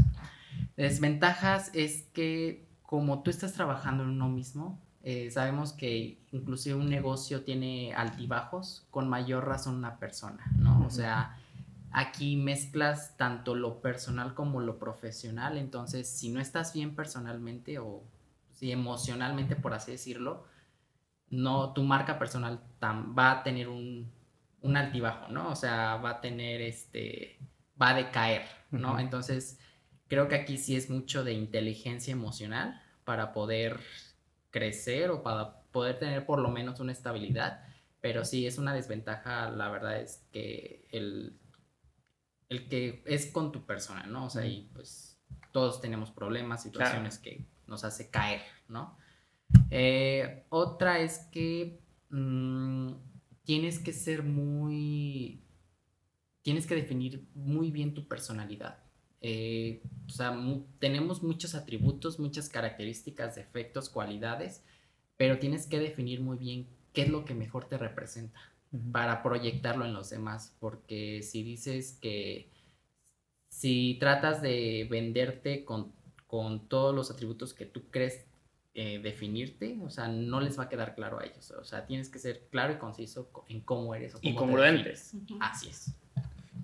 Desventajas 0.76 1.72
es 1.74 2.04
que 2.14 2.68
como 2.82 3.24
tú 3.24 3.32
estás 3.32 3.54
trabajando 3.54 4.04
en 4.04 4.10
uno 4.10 4.30
mismo, 4.30 4.80
eh, 5.04 5.30
sabemos 5.32 5.74
que 5.74 6.20
inclusive 6.32 6.76
un 6.76 6.90
negocio 6.90 7.44
tiene 7.44 7.94
altibajos, 7.94 8.88
con 8.90 9.10
mayor 9.10 9.46
razón 9.46 9.76
una 9.76 10.00
persona, 10.00 10.46
¿no? 10.58 10.86
O 10.86 10.90
sea, 10.90 11.38
aquí 11.92 12.38
mezclas 12.38 13.18
tanto 13.18 13.56
lo 13.56 13.82
personal 13.82 14.34
como 14.34 14.62
lo 14.62 14.80
profesional, 14.80 15.58
entonces 15.58 16.08
si 16.08 16.30
no 16.32 16.40
estás 16.40 16.74
bien 16.74 16.96
personalmente 16.96 17.80
o 17.80 18.04
y 18.64 18.72
emocionalmente, 18.72 19.56
por 19.56 19.74
así 19.74 19.92
decirlo, 19.92 20.46
no, 21.30 21.74
tu 21.74 21.84
marca 21.84 22.18
personal 22.18 22.64
va 22.82 23.32
a 23.32 23.44
tener 23.44 23.68
un, 23.68 24.12
un, 24.62 24.78
altibajo, 24.78 25.28
¿no? 25.30 25.50
O 25.50 25.56
sea, 25.56 25.98
va 25.98 26.12
a 26.12 26.22
tener 26.22 26.62
este, 26.62 27.40
va 27.80 27.90
a 27.90 27.96
decaer, 27.96 28.44
¿no? 28.72 29.00
Entonces, 29.00 29.60
creo 30.08 30.28
que 30.28 30.36
aquí 30.36 30.58
sí 30.58 30.76
es 30.76 30.90
mucho 30.90 31.24
de 31.24 31.34
inteligencia 31.34 32.14
emocional 32.14 32.82
para 33.04 33.34
poder 33.34 33.82
crecer 34.50 35.10
o 35.12 35.24
para 35.24 35.62
poder 35.72 36.00
tener 36.00 36.26
por 36.26 36.40
lo 36.40 36.50
menos 36.50 36.80
una 36.80 36.92
estabilidad, 36.92 37.66
pero 38.00 38.24
sí 38.24 38.48
es 38.48 38.58
una 38.58 38.74
desventaja, 38.74 39.50
la 39.50 39.70
verdad 39.70 40.00
es 40.00 40.26
que 40.32 40.88
el, 40.92 41.38
el 42.48 42.70
que 42.70 43.04
es 43.08 43.26
con 43.26 43.52
tu 43.52 43.66
persona, 43.66 44.06
¿no? 44.06 44.26
O 44.26 44.30
sea, 44.30 44.46
y 44.46 44.70
pues 44.74 45.20
todos 45.52 45.82
tenemos 45.82 46.12
problemas, 46.12 46.64
situaciones 46.64 47.18
que 47.18 47.46
nos 47.68 47.84
hace 47.84 48.10
caer, 48.10 48.42
¿no? 48.68 48.98
Eh, 49.70 50.46
otra 50.50 51.00
es 51.00 51.20
que 51.32 51.80
mm, 52.10 52.94
tienes 53.44 53.80
que 53.80 53.94
ser 53.94 54.24
muy, 54.24 55.44
tienes 56.42 56.68
que 56.68 56.76
definir 56.76 57.26
muy 57.34 57.72
bien 57.72 57.94
tu 57.94 58.08
personalidad. 58.08 58.80
Eh, 59.22 59.82
o 60.06 60.10
sea, 60.10 60.38
tenemos 60.80 61.24
muchos 61.24 61.56
atributos, 61.56 62.20
muchas 62.20 62.50
características, 62.50 63.36
defectos, 63.36 63.90
cualidades, 63.90 64.64
pero 65.18 65.40
tienes 65.40 65.66
que 65.66 65.80
definir 65.80 66.20
muy 66.22 66.38
bien 66.38 66.68
qué 66.92 67.04
es 67.04 67.10
lo 67.10 67.24
que 67.26 67.34
mejor 67.34 67.66
te 67.66 67.78
representa 67.78 68.40
para 68.92 69.22
proyectarlo 69.22 69.86
en 69.86 69.94
los 69.94 70.10
demás, 70.10 70.56
porque 70.60 71.22
si 71.22 71.44
dices 71.44 71.98
que 72.02 72.50
si 73.50 73.98
tratas 74.00 74.42
de 74.42 74.88
venderte 74.90 75.64
con 75.64 75.94
con 76.34 76.68
todos 76.68 76.96
los 76.96 77.12
atributos 77.12 77.54
que 77.54 77.68
tú 77.68 77.92
crees 77.92 78.26
eh, 78.74 79.00
definirte, 79.04 79.78
o 79.84 79.92
sea, 79.92 80.08
no 80.08 80.40
les 80.40 80.58
va 80.58 80.64
a 80.64 80.68
quedar 80.68 80.96
claro 80.96 81.20
a 81.20 81.26
ellos. 81.26 81.52
O 81.52 81.64
sea, 81.64 81.86
tienes 81.86 82.10
que 82.10 82.18
ser 82.18 82.48
claro 82.50 82.74
y 82.74 82.78
conciso 82.78 83.30
en 83.50 83.62
cómo 83.62 83.94
eres. 83.94 84.16
O 84.16 84.18
cómo 84.18 84.32
y 84.32 84.36
congruente. 84.36 84.96
Así 85.40 85.70
es. 85.70 85.94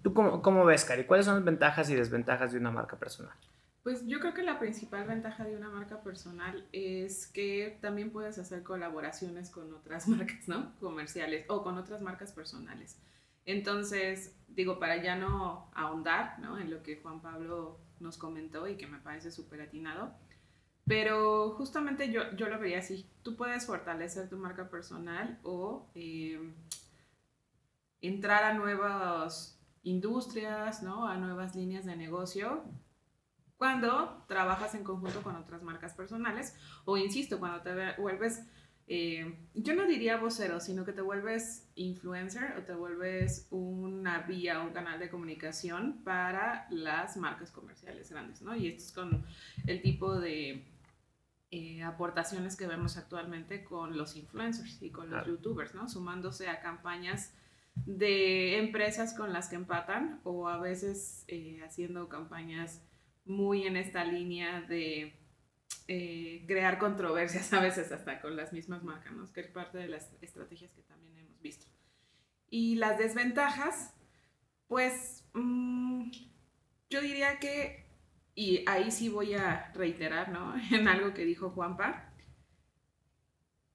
¿Tú 0.01 0.11
cómo, 0.15 0.41
cómo 0.41 0.65
ves, 0.65 0.85
Cari? 0.85 1.03
¿Cuáles 1.03 1.27
son 1.27 1.35
las 1.35 1.43
ventajas 1.43 1.87
y 1.91 1.93
desventajas 1.93 2.51
de 2.51 2.57
una 2.57 2.71
marca 2.71 2.97
personal? 2.97 3.35
Pues 3.83 4.07
yo 4.07 4.19
creo 4.19 4.33
que 4.33 4.41
la 4.41 4.57
principal 4.57 5.05
ventaja 5.05 5.43
de 5.43 5.55
una 5.55 5.69
marca 5.69 6.01
personal 6.01 6.65
es 6.71 7.27
que 7.27 7.77
también 7.79 8.09
puedes 8.09 8.39
hacer 8.39 8.63
colaboraciones 8.63 9.51
con 9.51 9.71
otras 9.71 10.07
marcas, 10.07 10.47
¿no? 10.47 10.73
Comerciales 10.79 11.45
o 11.47 11.61
con 11.61 11.77
otras 11.77 12.01
marcas 12.01 12.31
personales. 12.31 12.97
Entonces, 13.45 14.35
digo, 14.47 14.79
para 14.79 14.99
ya 15.03 15.15
no 15.15 15.69
ahondar, 15.75 16.39
¿no? 16.39 16.57
En 16.57 16.71
lo 16.71 16.81
que 16.81 16.95
Juan 16.95 17.21
Pablo 17.21 17.77
nos 17.99 18.17
comentó 18.17 18.67
y 18.67 18.77
que 18.77 18.87
me 18.87 18.99
parece 18.99 19.31
súper 19.31 19.61
atinado, 19.61 20.13
pero 20.85 21.51
justamente 21.51 22.11
yo, 22.11 22.31
yo 22.35 22.49
lo 22.49 22.59
vería 22.59 22.79
así. 22.79 23.05
Tú 23.23 23.35
puedes 23.35 23.65
fortalecer 23.65 24.29
tu 24.29 24.37
marca 24.37 24.69
personal 24.69 25.39
o 25.43 25.89
eh, 25.95 26.53
entrar 28.01 28.43
a 28.43 28.53
nuevas 28.53 29.59
industrias, 29.83 30.81
¿no? 30.83 31.07
A 31.07 31.17
nuevas 31.17 31.55
líneas 31.55 31.85
de 31.85 31.95
negocio 31.95 32.63
cuando 33.59 34.23
trabajas 34.27 34.73
en 34.73 34.85
conjunto 34.85 35.21
con 35.21 35.35
otras 35.35 35.61
marcas 35.63 35.93
personales 35.93 36.55
o, 36.85 36.95
insisto, 36.95 37.39
cuando 37.39 37.61
te 37.61 38.01
vuelves, 38.01 38.41
eh, 38.91 39.35
yo 39.53 39.75
no 39.75 39.85
diría 39.85 40.17
vocero, 40.17 40.59
sino 40.59 40.83
que 40.83 40.93
te 40.93 41.01
vuelves 41.01 41.69
influencer 41.75 42.57
o 42.57 42.63
te 42.63 42.73
vuelves 42.73 43.47
una 43.51 44.23
vía, 44.23 44.61
un 44.61 44.71
canal 44.71 44.99
de 44.99 45.11
comunicación 45.11 46.01
para 46.03 46.65
las 46.71 47.15
marcas 47.15 47.51
comerciales 47.51 48.09
grandes, 48.09 48.41
¿no? 48.41 48.55
Y 48.55 48.67
esto 48.67 48.83
es 48.83 48.91
con 48.91 49.25
el 49.67 49.83
tipo 49.83 50.19
de 50.19 50.65
eh, 51.51 51.83
aportaciones 51.83 52.57
que 52.57 52.65
vemos 52.65 52.97
actualmente 52.97 53.63
con 53.63 53.95
los 53.95 54.15
influencers 54.15 54.81
y 54.81 54.89
con 54.89 55.11
los 55.11 55.27
youtubers, 55.27 55.75
¿no? 55.75 55.87
Sumándose 55.87 56.49
a 56.49 56.59
campañas 56.59 57.35
de 57.85 58.57
empresas 58.57 59.13
con 59.13 59.33
las 59.33 59.49
que 59.49 59.55
empatan 59.55 60.19
o 60.23 60.49
a 60.49 60.57
veces 60.57 61.25
eh, 61.27 61.61
haciendo 61.63 62.09
campañas 62.09 62.81
muy 63.23 63.67
en 63.67 63.77
esta 63.77 64.03
línea 64.03 64.61
de 64.61 65.18
eh, 65.87 66.43
crear 66.47 66.77
controversias 66.77 67.51
a 67.53 67.61
veces 67.61 67.91
hasta 67.91 68.21
con 68.21 68.35
las 68.35 68.53
mismas 68.53 68.83
marcas, 68.83 69.31
que 69.31 69.41
es 69.41 69.47
parte 69.47 69.77
de 69.77 69.87
las 69.87 70.11
estrategias 70.21 70.71
que 70.73 70.83
también 70.83 71.17
hemos 71.17 71.41
visto. 71.41 71.65
Y 72.49 72.75
las 72.75 72.97
desventajas, 72.97 73.93
pues 74.67 75.25
mm, 75.33 76.11
yo 76.89 77.01
diría 77.01 77.39
que, 77.39 77.87
y 78.35 78.63
ahí 78.67 78.91
sí 78.91 79.09
voy 79.09 79.33
a 79.33 79.71
reiterar, 79.73 80.29
¿no? 80.29 80.55
En 80.71 80.87
algo 80.87 81.13
que 81.13 81.25
dijo 81.25 81.49
Juanpa, 81.49 82.13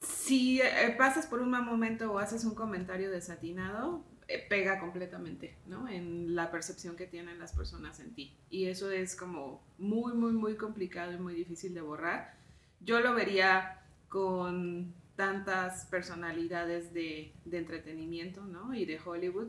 si 0.00 0.60
eh, 0.60 0.94
pasas 0.96 1.26
por 1.26 1.40
un 1.40 1.50
mal 1.50 1.64
momento 1.64 2.12
o 2.12 2.18
haces 2.18 2.44
un 2.44 2.54
comentario 2.54 3.10
desatinado, 3.10 4.04
pega 4.48 4.78
completamente, 4.78 5.56
¿no? 5.66 5.88
En 5.88 6.34
la 6.34 6.50
percepción 6.50 6.96
que 6.96 7.06
tienen 7.06 7.38
las 7.38 7.52
personas 7.52 8.00
en 8.00 8.14
ti. 8.14 8.36
Y 8.50 8.66
eso 8.66 8.90
es 8.90 9.16
como 9.16 9.62
muy, 9.78 10.14
muy, 10.14 10.32
muy 10.32 10.56
complicado 10.56 11.12
y 11.12 11.18
muy 11.18 11.34
difícil 11.34 11.74
de 11.74 11.80
borrar. 11.80 12.34
Yo 12.80 13.00
lo 13.00 13.14
vería 13.14 13.82
con 14.08 14.94
tantas 15.16 15.86
personalidades 15.86 16.92
de, 16.92 17.32
de 17.44 17.58
entretenimiento, 17.58 18.44
¿no? 18.44 18.74
Y 18.74 18.84
de 18.84 18.98
Hollywood, 19.04 19.48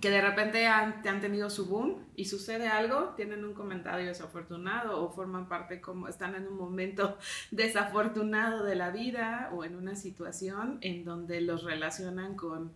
que 0.00 0.10
de 0.10 0.22
repente 0.22 0.66
han, 0.66 1.06
han, 1.06 1.20
tenido 1.20 1.50
su 1.50 1.66
boom 1.66 2.06
y 2.16 2.24
sucede 2.24 2.66
algo, 2.66 3.10
tienen 3.14 3.44
un 3.44 3.52
comentario 3.52 4.06
desafortunado 4.06 5.02
o 5.02 5.12
forman 5.12 5.48
parte 5.48 5.80
como 5.80 6.08
están 6.08 6.34
en 6.34 6.48
un 6.48 6.56
momento 6.56 7.18
desafortunado 7.50 8.64
de 8.64 8.74
la 8.74 8.90
vida 8.90 9.50
o 9.52 9.64
en 9.64 9.76
una 9.76 9.94
situación 9.94 10.78
en 10.80 11.04
donde 11.04 11.40
los 11.40 11.62
relacionan 11.62 12.36
con 12.36 12.72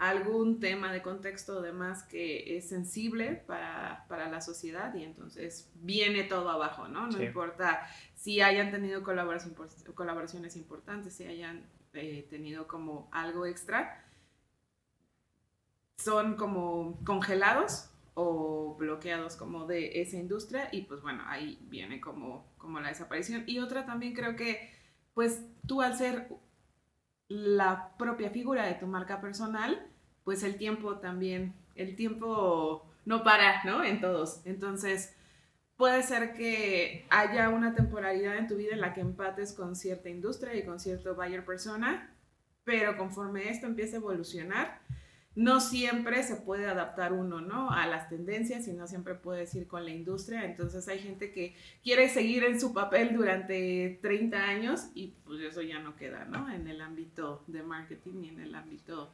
algún 0.00 0.60
tema 0.60 0.90
de 0.92 1.02
contexto 1.02 1.58
o 1.58 1.60
demás 1.60 2.04
que 2.04 2.56
es 2.56 2.70
sensible 2.70 3.44
para, 3.46 4.06
para, 4.08 4.30
la 4.30 4.40
sociedad 4.40 4.94
y 4.94 5.04
entonces 5.04 5.70
viene 5.74 6.24
todo 6.24 6.48
abajo, 6.48 6.88
¿no? 6.88 7.06
No 7.06 7.22
importa 7.22 7.86
si 8.14 8.40
hayan 8.40 8.70
tenido 8.70 9.02
colaboración, 9.02 9.54
colaboraciones 9.94 10.56
importantes, 10.56 11.14
si 11.14 11.26
hayan 11.26 11.66
eh, 11.92 12.26
tenido 12.30 12.66
como 12.66 13.10
algo 13.12 13.44
extra, 13.44 14.02
son 15.98 16.36
como 16.36 16.98
congelados 17.04 17.90
o 18.14 18.76
bloqueados 18.78 19.36
como 19.36 19.66
de 19.66 20.00
esa 20.00 20.16
industria 20.16 20.70
y 20.72 20.82
pues 20.82 21.02
bueno, 21.02 21.22
ahí 21.26 21.58
viene 21.68 22.00
como, 22.00 22.50
como 22.56 22.80
la 22.80 22.88
desaparición. 22.88 23.44
Y 23.46 23.58
otra 23.58 23.84
también 23.84 24.14
creo 24.14 24.34
que 24.34 24.70
pues 25.12 25.44
tú 25.66 25.82
al 25.82 25.98
ser 25.98 26.28
la 27.28 27.96
propia 27.98 28.30
figura 28.30 28.64
de 28.64 28.74
tu 28.74 28.86
marca 28.86 29.20
personal, 29.20 29.89
pues 30.30 30.44
el 30.44 30.58
tiempo 30.58 30.98
también, 30.98 31.54
el 31.74 31.96
tiempo 31.96 32.86
no 33.04 33.24
para, 33.24 33.64
¿no? 33.64 33.82
En 33.82 34.00
todos. 34.00 34.42
Entonces, 34.44 35.12
puede 35.74 36.04
ser 36.04 36.34
que 36.34 37.04
haya 37.10 37.48
una 37.48 37.74
temporalidad 37.74 38.36
en 38.36 38.46
tu 38.46 38.54
vida 38.54 38.74
en 38.74 38.80
la 38.80 38.94
que 38.94 39.00
empates 39.00 39.52
con 39.52 39.74
cierta 39.74 40.08
industria 40.08 40.54
y 40.54 40.64
con 40.64 40.78
cierto 40.78 41.16
buyer 41.16 41.44
persona, 41.44 42.14
pero 42.62 42.96
conforme 42.96 43.50
esto 43.50 43.66
empieza 43.66 43.96
a 43.96 43.98
evolucionar, 43.98 44.80
no 45.34 45.58
siempre 45.58 46.22
se 46.22 46.36
puede 46.36 46.68
adaptar 46.68 47.12
uno, 47.12 47.40
¿no? 47.40 47.72
A 47.72 47.88
las 47.88 48.08
tendencias 48.08 48.68
y 48.68 48.72
no 48.72 48.86
siempre 48.86 49.16
puedes 49.16 49.52
ir 49.56 49.66
con 49.66 49.84
la 49.84 49.90
industria. 49.90 50.44
Entonces 50.44 50.86
hay 50.86 51.00
gente 51.00 51.32
que 51.32 51.56
quiere 51.82 52.08
seguir 52.08 52.44
en 52.44 52.60
su 52.60 52.72
papel 52.72 53.16
durante 53.16 53.98
30 54.00 54.44
años 54.44 54.90
y 54.94 55.08
pues 55.24 55.40
eso 55.40 55.60
ya 55.60 55.80
no 55.80 55.96
queda, 55.96 56.24
¿no? 56.26 56.48
En 56.52 56.68
el 56.68 56.80
ámbito 56.80 57.42
de 57.48 57.64
marketing 57.64 58.22
y 58.22 58.28
en 58.28 58.38
el 58.38 58.54
ámbito, 58.54 59.12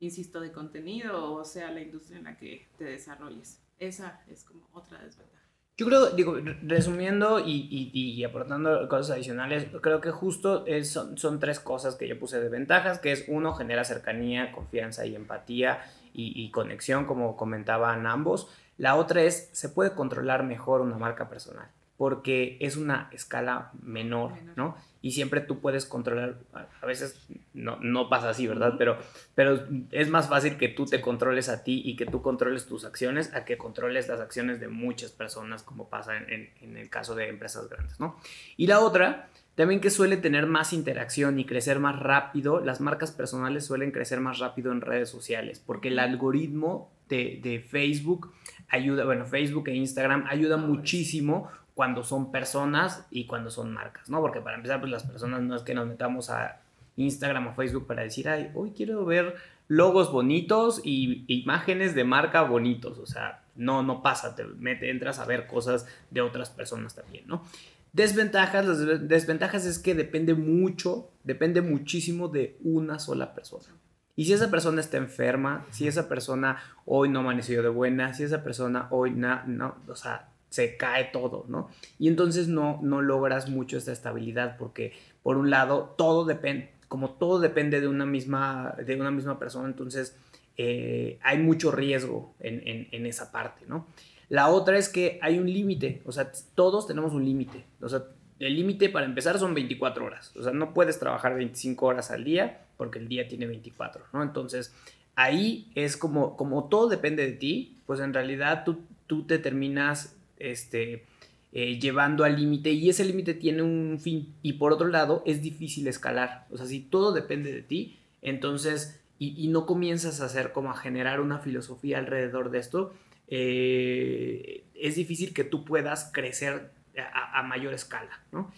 insisto, 0.00 0.40
de 0.40 0.52
contenido 0.52 1.34
o 1.34 1.44
sea 1.44 1.70
la 1.70 1.80
industria 1.80 2.18
en 2.18 2.24
la 2.24 2.36
que 2.36 2.68
te 2.76 2.84
desarrolles. 2.84 3.62
Esa 3.78 4.20
es 4.28 4.44
como 4.44 4.68
otra 4.72 5.02
desventaja. 5.02 5.38
Yo 5.76 5.86
creo, 5.86 6.10
digo, 6.10 6.36
resumiendo 6.62 7.38
y, 7.38 7.68
y, 7.70 8.24
aportando 8.24 8.88
cosas 8.88 9.12
adicionales, 9.12 9.68
creo 9.80 10.00
que 10.00 10.10
justo 10.10 10.64
son, 10.82 11.16
son, 11.16 11.38
tres 11.38 11.60
cosas 11.60 11.94
que 11.94 12.08
yo 12.08 12.18
puse 12.18 12.40
de 12.40 12.48
ventajas, 12.48 12.98
que 12.98 13.12
es 13.12 13.26
uno, 13.28 13.54
genera 13.54 13.84
cercanía, 13.84 14.50
confianza 14.50 15.06
y 15.06 15.14
empatía 15.14 15.80
y, 16.12 16.32
y 16.34 16.50
conexión, 16.50 17.04
como 17.04 17.36
comentaban 17.36 18.08
ambos. 18.08 18.48
La 18.76 18.96
otra 18.96 19.22
es, 19.22 19.50
se 19.52 19.68
puede 19.68 19.92
controlar 19.92 20.42
mejor 20.42 20.80
una 20.80 20.98
marca 20.98 21.28
personal, 21.28 21.68
porque 21.96 22.56
es 22.60 22.76
una 22.76 23.08
escala 23.12 23.70
menor, 23.80 24.32
¿no? 24.56 24.76
Y 25.08 25.10
siempre 25.10 25.40
tú 25.40 25.60
puedes 25.60 25.86
controlar, 25.86 26.36
a 26.52 26.84
veces 26.84 27.26
no, 27.54 27.78
no 27.80 28.10
pasa 28.10 28.28
así, 28.28 28.46
¿verdad? 28.46 28.74
Pero, 28.76 28.98
pero 29.34 29.66
es 29.90 30.10
más 30.10 30.28
fácil 30.28 30.58
que 30.58 30.68
tú 30.68 30.84
te 30.84 31.00
controles 31.00 31.48
a 31.48 31.64
ti 31.64 31.80
y 31.82 31.96
que 31.96 32.04
tú 32.04 32.20
controles 32.20 32.66
tus 32.66 32.84
acciones 32.84 33.34
a 33.34 33.46
que 33.46 33.56
controles 33.56 34.06
las 34.06 34.20
acciones 34.20 34.60
de 34.60 34.68
muchas 34.68 35.12
personas, 35.12 35.62
como 35.62 35.88
pasa 35.88 36.18
en, 36.18 36.50
en, 36.60 36.76
el 36.76 36.90
caso 36.90 37.14
de 37.14 37.30
empresas 37.30 37.70
grandes, 37.70 37.98
¿no? 37.98 38.20
Y 38.58 38.66
la 38.66 38.80
otra, 38.80 39.30
también 39.54 39.80
que 39.80 39.88
suele 39.88 40.18
tener 40.18 40.44
más 40.44 40.74
interacción 40.74 41.38
y 41.38 41.46
crecer 41.46 41.78
más 41.78 41.98
rápido, 41.98 42.60
las 42.60 42.82
marcas 42.82 43.10
personales 43.10 43.64
suelen 43.64 43.92
crecer 43.92 44.20
más 44.20 44.40
rápido 44.40 44.72
en 44.72 44.82
redes 44.82 45.08
sociales, 45.08 45.58
porque 45.64 45.88
el 45.88 46.00
algoritmo 46.00 46.92
de, 47.08 47.40
de 47.42 47.60
Facebook 47.60 48.34
ayuda, 48.68 49.06
bueno, 49.06 49.24
Facebook 49.24 49.68
e 49.68 49.74
Instagram 49.74 50.26
ayuda 50.28 50.58
muchísimo 50.58 51.50
cuando 51.78 52.02
son 52.02 52.32
personas 52.32 53.06
y 53.08 53.26
cuando 53.26 53.52
son 53.52 53.72
marcas, 53.72 54.10
¿no? 54.10 54.20
Porque 54.20 54.40
para 54.40 54.56
empezar, 54.56 54.80
pues 54.80 54.90
las 54.90 55.04
personas 55.04 55.42
no 55.42 55.54
es 55.54 55.62
que 55.62 55.74
nos 55.74 55.86
metamos 55.86 56.28
a 56.28 56.60
Instagram 56.96 57.46
o 57.46 57.54
Facebook 57.54 57.86
para 57.86 58.02
decir, 58.02 58.28
ay, 58.28 58.50
hoy 58.56 58.72
quiero 58.72 59.04
ver 59.04 59.36
logos 59.68 60.10
bonitos 60.10 60.80
y 60.82 61.24
imágenes 61.28 61.94
de 61.94 62.02
marca 62.02 62.42
bonitos, 62.42 62.98
o 62.98 63.06
sea, 63.06 63.44
no, 63.54 63.84
no 63.84 64.02
pasa, 64.02 64.34
te 64.34 64.90
entras 64.90 65.20
a 65.20 65.24
ver 65.24 65.46
cosas 65.46 65.86
de 66.10 66.20
otras 66.20 66.50
personas 66.50 66.96
también, 66.96 67.28
¿no? 67.28 67.44
Desventajas, 67.92 68.66
las 68.66 69.08
desventajas 69.08 69.64
es 69.64 69.78
que 69.78 69.94
depende 69.94 70.34
mucho, 70.34 71.12
depende 71.22 71.62
muchísimo 71.62 72.26
de 72.26 72.58
una 72.64 72.98
sola 72.98 73.36
persona. 73.36 73.68
Y 74.16 74.24
si 74.24 74.32
esa 74.32 74.50
persona 74.50 74.80
está 74.80 74.96
enferma, 74.96 75.64
si 75.70 75.86
esa 75.86 76.08
persona 76.08 76.56
hoy 76.86 77.08
no 77.08 77.20
amaneció 77.20 77.62
de 77.62 77.68
buena, 77.68 78.14
si 78.14 78.24
esa 78.24 78.42
persona 78.42 78.88
hoy 78.90 79.12
no 79.12 79.76
o 79.86 79.94
sea, 79.94 80.30
se 80.50 80.76
cae 80.76 81.04
todo, 81.04 81.44
¿no? 81.48 81.68
Y 81.98 82.08
entonces 82.08 82.48
no, 82.48 82.80
no 82.82 83.02
logras 83.02 83.48
mucho 83.48 83.76
esta 83.76 83.92
estabilidad 83.92 84.56
porque, 84.56 84.92
por 85.22 85.36
un 85.36 85.50
lado, 85.50 85.94
todo 85.96 86.24
depende, 86.24 86.72
como 86.88 87.10
todo 87.10 87.38
depende 87.38 87.80
de 87.80 87.88
una 87.88 88.06
misma, 88.06 88.74
de 88.84 88.96
una 88.96 89.10
misma 89.10 89.38
persona, 89.38 89.68
entonces 89.68 90.16
eh, 90.56 91.18
hay 91.22 91.38
mucho 91.38 91.70
riesgo 91.70 92.34
en, 92.40 92.88
en, 92.90 93.06
esa 93.06 93.30
parte, 93.30 93.64
¿no? 93.66 93.86
La 94.28 94.48
otra 94.48 94.76
es 94.76 94.88
que 94.88 95.18
hay 95.22 95.38
un 95.38 95.50
límite, 95.50 96.02
o 96.04 96.12
sea, 96.12 96.32
todos 96.54 96.86
tenemos 96.86 97.12
un 97.12 97.24
límite, 97.24 97.64
o 97.80 97.88
sea, 97.88 98.04
el 98.38 98.54
límite 98.54 98.88
para 98.88 99.06
empezar 99.06 99.38
son 99.38 99.54
24 99.54 100.04
horas, 100.04 100.34
o 100.36 100.42
sea, 100.42 100.52
no 100.52 100.72
puedes 100.74 100.98
trabajar 100.98 101.34
25 101.34 101.86
horas 101.86 102.10
al 102.10 102.24
día 102.24 102.66
porque 102.76 102.98
el 102.98 103.08
día 103.08 103.28
tiene 103.28 103.46
24, 103.46 104.04
¿no? 104.12 104.22
Entonces, 104.22 104.74
ahí 105.14 105.70
es 105.74 105.96
como, 105.96 106.36
como 106.36 106.68
todo 106.68 106.88
depende 106.88 107.26
de 107.26 107.32
ti, 107.32 107.78
pues 107.86 108.00
en 108.00 108.14
realidad 108.14 108.64
tú, 108.64 108.80
tú 109.06 109.26
te 109.26 109.38
terminas 109.38 110.17
este, 110.38 111.04
eh, 111.50 111.78
llevando 111.78 112.24
al 112.24 112.36
límite 112.36 112.72
y 112.72 112.90
ese 112.90 113.06
límite 113.06 113.32
tiene 113.32 113.62
un 113.62 113.98
fin 113.98 114.34
y 114.42 114.54
por 114.54 114.70
otro 114.70 114.88
lado 114.88 115.22
es 115.24 115.40
difícil 115.40 115.88
escalar. 115.88 116.46
O 116.50 116.58
sea, 116.58 116.66
si 116.66 116.80
todo 116.80 117.12
depende 117.12 117.50
de 117.52 117.62
ti, 117.62 117.98
entonces, 118.20 119.00
y, 119.18 119.48
no 119.48 119.64
comienzas 119.64 120.20
a 120.20 120.26
hacer 120.26 120.52
como 120.52 120.70
a 120.70 120.76
generar 120.76 121.20
una 121.20 121.38
filosofía 121.38 121.98
alrededor 121.98 122.50
de 122.50 122.58
esto, 122.58 122.92
eh, 123.28 124.64
es 124.74 124.96
difícil 124.96 125.32
que 125.32 125.42
tú 125.42 125.64
puedas 125.64 126.10
crecer 126.12 126.70
a, 127.14 127.42
mayor 127.44 127.72
escala, 127.72 128.22
¿no? 128.30 128.52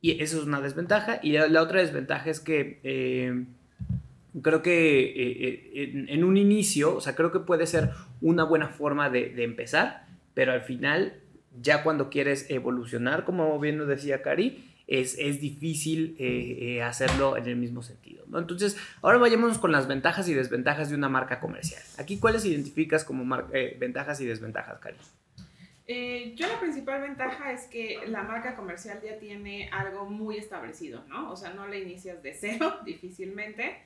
Y 0.00 0.22
eso 0.22 0.38
es 0.38 0.44
una 0.44 0.60
desventaja. 0.60 1.18
Y 1.22 1.32
la, 1.32 1.62
otra 1.62 1.80
desventaja 1.80 2.30
es 2.30 2.38
que 2.38 2.78
eh, 2.84 3.44
creo 4.40 4.62
que 4.62 6.06
en, 6.08 6.22
un 6.22 6.36
inicio, 6.36 6.94
o 6.94 7.00
sea, 7.00 7.16
creo 7.16 7.32
que 7.32 7.40
puede 7.40 7.66
ser 7.66 7.90
una 8.20 8.44
buena 8.44 8.68
forma 8.68 9.10
de, 9.10 9.30
de 9.30 9.42
empezar, 9.42 10.06
pero 10.34 10.52
al 10.52 10.62
final 10.62 11.14
ya 11.60 11.82
cuando 11.82 12.10
quieres 12.10 12.50
evolucionar, 12.50 13.24
como 13.24 13.58
bien 13.58 13.78
nos 13.78 13.88
decía 13.88 14.22
Cari, 14.22 14.72
es, 14.86 15.18
es 15.18 15.40
difícil 15.40 16.16
eh, 16.18 16.58
eh, 16.60 16.82
hacerlo 16.82 17.36
en 17.36 17.46
el 17.46 17.56
mismo 17.56 17.82
sentido. 17.82 18.24
¿no? 18.28 18.38
Entonces, 18.38 18.76
ahora 19.02 19.18
vayámonos 19.18 19.58
con 19.58 19.72
las 19.72 19.88
ventajas 19.88 20.28
y 20.28 20.34
desventajas 20.34 20.90
de 20.90 20.94
una 20.94 21.08
marca 21.08 21.40
comercial. 21.40 21.82
Aquí, 21.98 22.18
¿cuáles 22.18 22.44
identificas 22.44 23.04
como 23.04 23.24
eh, 23.52 23.76
ventajas 23.78 24.20
y 24.20 24.26
desventajas, 24.26 24.78
Cari? 24.78 24.96
yo 26.34 26.48
la 26.48 26.58
principal 26.58 27.00
ventaja 27.00 27.52
es 27.52 27.66
que 27.68 28.00
la 28.08 28.24
marca 28.24 28.56
comercial 28.56 29.00
ya 29.04 29.20
tiene 29.20 29.70
algo 29.70 30.10
muy 30.10 30.36
establecido, 30.36 31.04
¿no? 31.06 31.30
O 31.30 31.36
sea, 31.36 31.54
no 31.54 31.68
le 31.68 31.78
inicias 31.78 32.24
de 32.24 32.34
cero 32.34 32.80
difícilmente 32.84 33.76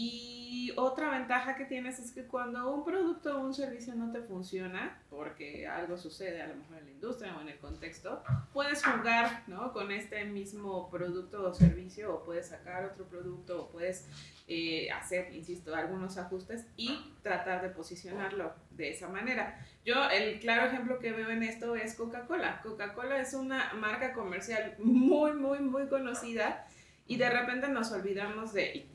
y 0.00 0.72
otra 0.76 1.10
ventaja 1.10 1.56
que 1.56 1.64
tienes 1.64 1.98
es 1.98 2.12
que 2.12 2.22
cuando 2.22 2.72
un 2.72 2.84
producto 2.84 3.36
o 3.36 3.40
un 3.40 3.52
servicio 3.52 3.96
no 3.96 4.12
te 4.12 4.22
funciona, 4.22 5.02
porque 5.10 5.66
algo 5.66 5.98
sucede 5.98 6.40
a 6.40 6.46
lo 6.46 6.54
mejor 6.54 6.78
en 6.78 6.84
la 6.84 6.90
industria 6.92 7.36
o 7.36 7.40
en 7.40 7.48
el 7.48 7.58
contexto, 7.58 8.22
puedes 8.52 8.84
jugar 8.84 9.42
¿no? 9.48 9.72
con 9.72 9.90
este 9.90 10.24
mismo 10.24 10.88
producto 10.88 11.48
o 11.48 11.52
servicio 11.52 12.14
o 12.14 12.22
puedes 12.22 12.46
sacar 12.46 12.84
otro 12.84 13.06
producto 13.06 13.64
o 13.64 13.70
puedes 13.70 14.06
eh, 14.46 14.88
hacer, 14.92 15.34
insisto, 15.34 15.74
algunos 15.74 16.16
ajustes 16.16 16.64
y 16.76 16.96
tratar 17.24 17.60
de 17.60 17.70
posicionarlo 17.70 18.52
de 18.70 18.90
esa 18.90 19.08
manera. 19.08 19.58
Yo 19.84 20.08
el 20.10 20.38
claro 20.38 20.68
ejemplo 20.68 21.00
que 21.00 21.10
veo 21.10 21.30
en 21.30 21.42
esto 21.42 21.74
es 21.74 21.96
Coca-Cola. 21.96 22.60
Coca-Cola 22.62 23.20
es 23.20 23.34
una 23.34 23.72
marca 23.72 24.12
comercial 24.12 24.76
muy, 24.78 25.32
muy, 25.32 25.58
muy 25.58 25.88
conocida 25.88 26.68
y 27.08 27.16
de 27.16 27.28
repente 27.30 27.66
nos 27.66 27.90
olvidamos 27.90 28.52
de 28.52 28.86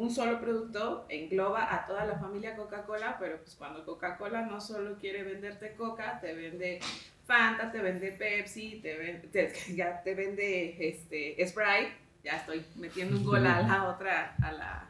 un 0.00 0.10
solo 0.10 0.40
producto 0.40 1.04
engloba 1.10 1.74
a 1.74 1.84
toda 1.84 2.06
la 2.06 2.18
familia 2.18 2.56
Coca-Cola, 2.56 3.16
pero 3.20 3.36
pues 3.36 3.54
cuando 3.54 3.84
Coca-Cola 3.84 4.46
no 4.46 4.58
solo 4.58 4.96
quiere 4.98 5.22
venderte 5.22 5.74
Coca, 5.74 6.18
te 6.20 6.32
vende 6.32 6.80
Fanta, 7.26 7.70
te 7.70 7.82
vende 7.82 8.12
Pepsi, 8.12 8.80
te 8.82 8.96
vende, 8.96 9.52
ya 9.76 10.02
te 10.02 10.14
vende 10.14 10.88
este, 10.88 11.46
Sprite, 11.46 11.92
ya 12.24 12.36
estoy 12.36 12.64
metiendo 12.76 13.18
un 13.18 13.24
gol 13.24 13.46
a 13.46 13.60
la 13.60 13.84
otra, 13.94 14.36
a 14.42 14.52
la, 14.52 14.88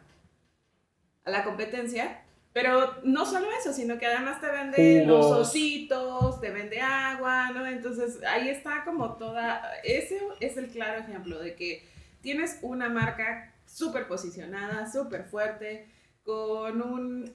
a 1.24 1.30
la 1.30 1.42
competencia. 1.42 2.22
Pero 2.52 2.96
no 3.02 3.26
solo 3.26 3.46
eso, 3.60 3.72
sino 3.72 3.98
que 3.98 4.06
además 4.06 4.40
te 4.40 4.46
vende 4.48 5.04
los 5.06 5.26
ositos, 5.26 6.40
te 6.40 6.50
vende 6.50 6.80
agua, 6.80 7.50
¿no? 7.50 7.66
Entonces 7.66 8.22
ahí 8.24 8.48
está 8.48 8.84
como 8.84 9.14
toda, 9.14 9.72
ese 9.82 10.20
es 10.40 10.56
el 10.56 10.68
claro 10.68 11.00
ejemplo 11.00 11.38
de 11.40 11.54
que 11.54 11.84
tienes 12.22 12.58
una 12.62 12.88
marca 12.88 13.49
súper 13.70 14.06
posicionada, 14.06 14.90
súper 14.90 15.24
fuerte, 15.24 15.88
con 16.22 16.83
un... 16.83 17.33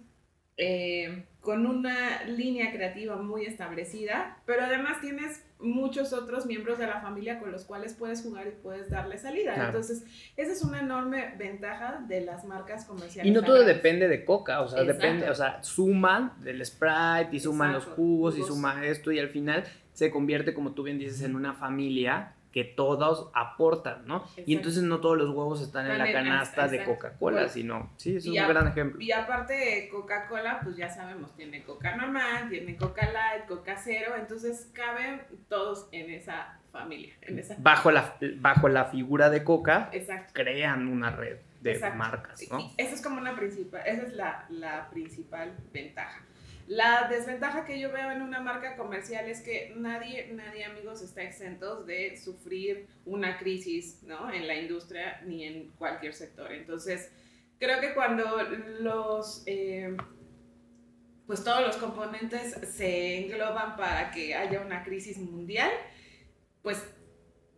Eh, 0.58 1.26
con 1.46 1.68
una 1.68 2.24
línea 2.24 2.72
creativa 2.72 3.18
muy 3.18 3.46
establecida, 3.46 4.40
pero 4.48 4.64
además 4.64 5.00
tienes 5.00 5.44
muchos 5.60 6.12
otros 6.12 6.48
miembros 6.48 6.80
de 6.80 6.88
la 6.88 7.02
familia 7.02 7.40
con 7.40 7.52
los 7.52 7.66
cuales 7.66 7.94
puedes 7.94 8.24
jugar 8.24 8.48
y 8.48 8.52
puedes 8.64 8.90
darle 8.90 9.18
salida. 9.20 9.68
Entonces, 9.68 10.04
esa 10.36 10.52
es 10.52 10.64
una 10.64 10.80
enorme 10.80 11.36
ventaja 11.38 12.04
de 12.08 12.22
las 12.22 12.46
marcas 12.46 12.86
comerciales. 12.86 13.30
Y 13.30 13.34
no 13.34 13.44
todo 13.44 13.64
depende 13.64 14.08
de 14.08 14.26
Coca, 14.26 14.62
o 14.62 14.68
sea, 14.68 14.84
depende, 14.84 15.30
o 15.30 15.36
sea, 15.36 15.64
suman 15.64 16.34
del 16.42 16.66
Sprite 16.66 17.30
y 17.32 17.40
suman 17.40 17.72
los 17.72 17.86
jugos 17.86 18.38
y 18.38 18.44
suman 18.44 18.84
esto 18.84 19.12
y 19.12 19.20
al 19.20 19.30
final 19.30 19.64
se 19.94 20.10
convierte, 20.10 20.54
como 20.54 20.74
tú 20.74 20.84
bien 20.84 20.98
dices, 20.98 21.22
en 21.22 21.36
una 21.36 21.54
familia 21.54 22.34
que 22.56 22.64
todos 22.64 23.30
aportan, 23.34 24.08
¿no? 24.08 24.26
Y 24.46 24.56
entonces 24.56 24.82
no 24.82 25.02
todos 25.02 25.18
los 25.18 25.30
huevos 25.32 25.62
están 25.62 25.92
en 25.92 25.98
la 25.98 26.10
canasta 26.10 26.70
de 26.70 26.86
Coca-Cola, 26.86 27.50
sino, 27.50 27.92
sí, 27.98 28.16
es 28.16 28.26
un 28.26 28.36
gran 28.36 28.70
ejemplo. 28.70 29.02
Y 29.02 29.12
aparte 29.12 29.90
Coca-Cola, 29.92 30.62
pues 30.64 30.78
ya 30.78 30.90
sabemos, 30.90 31.36
tiene 31.36 31.66
Coca 31.66 31.98
normal, 31.98 32.48
tiene 32.48 32.78
Coca 32.78 33.12
Light, 33.12 33.46
Coca 33.46 33.76
Cero, 33.76 34.14
entonces 34.18 34.70
caben 34.72 35.24
todos 35.50 35.90
en 35.92 36.10
esa 36.12 36.58
familia. 36.72 37.16
En 37.24 37.40
esa 37.40 37.58
bajo, 37.58 37.92
la, 37.92 38.16
bajo 38.38 38.70
la 38.70 38.86
figura 38.86 39.30
de 39.30 39.44
Coca, 39.44 39.92
crean 40.32 40.88
una 40.88 41.12
red 41.12 41.40
de 41.60 41.78
marcas, 41.94 42.42
¿no? 42.50 42.72
esa 42.78 42.96
es 42.96 43.02
como 43.02 43.20
una 43.20 43.36
principal, 43.36 43.82
esa 43.86 44.04
es 44.04 44.14
la, 44.14 44.46
la 44.48 44.90
principal 44.92 45.52
ventaja. 45.74 46.22
La 46.68 47.08
desventaja 47.08 47.64
que 47.64 47.80
yo 47.80 47.92
veo 47.92 48.10
en 48.12 48.24
una 48.24 48.40
marca 48.40 48.76
comercial 48.76 49.30
es 49.30 49.42
que 49.42 49.74
nadie, 49.76 50.32
nadie 50.34 50.66
amigos, 50.66 51.02
está 51.02 51.22
exentos 51.22 51.86
de 51.86 52.18
sufrir 52.18 52.88
una 53.06 53.38
crisis 53.38 54.02
¿no? 54.02 54.32
en 54.34 54.48
la 54.48 54.56
industria 54.56 55.22
ni 55.26 55.44
en 55.44 55.70
cualquier 55.72 56.14
sector. 56.14 56.52
Entonces, 56.52 57.12
creo 57.60 57.80
que 57.80 57.94
cuando 57.94 58.42
los, 58.80 59.44
eh, 59.46 59.96
pues 61.28 61.44
todos 61.44 61.62
los 61.62 61.78
componentes 61.78 62.54
se 62.76 63.20
engloban 63.20 63.76
para 63.76 64.10
que 64.10 64.34
haya 64.34 64.62
una 64.62 64.84
crisis 64.84 65.20
mundial, 65.20 65.70
pues 66.64 66.84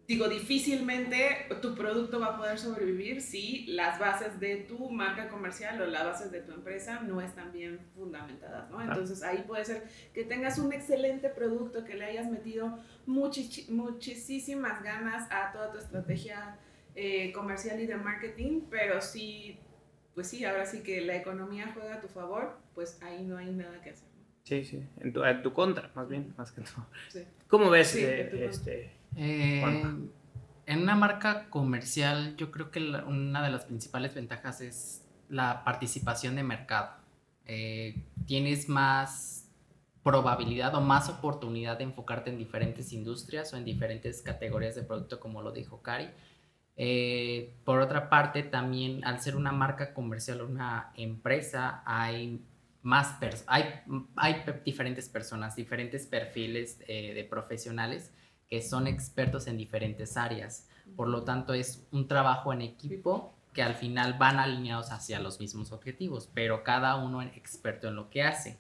digo, 0.08 0.30
difícilmente 0.30 1.48
tu 1.62 1.76
producto 1.76 2.20
va 2.20 2.28
a 2.28 2.38
poder 2.38 2.58
sobrevivir 2.58 3.22
si 3.22 3.66
las 3.68 4.00
bases 4.00 4.40
de 4.40 4.56
tu 4.58 4.90
marca 4.90 5.28
comercial 5.28 5.82
o 5.82 5.86
las 5.86 6.06
bases 6.06 6.32
de 6.32 6.40
tu 6.40 6.54
empresa 6.54 7.02
no 7.02 7.20
están 7.20 7.52
bien 7.52 7.80
fundamentadas, 7.94 8.70
¿no? 8.72 8.82
Entonces 8.82 9.22
ahí 9.22 9.44
puede 9.46 9.66
ser 9.66 9.84
que 10.14 10.24
tengas 10.24 10.60
un 10.60 10.72
excelente 10.72 11.28
producto, 11.28 11.84
que 11.84 11.96
le 11.96 12.06
hayas 12.06 12.32
metido 12.32 12.80
muchísimas 13.06 14.82
ganas 14.82 15.30
a 15.30 15.52
toda 15.52 15.72
tu 15.74 15.78
estrategia 15.78 16.58
eh, 16.96 17.34
comercial 17.34 17.80
y 17.82 17.86
de 17.86 17.98
marketing, 17.98 18.62
pero 18.70 19.02
si, 19.02 19.60
pues 20.16 20.28
sí, 20.28 20.46
ahora 20.46 20.66
sí 20.66 20.84
que 20.84 21.02
la 21.02 21.18
economía 21.18 21.72
juega 21.74 21.96
a 21.96 22.00
tu 22.00 22.08
favor, 22.08 22.58
pues 22.74 22.98
ahí 23.04 23.26
no 23.26 23.38
hay 23.38 23.52
nada 23.52 23.82
que 23.82 23.90
hacer. 23.90 24.08
Sí, 24.44 24.64
sí, 24.64 24.82
en 25.02 25.12
tu, 25.12 25.26
en 25.26 25.44
tu 25.44 25.52
contra, 25.52 25.92
más 25.94 26.08
bien, 26.08 26.34
más 26.38 26.54
que 26.54 26.62
todo. 26.62 26.88
¿Cómo 27.50 27.70
ves 27.70 27.94
eh, 27.96 28.46
este, 28.46 28.97
eh, 29.16 29.64
en 30.66 30.82
una 30.82 30.96
marca 30.96 31.50
comercial, 31.50 32.36
yo 32.36 32.52
creo 32.52 32.72
que 32.72 32.80
una 32.80 33.44
de 33.44 33.50
las 33.50 33.66
principales 33.66 34.14
ventajas 34.14 34.62
es 34.62 35.06
la 35.30 35.64
participación 35.64 36.36
de 36.36 36.44
mercado. 36.44 36.92
Eh, 37.46 38.04
tienes 38.26 38.68
más 38.68 39.50
probabilidad 40.04 40.76
o 40.76 40.82
más 40.82 41.10
oportunidad 41.10 41.78
de 41.78 41.86
enfocarte 41.86 42.30
en 42.30 42.38
diferentes 42.38 42.94
industrias 42.94 43.54
o 43.54 43.58
en 43.58 43.66
diferentes 43.66 44.22
categorías 44.22 44.76
de 44.76 44.84
producto, 44.84 45.20
como 45.20 45.42
lo 45.42 45.52
dijo 45.52 45.82
Cari. 45.82 46.10
Eh, 46.76 47.56
por 47.66 47.80
otra 47.80 48.10
parte, 48.10 48.44
también 48.44 49.04
al 49.04 49.20
ser 49.20 49.36
una 49.36 49.52
marca 49.52 49.94
comercial, 49.94 50.42
una 50.42 50.92
empresa, 50.96 51.82
hay 51.86 52.46
más 52.84 53.18
hay, 53.48 53.66
hay 54.16 54.44
diferentes 54.64 55.10
personas, 55.10 55.56
diferentes 55.56 56.06
perfiles 56.06 56.80
de 56.80 57.28
profesionales 57.30 58.14
que 58.50 58.62
son 58.62 58.88
expertos 58.88 59.48
en 59.48 59.58
diferentes 59.58 60.18
áreas. 60.18 60.68
Por 60.96 61.10
lo 61.10 61.24
tanto, 61.24 61.54
es 61.54 61.86
un 61.92 62.08
trabajo 62.08 62.54
en 62.54 62.62
equipo 62.62 63.34
que 63.54 63.64
al 63.64 63.76
final 63.76 64.14
van 64.14 64.40
alineados 64.40 64.92
hacia 64.92 65.20
los 65.20 65.40
mismos 65.40 65.72
objetivos, 65.72 66.30
pero 66.34 66.64
cada 66.64 66.96
uno 66.96 67.22
es 67.22 67.36
experto 67.36 67.88
en 67.88 67.96
lo 67.96 68.10
que 68.10 68.24
hace. 68.24 68.60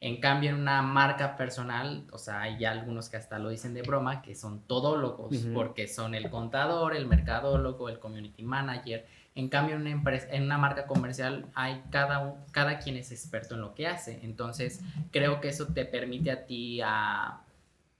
En 0.00 0.20
cambio, 0.20 0.50
en 0.50 0.56
una 0.56 0.82
marca 0.82 1.34
personal, 1.34 2.04
o 2.12 2.18
sea, 2.18 2.42
hay 2.42 2.62
algunos 2.66 3.08
que 3.08 3.16
hasta 3.16 3.38
lo 3.38 3.48
dicen 3.48 3.72
de 3.72 3.80
broma, 3.80 4.20
que 4.20 4.34
son 4.34 4.60
todólogos, 4.66 5.34
porque 5.54 5.88
son 5.88 6.14
el 6.14 6.28
contador, 6.28 6.94
el 6.94 7.06
mercadólogo, 7.06 7.88
el 7.88 7.98
community 7.98 8.42
manager. 8.42 9.06
En 9.34 9.48
cambio, 9.48 9.76
en 9.76 9.80
una, 9.80 9.90
empresa, 9.90 10.26
en 10.30 10.42
una 10.42 10.58
marca 10.58 10.86
comercial 10.86 11.46
hay 11.54 11.82
cada, 11.90 12.44
cada 12.52 12.80
quien 12.80 12.96
es 12.96 13.12
experto 13.12 13.54
en 13.54 13.62
lo 13.62 13.74
que 13.74 13.86
hace. 13.86 14.20
Entonces, 14.22 14.82
creo 15.10 15.40
que 15.40 15.48
eso 15.48 15.68
te 15.68 15.86
permite 15.86 16.30
a 16.30 16.44
ti 16.44 16.82
a 16.84 17.43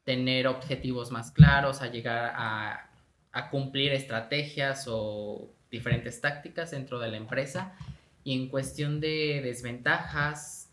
tener 0.04 0.46
objetivos 0.46 1.10
más 1.10 1.30
claros, 1.30 1.82
a 1.82 1.88
llegar 1.88 2.32
a, 2.36 2.90
cumplir 3.50 3.92
estrategias 3.92 4.84
o 4.86 5.50
diferentes 5.68 6.20
tácticas 6.20 6.70
dentro 6.70 7.00
de 7.00 7.08
la 7.08 7.16
empresa. 7.16 7.74
Y 8.22 8.40
en 8.40 8.48
cuestión 8.48 9.00
de 9.00 9.40
desventajas, 9.42 10.70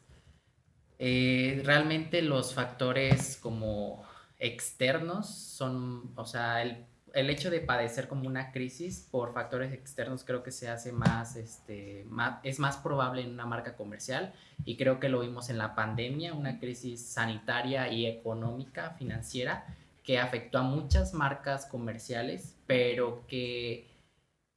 eh, 0.99 1.61
realmente 1.65 2.21
los 2.21 2.53
factores 2.53 3.37
como 3.41 4.03
externos 4.37 5.27
son, 5.27 6.11
o 6.15 6.25
sea, 6.25 6.61
el 6.61 6.85
el 7.13 7.29
hecho 7.29 7.49
de 7.49 7.59
padecer 7.59 8.07
como 8.07 8.27
una 8.27 8.51
crisis 8.51 9.07
por 9.11 9.33
factores 9.33 9.73
externos 9.73 10.23
creo 10.23 10.43
que 10.43 10.51
se 10.51 10.69
hace 10.69 10.91
más, 10.91 11.35
este, 11.35 12.05
es 12.43 12.59
más 12.59 12.77
probable 12.77 13.21
en 13.21 13.31
una 13.31 13.45
marca 13.45 13.75
comercial 13.75 14.33
y 14.65 14.77
creo 14.77 14.99
que 14.99 15.09
lo 15.09 15.21
vimos 15.21 15.49
en 15.49 15.57
la 15.57 15.75
pandemia, 15.75 16.33
una 16.33 16.59
crisis 16.59 17.05
sanitaria 17.05 17.91
y 17.91 18.05
económica, 18.05 18.91
financiera, 18.91 19.65
que 20.03 20.19
afectó 20.19 20.59
a 20.59 20.63
muchas 20.63 21.13
marcas 21.13 21.65
comerciales, 21.65 22.55
pero 22.65 23.25
que 23.27 23.87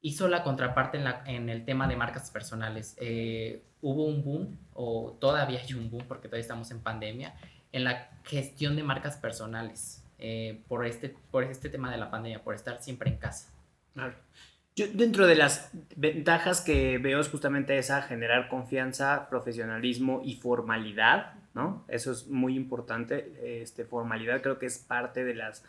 hizo 0.00 0.28
la 0.28 0.42
contraparte 0.42 0.98
en, 0.98 1.04
la, 1.04 1.22
en 1.26 1.48
el 1.48 1.64
tema 1.64 1.88
de 1.88 1.96
marcas 1.96 2.30
personales. 2.30 2.96
Eh, 3.00 3.62
hubo 3.80 4.04
un 4.04 4.22
boom, 4.22 4.58
o 4.74 5.16
todavía 5.20 5.60
hay 5.60 5.74
un 5.74 5.90
boom, 5.90 6.04
porque 6.06 6.28
todavía 6.28 6.42
estamos 6.42 6.70
en 6.70 6.80
pandemia, 6.80 7.34
en 7.72 7.84
la 7.84 8.10
gestión 8.24 8.76
de 8.76 8.82
marcas 8.82 9.16
personales, 9.16 10.03
eh, 10.18 10.62
por, 10.68 10.86
este, 10.86 11.14
por 11.30 11.44
este 11.44 11.68
tema 11.68 11.90
de 11.90 11.98
la 11.98 12.10
pandemia, 12.10 12.42
por 12.42 12.54
estar 12.54 12.82
siempre 12.82 13.10
en 13.10 13.16
casa. 13.16 13.52
Claro. 13.92 14.14
Yo 14.76 14.86
dentro 14.92 15.26
de 15.28 15.36
las 15.36 15.70
ventajas 15.94 16.60
que 16.60 16.98
veo 16.98 17.20
es 17.20 17.28
justamente 17.28 17.78
esa, 17.78 18.02
generar 18.02 18.48
confianza, 18.48 19.28
profesionalismo 19.28 20.20
y 20.24 20.34
formalidad, 20.34 21.34
¿no? 21.54 21.84
Eso 21.86 22.10
es 22.10 22.26
muy 22.26 22.56
importante. 22.56 23.60
Este, 23.62 23.84
formalidad 23.84 24.42
creo 24.42 24.58
que 24.58 24.66
es 24.66 24.78
parte 24.78 25.24
de, 25.24 25.34
las, 25.34 25.64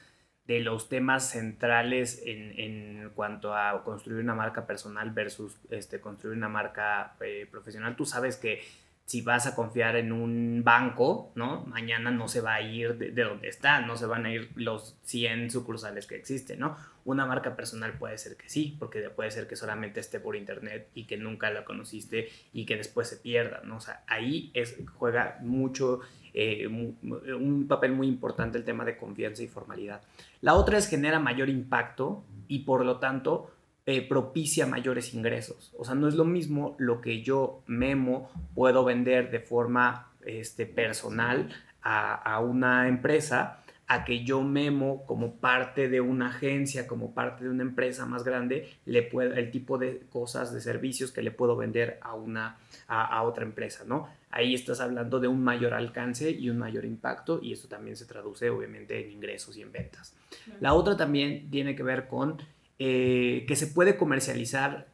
de 0.48 0.60
los 0.60 0.90
temas 0.90 1.30
centrales 1.30 2.24
en, 2.26 2.60
en 2.60 3.12
cuanto 3.12 3.54
a 3.54 3.84
construir 3.84 4.22
una 4.22 4.34
marca 4.34 4.66
personal 4.66 5.12
versus 5.12 5.56
este, 5.70 6.02
construir 6.02 6.36
una 6.36 6.50
marca 6.50 7.16
eh, 7.22 7.48
profesional. 7.52 7.96
Tú 7.96 8.08
sabes 8.08 8.38
que 8.38 8.64
si 9.06 9.22
vas 9.22 9.46
a 9.46 9.54
confiar 9.54 9.96
en 9.98 10.12
un 10.12 10.64
banco, 10.64 11.32
¿no? 11.36 11.64
Mañana 11.68 12.10
no 12.10 12.28
se 12.28 12.42
va 12.42 12.56
a 12.56 12.62
ir 12.62 12.98
de, 12.98 13.12
donde 13.24 13.48
está, 13.48 13.82
no 13.82 13.98
se 13.98 14.08
van 14.08 14.26
a 14.26 14.34
ir 14.34 14.50
los 14.56 14.98
100 15.04 15.52
sucursales 15.52 16.08
que 16.08 16.16
existen, 16.16 16.60
¿no? 16.60 16.76
Una 17.06 17.28
marca 17.28 17.56
personal 17.56 17.94
puede 18.00 18.18
ser 18.18 18.36
que 18.36 18.50
sí, 18.50 18.76
porque 18.80 19.02
puede 19.12 19.30
ser 19.30 19.48
que 19.48 19.56
solamente 19.56 20.00
esté 20.00 20.20
por 20.20 20.36
internet 20.36 20.90
y 20.96 21.04
que 21.06 21.18
nunca 21.18 21.52
la 21.52 21.66
conociste 21.66 22.30
y 22.52 22.66
que 22.66 22.78
después 22.78 23.08
se 23.08 23.18
pierda, 23.18 23.62
¿no? 23.64 23.78
O 23.78 23.80
sea, 23.80 24.04
ahí 24.08 24.52
juega 24.96 25.38
mucho, 25.42 26.00
eh, 26.34 26.66
un 26.66 27.66
papel 27.70 27.92
muy 27.92 28.08
importante 28.08 28.58
el 28.58 28.66
tema 28.66 28.86
de 28.86 28.98
confianza 28.98 29.44
y 29.44 29.48
formalidad. 29.48 30.02
La 30.42 30.56
otra 30.56 30.80
es 30.80 30.88
genera 30.88 31.20
mayor 31.20 31.50
impacto 31.50 32.24
y 32.48 32.60
por 32.60 32.84
lo 32.84 32.98
tanto 32.98 33.52
eh, 33.88 34.08
propicia 34.08 34.66
mayores 34.66 35.14
ingresos. 35.14 35.72
O 35.78 35.86
sea, 35.86 35.94
no 35.94 36.08
es 36.08 36.16
lo 36.16 36.26
mismo 36.26 36.76
lo 36.80 37.02
que 37.02 37.22
yo, 37.22 37.62
Memo, 37.68 38.32
puedo 38.56 38.84
vender 38.84 39.30
de 39.30 39.40
forma 39.40 40.12
este, 40.26 40.66
personal 40.66 41.50
a, 41.84 42.40
una 42.40 42.88
empresa 42.88 43.62
a 43.88 44.04
que 44.04 44.24
yo 44.24 44.42
memo 44.42 45.06
como 45.06 45.36
parte 45.36 45.88
de 45.88 46.02
una 46.02 46.30
agencia, 46.30 46.88
como 46.88 47.14
parte 47.14 47.44
de 47.44 47.52
una 47.52 47.62
empresa 47.62 48.08
más 48.08 48.24
grande, 48.24 48.68
le 48.86 49.04
puedo, 49.04 49.36
el 49.36 49.52
tipo 49.52 49.78
de 49.78 50.02
cosas, 50.10 50.52
de 50.52 50.62
servicios 50.62 51.12
que 51.12 51.22
le 51.22 51.30
puedo 51.30 51.56
vender 51.56 52.00
a, 52.02 52.16
una, 52.16 52.58
a, 52.88 53.22
otra 53.22 53.44
empresa, 53.44 53.84
¿no? 53.86 54.10
Ahí 54.32 54.56
estás 54.56 54.82
hablando 54.82 55.20
de 55.20 55.28
un 55.28 55.44
mayor 55.44 55.76
alcance 55.76 56.32
y 56.32 56.50
un 56.50 56.58
mayor 56.58 56.86
impacto 56.86 57.40
y 57.40 57.54
eso 57.54 57.68
también 57.68 57.96
se 57.96 58.06
traduce 58.06 58.50
obviamente 58.50 59.00
en 59.00 59.12
ingresos 59.12 59.56
y 59.56 59.62
en 59.62 59.72
ventas. 59.72 60.16
La 60.60 60.74
otra 60.74 60.98
también 60.98 61.52
tiene 61.52 61.76
que 61.76 61.84
ver 61.84 62.08
con 62.08 62.42
eh, 62.78 63.46
que 63.48 63.56
se 63.56 63.68
puede 63.68 63.96
comercializar 63.96 64.88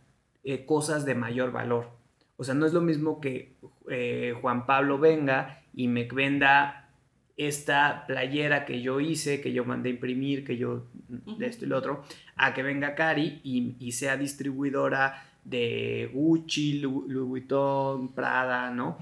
eh, 0.44 0.66
cosas 0.66 1.04
de 1.04 1.16
mayor 1.16 1.52
valor. 1.52 1.90
O 2.38 2.44
sea, 2.44 2.54
no 2.54 2.66
es 2.66 2.74
lo 2.74 2.82
mismo 2.82 3.20
que 3.20 3.56
eh, 3.90 4.36
Juan 4.40 4.68
Pablo 4.68 5.00
venga 5.00 5.64
y 5.74 5.88
me 5.88 6.04
venda 6.04 6.90
esta 7.38 8.06
playera 8.06 8.66
que 8.66 8.82
yo 8.82 9.00
hice, 9.00 9.42
que 9.42 9.52
yo 9.52 9.66
mandé 9.66 9.90
imprimir, 9.90 10.44
que 10.44 10.58
yo 10.58 10.88
de 11.08 11.48
esto 11.48 11.66
y 11.66 11.70
lo 11.70 11.78
otro, 11.78 12.04
a 12.36 12.54
que 12.54 12.62
venga 12.62 12.94
Cari 12.94 13.42
y, 13.44 13.92
sea 13.94 14.16
distribuidora 14.16 15.24
de 15.44 16.12
Gucci, 16.14 16.80
Louis 16.80 17.28
Vuitton, 17.28 18.14
Prada, 18.14 18.70
¿no? 18.70 18.98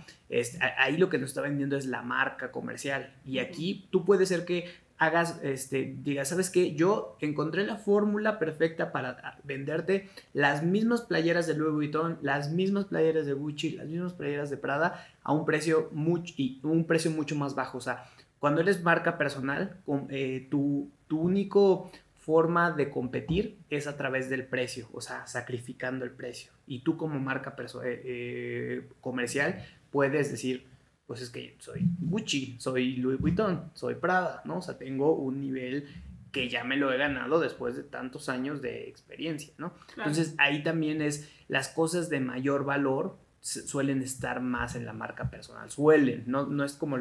ahí 0.78 0.96
lo 0.96 1.10
que 1.10 1.18
nos 1.18 1.32
está 1.32 1.42
vendiendo 1.42 1.76
es 1.76 1.86
la 1.86 2.02
marca 2.02 2.52
comercial. 2.52 3.14
Y 3.26 3.40
aquí 3.40 3.88
tú 3.92 4.06
puedes 4.06 4.30
ser 4.30 4.46
que 4.46 4.70
hagas, 5.00 5.40
este, 5.44 5.96
digas, 6.04 6.28
¿sabes 6.28 6.50
qué? 6.50 6.76
Yo 6.76 7.18
encontré 7.22 7.66
la 7.66 7.78
fórmula 7.78 8.38
perfecta 8.38 8.92
para 8.92 9.40
venderte 9.46 10.10
las 10.34 10.62
mismas 10.62 11.02
playeras 11.02 11.48
de 11.48 11.56
Louis 11.56 11.74
Vuitton, 11.74 12.20
las 12.22 12.52
mismas 12.52 12.86
playeras 12.86 13.26
de 13.26 13.34
Gucci, 13.34 13.72
las 13.72 13.88
mismas 13.88 14.14
playeras 14.14 14.50
de 14.50 14.58
Prada 14.58 15.08
a 15.24 15.32
un 15.32 15.46
precio 15.46 15.90
mucho, 15.94 16.34
y 16.38 16.60
un 16.64 16.86
precio 16.86 17.12
mucho 17.12 17.36
más 17.36 17.56
bajo. 17.56 17.78
O 17.78 17.82
sea, 17.82 18.06
cuando 18.40 18.60
eres 18.60 18.84
marca 18.84 19.18
personal, 19.18 19.78
eh, 20.10 20.48
tu, 20.52 20.92
tu 21.08 21.22
único 21.22 21.90
forma 22.18 22.72
de 22.72 22.90
competir 22.90 23.58
es 23.70 23.88
a 23.88 23.96
través 23.96 24.30
del 24.30 24.46
precio, 24.46 24.90
o 24.92 25.00
sea, 25.00 25.26
sacrificando 25.28 26.04
el 26.04 26.12
precio. 26.12 26.52
Y 26.68 26.80
tú 26.80 26.98
como 26.98 27.20
marca 27.20 27.56
eh, 27.58 28.02
eh, 28.06 28.90
comercial 29.00 29.66
puedes 29.92 30.30
decir, 30.30 30.68
pues 31.10 31.22
es 31.24 31.32
que 31.32 31.56
soy 31.58 31.82
Gucci, 32.02 32.56
soy 32.60 32.98
Louis 32.98 33.20
Vuitton, 33.20 33.72
soy 33.74 33.96
Prada, 33.96 34.44
¿no? 34.46 34.60
O 34.60 34.62
sea, 34.62 34.78
tengo 34.78 35.16
un 35.16 35.42
nivel 35.42 35.88
que 36.32 36.48
ya 36.48 36.64
me 36.64 36.78
lo 36.78 36.94
he 36.94 37.00
ganado 37.00 37.40
después 37.40 37.76
de 37.76 37.82
tantos 37.82 38.30
años 38.30 38.62
de 38.62 38.88
experiencia, 38.88 39.52
¿no? 39.58 39.74
Entonces 39.98 40.36
ahí 40.38 40.62
también 40.62 41.02
es 41.02 41.28
las 41.48 41.70
cosas 41.70 42.12
de 42.12 42.20
mayor 42.20 42.64
valor 42.64 43.18
suelen 43.42 44.04
estar 44.04 44.40
más 44.40 44.76
en 44.76 44.86
la 44.86 44.94
marca 44.94 45.32
personal, 45.32 45.72
suelen, 45.72 46.26
no, 46.28 46.46
no 46.46 46.64
es 46.64 46.74
como 46.74 47.00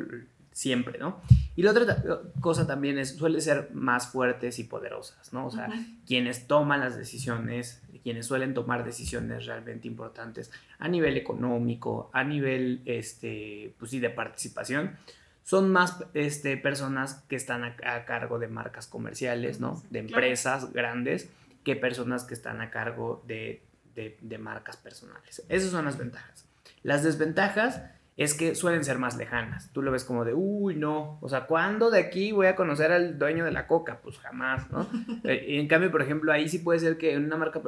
siempre, 0.59 0.98
¿no? 0.98 1.22
Y 1.54 1.62
la 1.62 1.70
otra 1.70 2.02
cosa 2.40 2.66
también 2.66 2.98
es, 2.98 3.11
suele 3.11 3.40
ser 3.40 3.70
más 3.74 4.09
fuertes 4.09 4.59
y 4.59 4.64
poderosas, 4.64 5.32
¿no? 5.32 5.46
O 5.46 5.52
sea, 5.52 5.68
quienes 6.04 6.48
toman 6.48 6.80
las 6.80 6.96
decisiones, 6.96 7.80
quienes 8.02 8.26
suelen 8.26 8.54
tomar 8.54 8.84
decisiones 8.84 9.46
realmente 9.46 9.86
importantes 9.86 10.50
a 10.80 10.88
nivel 10.88 11.16
económico, 11.16 12.11
a 12.12 12.24
nivel, 12.24 12.82
este, 12.86 13.72
pues 13.78 13.92
sí, 13.92 14.00
de 14.00 14.11
participación, 14.11 14.96
son 15.44 15.70
más 15.70 16.04
este, 16.14 16.56
personas 16.56 17.22
que 17.28 17.36
están 17.36 17.62
a, 17.62 18.04
cargo 18.04 18.40
de 18.40 18.48
marcas 18.48 18.88
comerciales, 18.88 19.61
¿no? 19.61 19.80
De 19.90 20.00
empresas 20.00 20.72
grandes, 20.72 21.30
que 21.62 21.76
personas 21.76 22.24
que 22.24 22.34
están 22.34 22.61
a 22.61 22.70
cargo 22.70 23.22
de, 23.28 23.62
de 23.94 24.38
marcas 24.38 24.76
personales. 24.76 25.40
Esas 25.48 25.70
son 25.70 25.84
las 25.84 25.98
ventajas. 25.98 26.46
Las 26.82 27.04
desventajas 27.04 27.80
es 28.18 28.34
que 28.34 28.56
suelen 28.56 28.84
ser 28.84 28.98
más 28.98 29.16
lejanas. 29.16 29.70
Tú 29.72 29.80
lo 29.80 29.92
ves 29.92 30.02
como 30.02 30.24
de, 30.24 30.34
uy, 30.34 30.74
no, 30.74 31.18
o 31.20 31.28
sea, 31.28 31.46
¿cuándo 31.46 31.88
de 31.88 32.00
aquí 32.00 32.32
voy 32.32 32.48
a 32.48 32.56
conocer 32.56 32.90
al 32.90 33.16
dueño 33.16 33.44
de 33.44 33.52
la 33.52 33.68
coca? 33.68 34.00
Pues 34.02 34.18
jamás, 34.18 34.68
¿no? 34.70 34.86
Eh, 35.24 35.58
en 35.60 35.68
cambio, 35.68 35.90
por 35.90 36.02
ejemplo, 36.02 36.32
ahí 36.32 36.48
sí 36.48 36.58
puede 36.58 36.80
ser 36.80 36.98
que 36.98 37.12
en 37.12 37.24
una 37.24 37.36
marca 37.36 37.60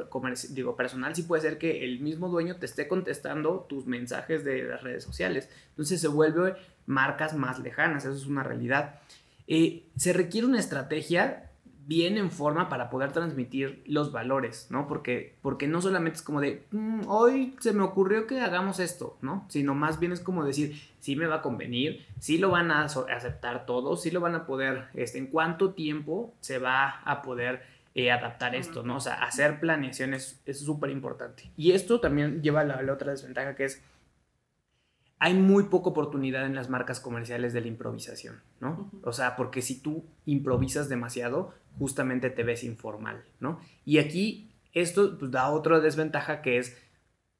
digo, 0.49 0.75
personal, 0.75 1.15
sí 1.15 1.23
puede 1.23 1.41
ser 1.41 1.57
que 1.57 1.85
el 1.85 2.01
mismo 2.01 2.27
dueño 2.27 2.57
te 2.57 2.65
esté 2.65 2.87
contestando 2.87 3.65
tus 3.69 3.85
mensajes 3.85 4.43
de 4.43 4.63
las 4.63 4.83
redes 4.83 5.03
sociales. 5.03 5.49
Entonces 5.69 6.01
se 6.01 6.07
vuelve 6.09 6.55
marcas 6.85 7.33
más 7.33 7.59
lejanas, 7.59 8.03
eso 8.03 8.15
es 8.15 8.25
una 8.25 8.43
realidad. 8.43 8.99
Eh, 9.47 9.85
se 9.95 10.11
requiere 10.11 10.47
una 10.47 10.59
estrategia 10.59 11.50
bien 11.87 12.17
en 12.17 12.31
forma 12.31 12.69
para 12.69 12.89
poder 12.89 13.11
transmitir 13.11 13.83
los 13.85 14.11
valores, 14.11 14.67
¿no? 14.69 14.87
Porque, 14.87 15.35
porque 15.41 15.67
no 15.67 15.81
solamente 15.81 16.17
es 16.17 16.21
como 16.21 16.41
de, 16.41 16.65
mm, 16.71 17.01
hoy 17.07 17.55
se 17.59 17.73
me 17.73 17.83
ocurrió 17.83 18.27
que 18.27 18.39
hagamos 18.39 18.79
esto, 18.79 19.17
¿no? 19.21 19.45
Sino 19.49 19.73
más 19.73 19.99
bien 19.99 20.11
es 20.11 20.19
como 20.19 20.43
decir, 20.43 20.79
sí 20.99 21.15
me 21.15 21.27
va 21.27 21.37
a 21.37 21.41
convenir, 21.41 22.05
sí 22.19 22.37
lo 22.37 22.51
van 22.51 22.71
a 22.71 22.83
aceptar 22.83 23.65
todos, 23.65 24.01
sí 24.01 24.11
lo 24.11 24.21
van 24.21 24.35
a 24.35 24.45
poder, 24.45 24.87
este, 24.93 25.17
en 25.17 25.27
cuánto 25.27 25.73
tiempo 25.73 26.33
se 26.39 26.59
va 26.59 27.01
a 27.03 27.21
poder 27.21 27.63
eh, 27.93 28.11
adaptar 28.11 28.55
esto, 28.55 28.83
¿no? 28.83 28.97
O 28.97 29.01
sea, 29.01 29.15
hacer 29.15 29.59
planeaciones 29.59 30.41
es 30.45 30.59
súper 30.59 30.91
importante. 30.91 31.51
Y 31.57 31.73
esto 31.73 31.99
también 31.99 32.41
lleva 32.41 32.61
a 32.61 32.63
la 32.63 32.93
otra 32.93 33.11
desventaja 33.11 33.55
que 33.55 33.65
es 33.65 33.83
hay 35.23 35.35
muy 35.35 35.65
poca 35.65 35.91
oportunidad 35.91 36.47
en 36.47 36.55
las 36.55 36.67
marcas 36.67 36.99
comerciales 36.99 37.53
de 37.53 37.61
la 37.61 37.67
improvisación, 37.67 38.41
¿no? 38.59 38.89
O 39.03 39.13
sea, 39.13 39.35
porque 39.35 39.61
si 39.61 39.79
tú 39.79 40.03
improvisas 40.25 40.89
demasiado, 40.89 41.53
justamente 41.77 42.31
te 42.31 42.41
ves 42.41 42.63
informal, 42.63 43.23
¿no? 43.39 43.59
Y 43.85 43.99
aquí 43.99 44.49
esto 44.73 45.19
pues, 45.19 45.29
da 45.29 45.51
otra 45.51 45.79
desventaja 45.79 46.41
que 46.41 46.57
es, 46.57 46.75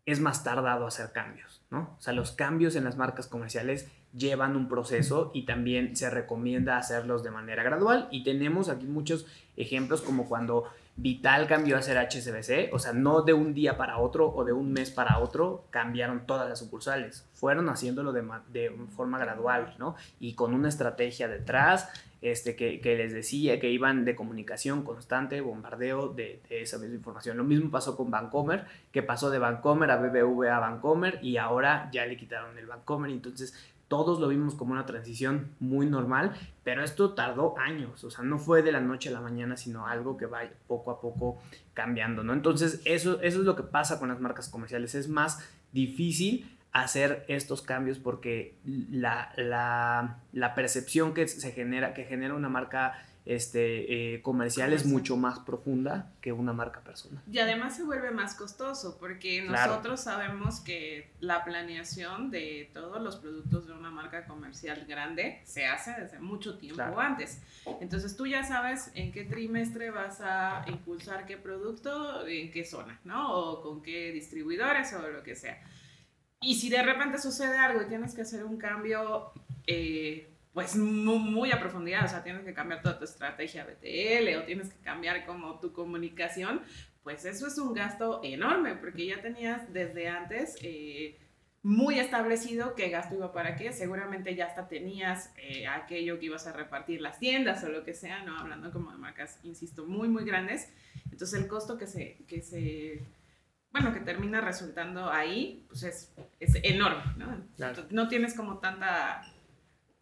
es 0.05 0.19
más 0.19 0.43
tardado 0.43 0.85
hacer 0.85 1.11
cambios, 1.11 1.63
¿no? 1.71 1.95
O 1.97 2.01
sea, 2.01 2.13
los 2.13 2.31
cambios 2.31 2.75
en 2.75 2.83
las 2.83 2.97
marcas 2.97 3.25
comerciales 3.25 3.89
llevan 4.13 4.55
un 4.55 4.69
proceso 4.69 5.31
y 5.33 5.47
también 5.47 5.95
se 5.95 6.11
recomienda 6.11 6.77
hacerlos 6.77 7.23
de 7.23 7.31
manera 7.31 7.63
gradual 7.63 8.09
y 8.11 8.23
tenemos 8.23 8.69
aquí 8.69 8.85
muchos 8.85 9.25
ejemplos 9.57 10.01
como 10.01 10.29
cuando 10.29 10.65
Vital 10.97 11.47
cambió 11.47 11.77
a 11.77 11.81
ser 11.81 11.97
HSBC, 11.97 12.73
o 12.73 12.79
sea, 12.79 12.93
no 12.93 13.21
de 13.21 13.33
un 13.33 13.53
día 13.53 13.77
para 13.77 13.97
otro 13.97 14.31
o 14.33 14.43
de 14.43 14.53
un 14.53 14.71
mes 14.71 14.91
para 14.91 15.19
otro 15.19 15.65
cambiaron 15.69 16.25
todas 16.27 16.47
las 16.47 16.59
sucursales, 16.59 17.25
fueron 17.33 17.69
haciéndolo 17.69 18.11
de, 18.11 18.23
de 18.51 18.71
forma 18.95 19.17
gradual, 19.17 19.75
¿no? 19.79 19.95
Y 20.19 20.33
con 20.33 20.53
una 20.53 20.69
estrategia 20.69 21.27
detrás, 21.27 21.89
este, 22.21 22.55
que, 22.55 22.79
les 22.83 23.13
decía 23.13 23.59
que 23.59 23.71
iban 23.71 24.05
de 24.05 24.13
comunicación 24.13 24.83
constante, 24.83 25.41
bombardeo 25.41 26.09
de, 26.09 26.39
esa 26.51 26.77
misma 26.77 26.95
información. 26.95 27.35
Lo 27.35 27.43
mismo 27.43 27.71
pasó 27.71 27.97
con 27.97 28.11
Vancomer, 28.11 28.65
que 28.91 29.01
pasó 29.01 29.31
de 29.31 29.39
Vancomer 29.39 29.89
a 29.89 29.97
BBVA 29.97 30.55
a 30.55 30.59
Vancomer 30.59 31.19
y 31.23 31.37
ahora 31.37 31.89
ya 31.91 32.05
le 32.05 32.17
quitaron 32.17 32.55
el 32.59 32.67
Vancomer, 32.67 33.09
entonces 33.09 33.55
todos 33.91 34.21
lo 34.21 34.29
vimos 34.29 34.55
como 34.55 34.71
una 34.71 34.85
transición 34.85 35.49
muy 35.59 35.85
normal, 35.85 36.31
pero 36.63 36.81
esto 36.81 37.13
tardó 37.13 37.57
años, 37.59 38.05
o 38.05 38.09
sea, 38.09 38.23
no 38.23 38.39
fue 38.39 38.61
de 38.61 38.71
la 38.71 38.79
noche 38.79 39.09
a 39.09 39.11
la 39.11 39.19
mañana, 39.19 39.57
sino 39.57 39.85
algo 39.85 40.15
que 40.15 40.27
va 40.27 40.43
poco 40.65 40.91
a 40.91 41.01
poco 41.01 41.41
cambiando, 41.73 42.23
¿no? 42.23 42.31
Entonces, 42.31 42.81
eso, 42.85 43.19
eso 43.21 43.39
es 43.39 43.45
lo 43.45 43.57
que 43.57 43.63
pasa 43.63 43.99
con 43.99 44.07
las 44.07 44.21
marcas 44.21 44.47
comerciales, 44.47 44.95
es 44.95 45.09
más 45.09 45.45
difícil 45.73 46.57
hacer 46.71 47.25
estos 47.27 47.61
cambios 47.61 47.99
porque 47.99 48.55
la, 48.63 49.33
la, 49.35 50.19
la 50.31 50.55
percepción 50.55 51.13
que 51.13 51.27
se 51.27 51.51
genera, 51.51 51.93
que 51.93 52.05
genera 52.05 52.33
una 52.33 52.47
marca 52.47 52.93
este, 53.25 54.15
eh, 54.15 54.21
comercial 54.23 54.73
es 54.73 54.81
Comercial. 54.81 54.93
mucho 54.99 55.15
más 55.17 55.39
profunda 55.39 56.11
que 56.21 56.31
una 56.33 56.53
marca 56.53 56.81
personal. 56.81 57.21
Y 57.31 57.37
además 57.37 57.75
se 57.75 57.83
vuelve 57.83 58.09
más 58.11 58.33
costoso 58.35 58.97
porque 58.99 59.45
Claro. 59.45 59.71
nosotros 59.73 60.01
sabemos 60.01 60.59
que 60.59 61.11
la 61.19 61.43
planeación 61.43 62.31
de 62.31 62.69
todos 62.73 62.99
los 63.01 63.17
productos 63.17 63.67
de 63.67 63.73
una 63.73 63.91
marca 63.91 64.25
comercial 64.25 64.85
grande 64.87 65.41
se 65.45 65.67
hace 65.67 65.91
desde 66.01 66.19
mucho 66.19 66.57
tiempo 66.57 66.77
Claro. 66.77 66.99
antes. 66.99 67.41
Entonces 67.79 68.17
tú 68.17 68.25
ya 68.25 68.43
sabes 68.43 68.91
en 68.95 69.11
qué 69.11 69.23
trimestre 69.23 69.91
vas 69.91 70.19
a 70.21 70.63
impulsar 70.67 71.25
qué 71.27 71.37
producto, 71.37 72.25
en 72.27 72.49
qué 72.51 72.65
zona, 72.65 72.99
¿no? 73.03 73.33
O 73.35 73.61
con 73.61 73.83
qué 73.83 74.11
distribuidores 74.11 74.93
o 74.93 75.07
lo 75.07 75.21
que 75.21 75.35
sea. 75.35 75.61
Y 76.41 76.55
si 76.55 76.69
de 76.69 76.81
repente 76.81 77.19
sucede 77.19 77.55
algo 77.57 77.83
y 77.83 77.85
tienes 77.87 78.15
que 78.15 78.21
hacer 78.23 78.43
un 78.43 78.57
cambio, 78.57 79.31
eh, 79.67 80.27
pues 80.53 80.75
muy, 80.75 81.19
muy 81.19 81.51
a 81.51 81.59
profundidad, 81.59 82.05
o 82.05 82.07
sea, 82.07 82.23
tienes 82.23 82.43
que 82.43 82.53
cambiar 82.53 82.81
toda 82.81 82.97
tu 82.99 83.05
estrategia 83.05 83.63
BTL 83.65 84.37
o 84.37 84.43
tienes 84.43 84.73
que 84.73 84.79
cambiar 84.81 85.25
como 85.25 85.59
tu 85.59 85.71
comunicación, 85.73 86.61
pues 87.03 87.25
eso 87.25 87.47
es 87.47 87.57
un 87.57 87.73
gasto 87.73 88.19
enorme, 88.23 88.75
porque 88.75 89.05
ya 89.07 89.21
tenías 89.21 89.71
desde 89.73 90.07
antes 90.09 90.57
eh, 90.61 91.17
muy 91.63 91.99
establecido 91.99 92.75
qué 92.75 92.89
gasto 92.89 93.15
iba 93.15 93.31
para 93.31 93.55
qué, 93.55 93.71
seguramente 93.71 94.35
ya 94.35 94.47
hasta 94.47 94.67
tenías 94.67 95.31
eh, 95.37 95.67
aquello 95.67 96.19
que 96.19 96.25
ibas 96.25 96.45
a 96.47 96.53
repartir 96.53 97.01
las 97.01 97.17
tiendas 97.19 97.63
o 97.63 97.69
lo 97.69 97.83
que 97.83 97.93
sea, 97.93 98.23
¿no? 98.23 98.37
Hablando 98.37 98.71
como 98.71 98.91
de 98.91 98.97
marcas, 98.97 99.39
insisto, 99.43 99.85
muy, 99.85 100.09
muy 100.09 100.25
grandes. 100.25 100.71
Entonces 101.11 101.39
el 101.39 101.47
costo 101.47 101.77
que 101.77 101.87
se, 101.87 102.17
que 102.27 102.41
se 102.41 103.01
bueno, 103.71 103.93
que 103.93 104.01
termina 104.01 104.41
resultando 104.41 105.09
ahí, 105.09 105.63
pues 105.69 105.83
es, 105.83 106.13
es 106.41 106.55
enorme, 106.63 107.03
¿no? 107.15 107.47
Claro. 107.55 107.85
No 107.91 108.09
tienes 108.09 108.33
como 108.33 108.57
tanta, 108.59 109.21
tan- 109.21 109.30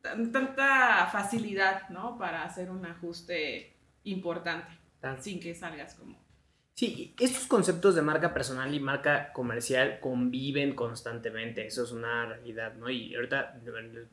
tanta 0.02 1.08
facilidad, 1.12 1.90
¿no? 1.90 2.18
Para 2.18 2.44
hacer 2.44 2.70
un 2.70 2.86
ajuste 2.86 3.76
importante, 4.04 4.72
sin 5.20 5.40
que 5.40 5.54
salgas 5.54 5.96
como... 5.96 6.29
Sí, 6.80 7.14
estos 7.20 7.46
conceptos 7.46 7.94
de 7.96 8.02
marca 8.02 8.34
personal 8.34 8.74
y 8.74 8.80
marca 8.80 9.34
comercial 9.34 10.00
conviven 10.00 10.76
constantemente, 10.76 11.68
eso 11.68 11.84
es 11.84 11.92
una 11.92 12.26
realidad, 12.26 12.76
¿no? 12.76 12.90
Y 12.90 13.14
ahorita 13.16 13.60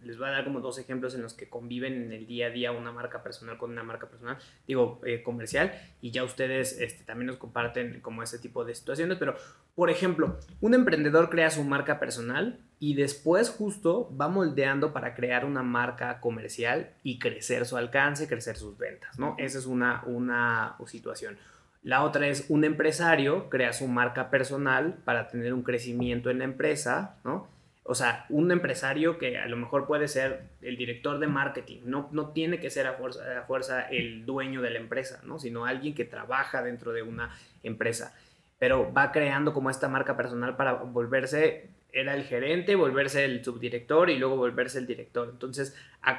les 0.02 0.18
voy 0.18 0.26
a 0.26 0.32
dar 0.32 0.42
como 0.42 0.58
dos 0.58 0.76
ejemplos 0.80 1.14
en 1.14 1.22
los 1.22 1.32
que 1.32 1.48
conviven 1.48 1.92
en 1.94 2.10
el 2.10 2.26
día 2.26 2.48
a 2.48 2.50
día 2.50 2.72
una 2.72 2.90
marca 2.90 3.22
personal 3.22 3.56
con 3.56 3.70
una 3.70 3.84
marca 3.84 4.08
personal, 4.08 4.36
digo, 4.66 5.00
eh, 5.04 5.22
comercial, 5.22 5.80
y 6.00 6.10
ya 6.10 6.24
ustedes 6.24 6.80
este, 6.80 7.04
también 7.04 7.28
nos 7.28 7.36
comparten 7.36 8.00
como 8.00 8.24
ese 8.24 8.40
tipo 8.40 8.64
de 8.64 8.74
situaciones, 8.74 9.16
pero, 9.16 9.36
por 9.76 9.88
ejemplo, 9.88 10.36
un 10.60 10.74
emprendedor 10.74 11.30
crea 11.30 11.50
su 11.52 11.62
marca 11.62 12.00
personal 12.00 12.58
y 12.80 12.94
después 12.94 13.48
justo 13.48 14.12
va 14.20 14.26
moldeando 14.26 14.92
para 14.92 15.14
crear 15.14 15.44
una 15.44 15.62
marca 15.62 16.18
comercial 16.18 16.90
y 17.04 17.20
crecer 17.20 17.64
su 17.64 17.76
alcance, 17.76 18.26
crecer 18.26 18.56
sus 18.56 18.76
ventas, 18.76 19.20
¿no? 19.20 19.36
Esa 19.38 19.60
es 19.60 19.66
una, 19.66 20.02
una 20.04 20.76
situación. 20.84 21.38
La 21.86 22.02
otra 22.02 22.26
es 22.26 22.46
un 22.48 22.64
empresario 22.64 23.48
crea 23.48 23.72
su 23.72 23.86
marca 23.86 24.28
personal 24.28 24.96
para 25.04 25.28
tener 25.28 25.54
un 25.54 25.62
crecimiento 25.62 26.30
en 26.30 26.40
la 26.40 26.44
empresa, 26.44 27.14
¿no? 27.22 27.46
O 27.84 27.94
sea, 27.94 28.26
un 28.28 28.50
empresario 28.50 29.18
que 29.18 29.38
a 29.38 29.46
lo 29.46 29.56
mejor 29.56 29.86
puede 29.86 30.08
ser 30.08 30.48
el 30.62 30.76
director 30.76 31.20
de 31.20 31.28
marketing, 31.28 31.82
no, 31.84 32.08
no 32.10 32.30
tiene 32.30 32.58
que 32.58 32.70
ser 32.70 32.88
a 32.88 32.94
fuerza, 32.94 33.20
a 33.38 33.42
fuerza 33.42 33.82
el 33.82 34.26
dueño 34.26 34.62
de 34.62 34.70
la 34.70 34.80
empresa, 34.80 35.20
¿no? 35.22 35.38
Sino 35.38 35.64
alguien 35.64 35.94
que 35.94 36.04
trabaja 36.04 36.60
dentro 36.60 36.92
de 36.92 37.02
una 37.02 37.30
empresa, 37.62 38.16
pero 38.58 38.92
va 38.92 39.12
creando 39.12 39.54
como 39.54 39.70
esta 39.70 39.86
marca 39.86 40.16
personal 40.16 40.56
para 40.56 40.72
volverse, 40.72 41.70
era 41.96 42.14
el 42.14 42.24
gerente, 42.24 42.74
volverse 42.74 43.24
el 43.24 43.42
subdirector 43.42 44.10
y 44.10 44.18
luego 44.18 44.36
volverse 44.36 44.78
el 44.78 44.86
director. 44.86 45.30
Entonces, 45.32 45.74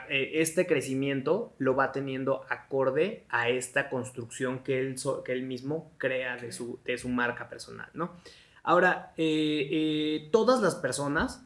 eh, 0.10 0.32
este 0.36 0.66
crecimiento 0.66 1.54
lo 1.60 1.76
va 1.76 1.92
teniendo 1.92 2.46
acorde 2.50 3.26
a 3.30 3.50
esta 3.50 3.88
construcción 3.90 4.64
que 4.64 4.80
él, 4.80 4.96
que 5.24 5.32
él 5.32 5.44
mismo 5.44 5.92
crea 6.00 6.36
de 6.38 6.52
su, 6.52 6.80
de 6.84 6.98
su 6.98 7.10
marca 7.10 7.48
personal, 7.48 7.90
¿no? 7.94 8.16
Ahora, 8.64 9.14
eh, 9.18 9.68
eh, 9.72 10.30
todas 10.32 10.62
las 10.62 10.76
personas 10.76 11.46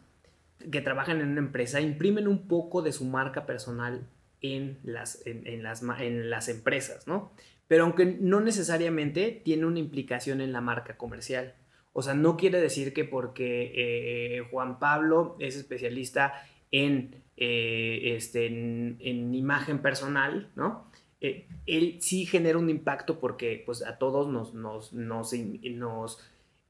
que 0.72 0.82
trabajan 0.82 1.20
en 1.20 1.30
una 1.30 1.40
empresa 1.42 1.82
imprimen 1.82 2.28
un 2.28 2.48
poco 2.48 2.82
de 2.82 2.94
su 2.94 3.04
marca 3.04 3.46
personal 3.46 4.08
en 4.40 4.80
las, 4.84 5.22
en, 5.26 5.62
las, 5.62 5.84
en 5.84 6.30
las 6.30 6.48
empresas, 6.48 7.06
¿no? 7.06 7.34
Pero 7.68 7.84
aunque 7.84 8.06
no 8.06 8.40
necesariamente 8.40 9.42
tiene 9.44 9.66
una 9.66 9.80
implicación 9.80 10.42
en 10.42 10.52
la 10.52 10.62
marca 10.62 10.98
comercial. 10.98 11.54
O 11.94 12.02
sea, 12.02 12.14
no 12.14 12.38
quiere 12.38 12.62
decir 12.62 12.94
que 12.94 13.04
porque 13.04 13.74
eh, 13.76 14.48
Juan 14.50 14.80
Pablo 14.80 15.36
es 15.40 15.56
especialista 15.56 16.34
en, 16.72 17.16
eh, 17.38 18.14
este, 18.16 18.46
en, 18.48 18.98
en 19.02 19.34
imagen 19.36 19.80
personal, 19.80 20.50
¿no? 20.56 20.90
Eh, 21.20 21.48
él 21.68 21.98
sí 22.00 22.26
genera 22.26 22.58
un 22.58 22.70
impacto 22.70 23.20
porque 23.20 23.62
pues, 23.66 23.86
a 23.86 23.98
todos 23.98 24.28
nos, 24.30 24.54
nos, 24.54 24.94
nos, 24.94 25.34
nos 25.34 26.20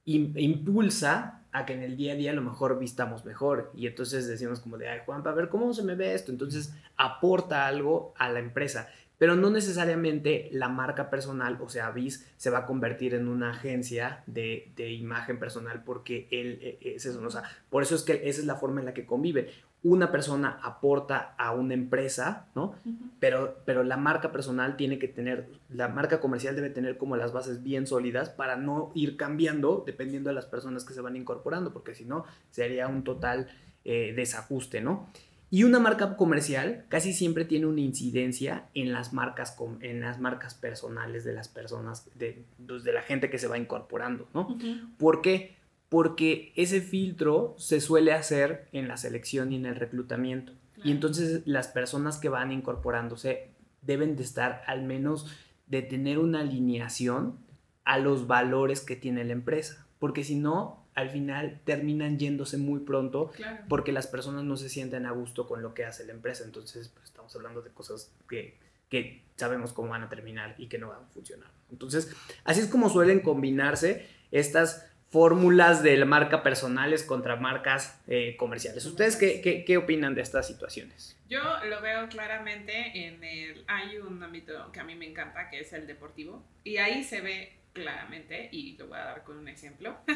im- 0.06 0.34
impulsa 0.42 1.46
a 1.54 1.66
que 1.66 1.74
en 1.74 1.84
el 1.84 1.98
día 1.98 2.14
a 2.14 2.16
día 2.16 2.32
a 2.32 2.34
lo 2.36 2.42
mejor 2.42 2.80
vistamos 2.80 3.24
mejor. 3.24 3.72
Y 3.76 3.88
entonces 3.88 4.28
decimos 4.28 4.60
como 4.60 4.78
de, 4.78 4.88
ay, 4.90 5.00
Juan, 5.06 5.26
a 5.26 5.32
ver, 5.34 5.50
¿cómo 5.50 5.74
se 5.74 5.84
me 5.84 5.96
ve 5.96 6.14
esto? 6.14 6.32
Entonces 6.32 6.74
aporta 6.98 7.68
algo 7.68 8.14
a 8.18 8.30
la 8.30 8.40
empresa. 8.40 8.90
Pero 9.22 9.36
no 9.36 9.52
necesariamente 9.52 10.50
la 10.52 10.68
marca 10.68 11.12
personal, 11.12 11.60
o 11.62 11.70
sea, 11.70 11.86
Avis, 11.86 12.28
se 12.38 12.50
va 12.50 12.58
a 12.58 12.66
convertir 12.66 13.14
en 13.14 13.28
una 13.28 13.52
agencia 13.52 14.24
de, 14.26 14.72
de 14.76 14.94
imagen 14.94 15.38
personal 15.38 15.84
porque 15.84 16.28
él 16.32 16.58
eh, 16.60 16.80
es 16.96 17.06
eso. 17.06 17.22
¿no? 17.22 17.28
O 17.28 17.30
sea, 17.30 17.44
por 17.70 17.84
eso 17.84 17.94
es 17.94 18.02
que 18.02 18.14
esa 18.14 18.42
es 18.42 18.48
la 18.48 18.56
forma 18.56 18.80
en 18.80 18.88
la 18.88 18.96
que 18.96 19.06
conviven. 19.06 19.46
Una 19.84 20.12
persona 20.12 20.60
aporta 20.64 21.36
a 21.38 21.52
una 21.52 21.76
empresa, 21.76 22.48
¿no? 22.56 22.74
Pero, 23.20 23.60
pero 23.64 23.84
la 23.84 23.96
marca 23.96 24.32
personal 24.32 24.76
tiene 24.76 24.98
que 24.98 25.08
tener, 25.08 25.50
la 25.70 25.88
marca 25.88 26.20
comercial 26.20 26.56
debe 26.56 26.72
tener 26.72 26.98
como 26.98 27.16
las 27.16 27.32
bases 27.32 27.62
bien 27.62 27.86
sólidas 27.86 28.32
para 28.32 28.56
no 28.56 28.92
ir 28.96 29.18
cambiando 29.18 29.84
dependiendo 29.86 30.30
de 30.30 30.34
las 30.34 30.48
personas 30.48 30.84
que 30.84 30.96
se 30.96 31.02
van 31.02 31.16
incorporando, 31.16 31.74
porque 31.74 31.94
si 31.94 32.06
no, 32.06 32.26
sería 32.50 32.88
un 32.88 33.04
total 33.04 33.50
eh, 33.86 34.14
desajuste, 34.16 34.82
¿no? 34.82 35.10
Y 35.54 35.66
una 35.66 35.80
marca 35.80 36.16
comercial 36.16 36.86
casi 36.88 37.12
siempre 37.12 37.44
tiene 37.44 37.66
una 37.66 37.82
incidencia 37.82 38.70
en 38.74 38.94
las 38.94 39.12
marcas, 39.12 39.58
en 39.82 40.00
las 40.00 40.18
marcas 40.18 40.56
personales 40.56 41.26
de 41.26 41.34
las 41.34 41.50
personas, 41.50 42.10
de, 42.16 42.46
pues, 42.66 42.86
de 42.86 42.94
la 42.94 43.02
gente 43.02 43.30
que 43.30 43.38
se 43.38 43.48
va 43.48 43.58
incorporando, 43.58 44.30
¿no? 44.34 44.58
¿Por 44.98 45.22
qué? 45.22 45.58
Porque 45.90 46.54
ese 46.56 46.80
filtro 46.80 47.54
se 47.58 47.82
suele 47.82 48.14
hacer 48.14 48.70
en 48.72 48.88
la 48.88 48.96
selección 48.96 49.52
y 49.52 49.58
en 49.58 49.66
el 49.66 49.76
reclutamiento. 49.76 50.54
Y 50.86 50.92
entonces 50.92 51.42
las 51.46 51.68
personas 51.68 52.18
que 52.18 52.30
van 52.30 52.54
incorporándose 52.54 53.50
deben 53.82 54.16
de 54.16 54.24
estar 54.24 54.64
al 54.68 54.84
menos 54.84 55.28
de 55.68 55.82
tener 55.82 56.18
una 56.18 56.40
alineación 56.40 57.38
a 57.84 57.98
los 57.98 58.26
valores 58.26 58.80
que 58.80 58.96
tiene 58.96 59.26
la 59.26 59.34
empresa. 59.34 59.86
Porque 60.00 60.24
si 60.24 60.36
no, 60.36 60.81
al 60.96 61.10
final 61.10 61.60
terminan 61.64 62.20
yéndose 62.20 62.58
muy 62.58 62.82
pronto 62.82 63.32
Claro. 63.32 63.64
porque 63.70 63.92
las 63.92 64.08
personas 64.08 64.44
no 64.44 64.58
se 64.58 64.70
sienten 64.70 65.06
a 65.06 65.12
gusto 65.12 65.48
con 65.48 65.62
lo 65.62 65.74
que 65.74 65.86
hace 65.86 66.06
la 66.06 66.12
empresa. 66.14 66.44
Entonces, 66.44 66.90
pues, 66.90 67.06
estamos 67.06 67.36
hablando 67.36 67.62
de 67.62 67.70
cosas 67.72 68.12
que, 68.30 68.58
que 68.90 69.24
sabemos 69.38 69.74
cómo 69.74 69.90
van 69.90 70.04
a 70.04 70.10
terminar 70.10 70.56
y 70.58 70.68
que 70.68 70.78
no 70.78 70.90
van 70.90 71.04
a 71.04 71.08
funcionar. 71.08 71.50
Entonces, 71.72 72.14
así 72.44 72.60
es 72.62 72.68
como 72.68 72.90
suelen 72.90 73.22
combinarse 73.22 74.06
estas 74.32 74.86
fórmulas 75.10 75.84
de 75.84 75.98
la 75.98 76.06
marca 76.06 76.42
personales 76.42 77.04
contra 77.04 77.36
marcas 77.36 78.02
eh, 78.08 78.36
comerciales. 78.38 78.86
¿Ustedes 78.86 79.18
qué, 79.18 79.42
qué, 79.42 79.66
qué 79.66 79.78
opinan 79.78 80.16
de 80.16 80.22
estas 80.22 80.48
situaciones? 80.48 81.18
Yo 81.30 81.42
lo 81.70 81.82
veo 81.82 82.08
claramente 82.08 83.06
en 83.08 83.22
el... 83.24 83.64
Hay 83.68 83.98
un 83.98 84.24
ámbito 84.24 84.72
que 84.72 84.80
a 84.80 84.84
mí 84.86 84.96
me 84.96 85.06
encanta, 85.10 85.50
que 85.50 85.60
es 85.62 85.74
el 85.74 85.86
deportivo. 85.86 86.44
Y 86.64 86.78
ahí 86.78 87.04
se 87.04 87.20
ve 87.22 87.54
claramente, 87.74 88.50
y 88.52 88.78
lo 88.78 88.88
voy 88.88 88.98
a 88.98 89.06
dar 89.06 89.24
con 89.24 89.38
un 89.38 89.48
ejemplo. 89.48 89.98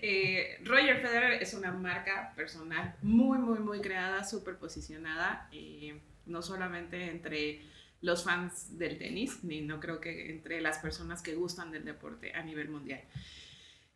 Eh, 0.00 0.60
Roger 0.64 1.00
Federer 1.00 1.42
es 1.42 1.54
una 1.54 1.72
marca 1.72 2.32
personal 2.36 2.94
muy, 3.02 3.38
muy, 3.38 3.58
muy 3.58 3.80
creada, 3.80 4.22
súper 4.22 4.56
posicionada, 4.56 5.48
eh, 5.50 6.00
no 6.26 6.40
solamente 6.40 7.10
entre 7.10 7.62
los 8.00 8.22
fans 8.22 8.78
del 8.78 8.96
tenis, 8.96 9.42
ni 9.42 9.60
no 9.60 9.80
creo 9.80 10.00
que 10.00 10.30
entre 10.30 10.60
las 10.60 10.78
personas 10.78 11.20
que 11.20 11.34
gustan 11.34 11.72
del 11.72 11.84
deporte 11.84 12.32
a 12.32 12.42
nivel 12.42 12.68
mundial. 12.68 13.00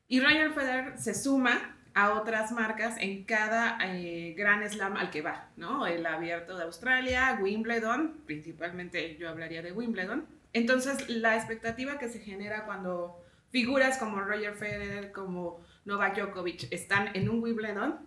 Y 0.08 0.20
Roger 0.20 0.52
Federer 0.52 0.98
se 0.98 1.14
suma 1.14 1.76
a 1.94 2.14
otras 2.14 2.52
marcas 2.52 2.96
en 2.98 3.24
cada 3.24 3.78
eh, 3.82 4.34
gran 4.36 4.68
slam 4.68 4.96
al 4.96 5.10
que 5.10 5.22
va, 5.22 5.50
¿no? 5.56 5.86
El 5.86 6.04
abierto 6.06 6.56
de 6.56 6.64
Australia, 6.64 7.38
Wimbledon, 7.40 8.22
principalmente 8.26 9.16
yo 9.16 9.28
hablaría 9.28 9.62
de 9.62 9.72
Wimbledon. 9.72 10.26
Entonces, 10.52 11.08
la 11.08 11.36
expectativa 11.36 11.98
que 11.98 12.08
se 12.08 12.20
genera 12.20 12.64
cuando 12.66 13.22
figuras 13.50 13.98
como 13.98 14.20
Roger 14.20 14.54
Federer, 14.54 15.12
como 15.12 15.60
Novak 15.84 16.16
Djokovic 16.16 16.72
están 16.72 17.14
en 17.14 17.28
un 17.28 17.42
Wimbledon, 17.42 18.00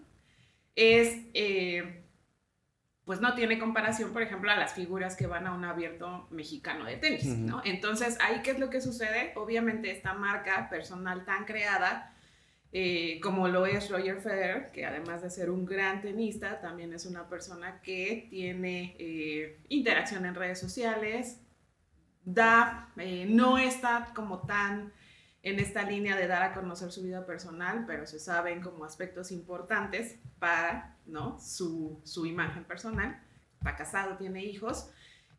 es, 0.76 1.18
eh, 1.34 2.04
pues 3.06 3.22
no 3.22 3.36
tiene 3.36 3.60
comparación, 3.60 4.12
por 4.12 4.22
ejemplo, 4.22 4.52
a 4.52 4.56
las 4.56 4.74
figuras 4.74 5.16
que 5.16 5.28
van 5.28 5.46
a 5.48 5.54
un 5.54 5.64
abierto 5.64 6.28
mexicano 6.32 6.86
de 6.86 6.98
tenis. 6.98 7.26
¿no? 7.26 7.62
Entonces, 7.64 8.18
ahí, 8.20 8.41
¿qué 8.43 8.52
es 8.52 8.60
lo 8.60 8.70
que 8.70 8.82
sucede? 8.82 9.32
Obviamente, 9.36 9.91
esta 9.91 10.14
marca 10.14 10.68
personal 10.70 11.24
tan 11.24 11.46
creada, 11.46 12.16
eh, 12.72 13.20
como 13.22 13.48
lo 13.48 13.68
es 13.68 13.89
Roger 13.89 14.20
Federer, 14.20 14.72
que 14.72 14.86
además 14.86 15.22
de 15.22 15.30
ser 15.30 15.52
un 15.52 15.66
gran 15.66 16.02
tenista, 16.02 16.60
también 16.60 16.93
es 16.93 17.06
una 17.06 17.30
persona 17.30 17.80
que 17.82 18.28
tiene 18.30 18.96
eh, 18.98 19.60
interacción 19.70 20.26
en 20.26 20.34
redes 20.34 20.60
sociales, 20.60 21.45
da, 22.26 22.89
eh, 22.97 23.26
no 23.30 23.57
está 23.57 24.11
como 24.13 24.39
tan 24.39 24.91
en 25.43 25.59
esta 25.59 25.84
línea 25.84 26.15
de 26.15 26.28
dar 26.28 26.41
a 26.41 26.53
conocer 26.53 26.91
su 26.91 27.03
vida 27.03 27.26
personal, 27.26 27.86
pero 27.86 28.07
se 28.07 28.19
saben 28.19 28.61
como 28.61 28.84
aspectos 28.84 29.32
importantes 29.32 30.17
para 30.39 30.97
¿no? 31.05 31.39
su, 31.39 32.01
su 32.03 32.26
imagen 32.26 32.63
personal. 32.63 33.21
Está 33.59 33.76
casado, 33.76 34.17
tiene 34.17 34.43
hijos. 34.43 34.89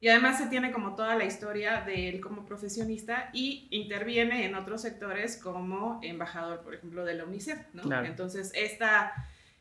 Y 0.01 0.09
además 0.09 0.39
se 0.39 0.47
tiene 0.47 0.72
como 0.72 0.95
toda 0.95 1.16
la 1.16 1.24
historia 1.24 1.80
de 1.80 2.09
él 2.09 2.20
como 2.20 2.45
profesionista 2.45 3.30
y 3.32 3.66
interviene 3.70 4.45
en 4.45 4.55
otros 4.55 4.82
sectores 4.82 5.37
como 5.37 5.99
embajador, 6.03 6.61
por 6.62 6.74
ejemplo, 6.74 7.05
de 7.05 7.14
la 7.14 7.24
UNICEF, 7.24 7.59
¿no? 7.72 7.82
Claro. 7.82 8.07
Entonces, 8.07 8.53
esta 8.55 9.12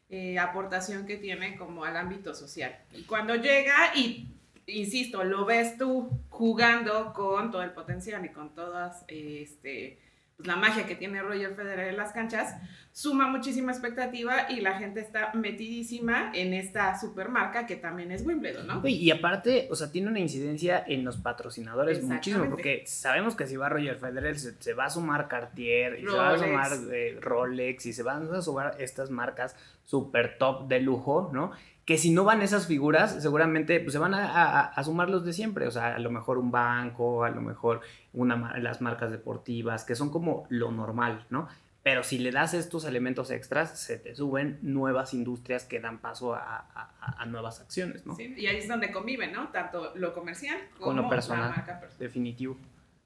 eh, 0.10 0.38
aportación 0.38 1.08
que 1.08 1.18
tiene 1.18 1.56
como 1.56 1.86
al 1.86 1.98
ámbito 1.98 2.36
social. 2.36 2.78
Y 2.94 3.04
cuando 3.04 3.34
llega 3.36 3.96
y, 3.96 4.35
insisto, 4.68 5.24
lo 5.24 5.46
ves 5.46 5.78
tú 5.78 6.10
jugando 6.30 7.14
con 7.14 7.52
todo 7.52 7.62
el 7.62 7.72
potencial 7.72 8.26
y 8.26 8.30
con 8.30 8.54
todas, 8.54 9.06
este, 9.08 10.00
pues, 10.36 10.48
la 10.48 10.56
magia 10.56 10.86
que 10.86 10.96
tiene 10.96 11.22
Roger 11.22 11.56
Federer 11.56 11.90
en 11.90 11.98
las 11.98 12.12
canchas, 12.12 12.56
suma 12.92 13.28
muchísima 13.28 13.72
expectativa 13.72 14.50
y 14.50 14.62
la 14.62 14.78
gente 14.78 15.00
está 15.00 15.34
metidísima 15.34 16.32
en 16.34 16.54
esta 16.54 17.00
supermarca 17.00 17.66
que 17.66 17.76
también 17.76 18.12
es 18.12 18.26
Wimbledon, 18.26 18.68
¿no? 18.68 18.82
Y 18.88 19.12
aparte, 19.12 19.68
o 19.70 19.76
sea, 19.76 19.92
tiene 19.92 20.10
una 20.10 20.20
incidencia 20.20 20.84
en 20.86 21.06
los 21.06 21.18
patrocinadores 21.18 22.04
muchísimo, 22.04 22.50
porque 22.50 22.84
sabemos 22.86 23.36
que 23.36 23.48
si 23.48 23.56
va 23.56 23.70
Roger 23.70 23.98
Federer 23.98 24.40
se, 24.40 24.62
se 24.62 24.74
va 24.74 24.86
a 24.86 24.90
sumar 24.90 25.28
Cartier, 25.28 26.00
y 26.00 26.04
se 26.04 26.12
va 26.12 26.32
a 26.32 26.38
sumar 26.38 26.72
eh, 26.92 27.18
Rolex, 27.22 27.86
y 27.86 27.94
se 27.94 28.04
van 28.04 28.34
a 28.34 28.42
sumar 28.42 28.76
estas 28.80 29.10
marcas 29.10 29.56
super 29.84 30.38
top 30.38 30.68
de 30.68 30.80
lujo, 30.80 31.30
¿no? 31.34 31.52
Que 31.86 31.98
si 32.00 32.10
no 32.12 32.24
van 32.24 32.42
esas 32.42 32.66
figuras, 32.66 33.22
seguramente 33.22 33.80
pues, 33.80 33.94
se 33.94 34.00
van 34.00 34.14
a, 34.16 34.26
a- 34.26 34.62
a 34.66 34.84
sumar 34.84 35.10
los 35.10 35.24
de 35.24 35.34
siempre, 35.34 35.68
o 35.68 35.72
sea, 35.72 35.96
a 35.96 36.00
lo 36.00 36.10
mejor 36.10 36.40
un 36.40 36.50
banco, 36.52 37.24
a 37.24 37.30
lo 37.30 37.42
mejor 37.42 37.82
una, 38.14 38.58
las 38.58 38.82
marcas 38.82 39.12
deportivas, 39.12 39.84
que 39.86 39.96
son 39.96 40.10
como 40.10 40.48
lo 40.50 40.72
normal, 40.72 41.26
¿no? 41.30 41.48
Pero 41.84 42.04
si 42.04 42.18
le 42.18 42.32
das 42.32 42.56
estos 42.56 42.86
elementos 42.86 43.30
extras, 43.30 43.80
se 43.80 44.00
te 44.00 44.16
suben 44.16 44.58
nuevas 44.64 45.14
industrias 45.14 45.66
que 45.66 45.80
dan 45.80 46.00
paso 46.00 46.34
a, 46.34 46.40
a- 46.40 46.90
a- 47.00 47.22
a 47.22 47.26
nuevas 47.28 47.62
acciones, 47.62 48.04
¿no? 48.08 48.16
Sí, 48.16 48.34
y 48.36 48.48
ahí 48.48 48.58
es 48.58 48.68
donde 48.68 48.92
conviven, 48.92 49.32
¿no? 49.32 49.50
Tanto 49.50 49.92
lo 49.96 50.12
comercial 50.16 50.58
como 50.80 50.86
Con 50.88 50.96
lo 50.96 51.08
personal. 51.10 51.50
la 51.52 51.56
marca 51.58 51.80
personal. 51.80 52.00
Definitivo. 52.00 52.58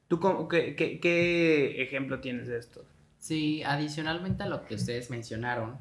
¿Tú 0.08 0.22
cómo- 0.22 0.48
qué, 0.48 0.78
qué- 0.78 1.02
qué 1.02 1.82
ejemplo 1.84 2.22
tienes 2.22 2.48
de 2.48 2.58
esto? 2.58 2.86
Sí, 3.20 3.62
adicionalmente 3.64 4.44
a 4.44 4.46
lo 4.46 4.66
que 4.66 4.76
ustedes 4.76 5.10
mencionaron, 5.10 5.76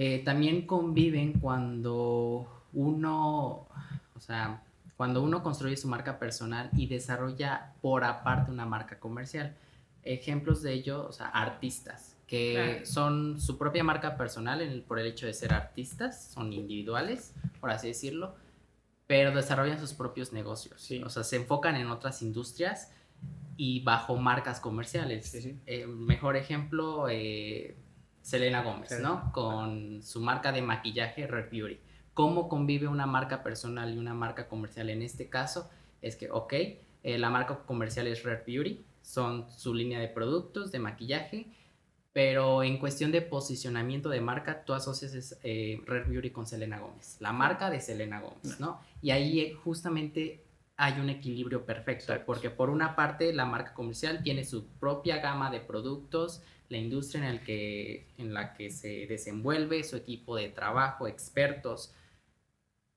eh, 0.00 0.22
también 0.24 0.62
conviven 0.64 1.32
cuando 1.40 2.46
uno, 2.72 3.66
o 4.14 4.20
sea, 4.20 4.62
cuando 4.96 5.22
uno 5.24 5.42
construye 5.42 5.76
su 5.76 5.88
marca 5.88 6.20
personal 6.20 6.70
y 6.76 6.86
desarrolla 6.86 7.72
por 7.82 8.04
aparte 8.04 8.52
una 8.52 8.64
marca 8.64 9.00
comercial. 9.00 9.56
Ejemplos 10.04 10.62
de 10.62 10.72
ello, 10.74 11.04
o 11.08 11.10
sea, 11.12 11.26
artistas, 11.26 12.14
que 12.28 12.52
Claro. 12.54 12.86
son 12.86 13.40
su 13.40 13.58
propia 13.58 13.82
marca 13.82 14.16
personal 14.16 14.60
en 14.60 14.70
el- 14.70 14.82
por 14.82 15.00
el 15.00 15.06
hecho 15.08 15.26
de 15.26 15.34
ser 15.34 15.52
artistas, 15.52 16.30
son 16.32 16.52
individuales, 16.52 17.34
por 17.60 17.70
así 17.72 17.88
decirlo, 17.88 18.36
pero 19.08 19.34
desarrollan 19.34 19.80
sus 19.80 19.94
propios 19.94 20.32
negocios. 20.32 20.80
Sí. 20.80 21.02
O 21.02 21.08
sea, 21.10 21.24
se 21.24 21.34
enfocan 21.36 21.74
en 21.74 21.88
otras 21.90 22.22
industrias 22.22 22.92
y 23.56 23.80
bajo 23.82 24.14
marcas 24.16 24.60
comerciales. 24.60 25.26
Sí, 25.28 25.42
sí. 25.42 25.58
Eh, 25.66 25.86
mejor 25.88 26.36
ejemplo, 26.36 27.08
eh, 27.10 27.74
Selena 28.28 28.62
Gómez, 28.62 28.90
Selena. 28.90 29.08
¿no? 29.08 29.32
Con 29.32 30.02
su 30.02 30.20
marca 30.20 30.52
de 30.52 30.60
maquillaje 30.60 31.26
Red 31.26 31.50
Beauty. 31.50 31.78
¿Cómo 32.12 32.46
convive 32.50 32.86
una 32.86 33.06
marca 33.06 33.42
personal 33.42 33.94
y 33.94 33.96
una 33.96 34.12
marca 34.12 34.48
comercial? 34.48 34.90
En 34.90 35.00
este 35.00 35.30
caso, 35.30 35.70
es 36.02 36.14
que, 36.14 36.30
ok, 36.30 36.52
eh, 36.52 37.16
la 37.16 37.30
marca 37.30 37.60
comercial 37.64 38.06
es 38.06 38.24
Red 38.24 38.40
Beauty, 38.46 38.84
son 39.00 39.50
su 39.50 39.72
línea 39.72 39.98
de 39.98 40.08
productos 40.08 40.70
de 40.72 40.78
maquillaje, 40.78 41.46
pero 42.12 42.62
en 42.62 42.76
cuestión 42.76 43.12
de 43.12 43.22
posicionamiento 43.22 44.10
de 44.10 44.20
marca, 44.20 44.62
tú 44.62 44.74
asocias 44.74 45.38
eh, 45.42 45.80
Red 45.86 46.08
Beauty 46.08 46.28
con 46.28 46.46
Selena 46.46 46.80
Gómez, 46.80 47.16
la 47.20 47.32
marca 47.32 47.70
de 47.70 47.80
Selena 47.80 48.20
Gómez, 48.20 48.60
¿no? 48.60 48.78
Y 49.00 49.10
ahí 49.10 49.40
eh, 49.40 49.54
justamente 49.54 50.44
hay 50.76 51.00
un 51.00 51.08
equilibrio 51.08 51.64
perfecto, 51.64 52.12
Exacto. 52.12 52.26
porque 52.26 52.50
por 52.50 52.68
una 52.68 52.94
parte 52.94 53.32
la 53.32 53.46
marca 53.46 53.72
comercial 53.72 54.22
tiene 54.22 54.44
su 54.44 54.66
propia 54.66 55.16
gama 55.16 55.50
de 55.50 55.60
productos, 55.60 56.42
la 56.68 56.78
industria 56.78 57.22
en, 57.24 57.30
el 57.34 57.42
que, 57.42 58.08
en 58.18 58.34
la 58.34 58.52
que 58.54 58.70
se 58.70 59.06
desenvuelve, 59.06 59.82
su 59.84 59.96
equipo 59.96 60.36
de 60.36 60.48
trabajo, 60.50 61.06
expertos, 61.08 61.94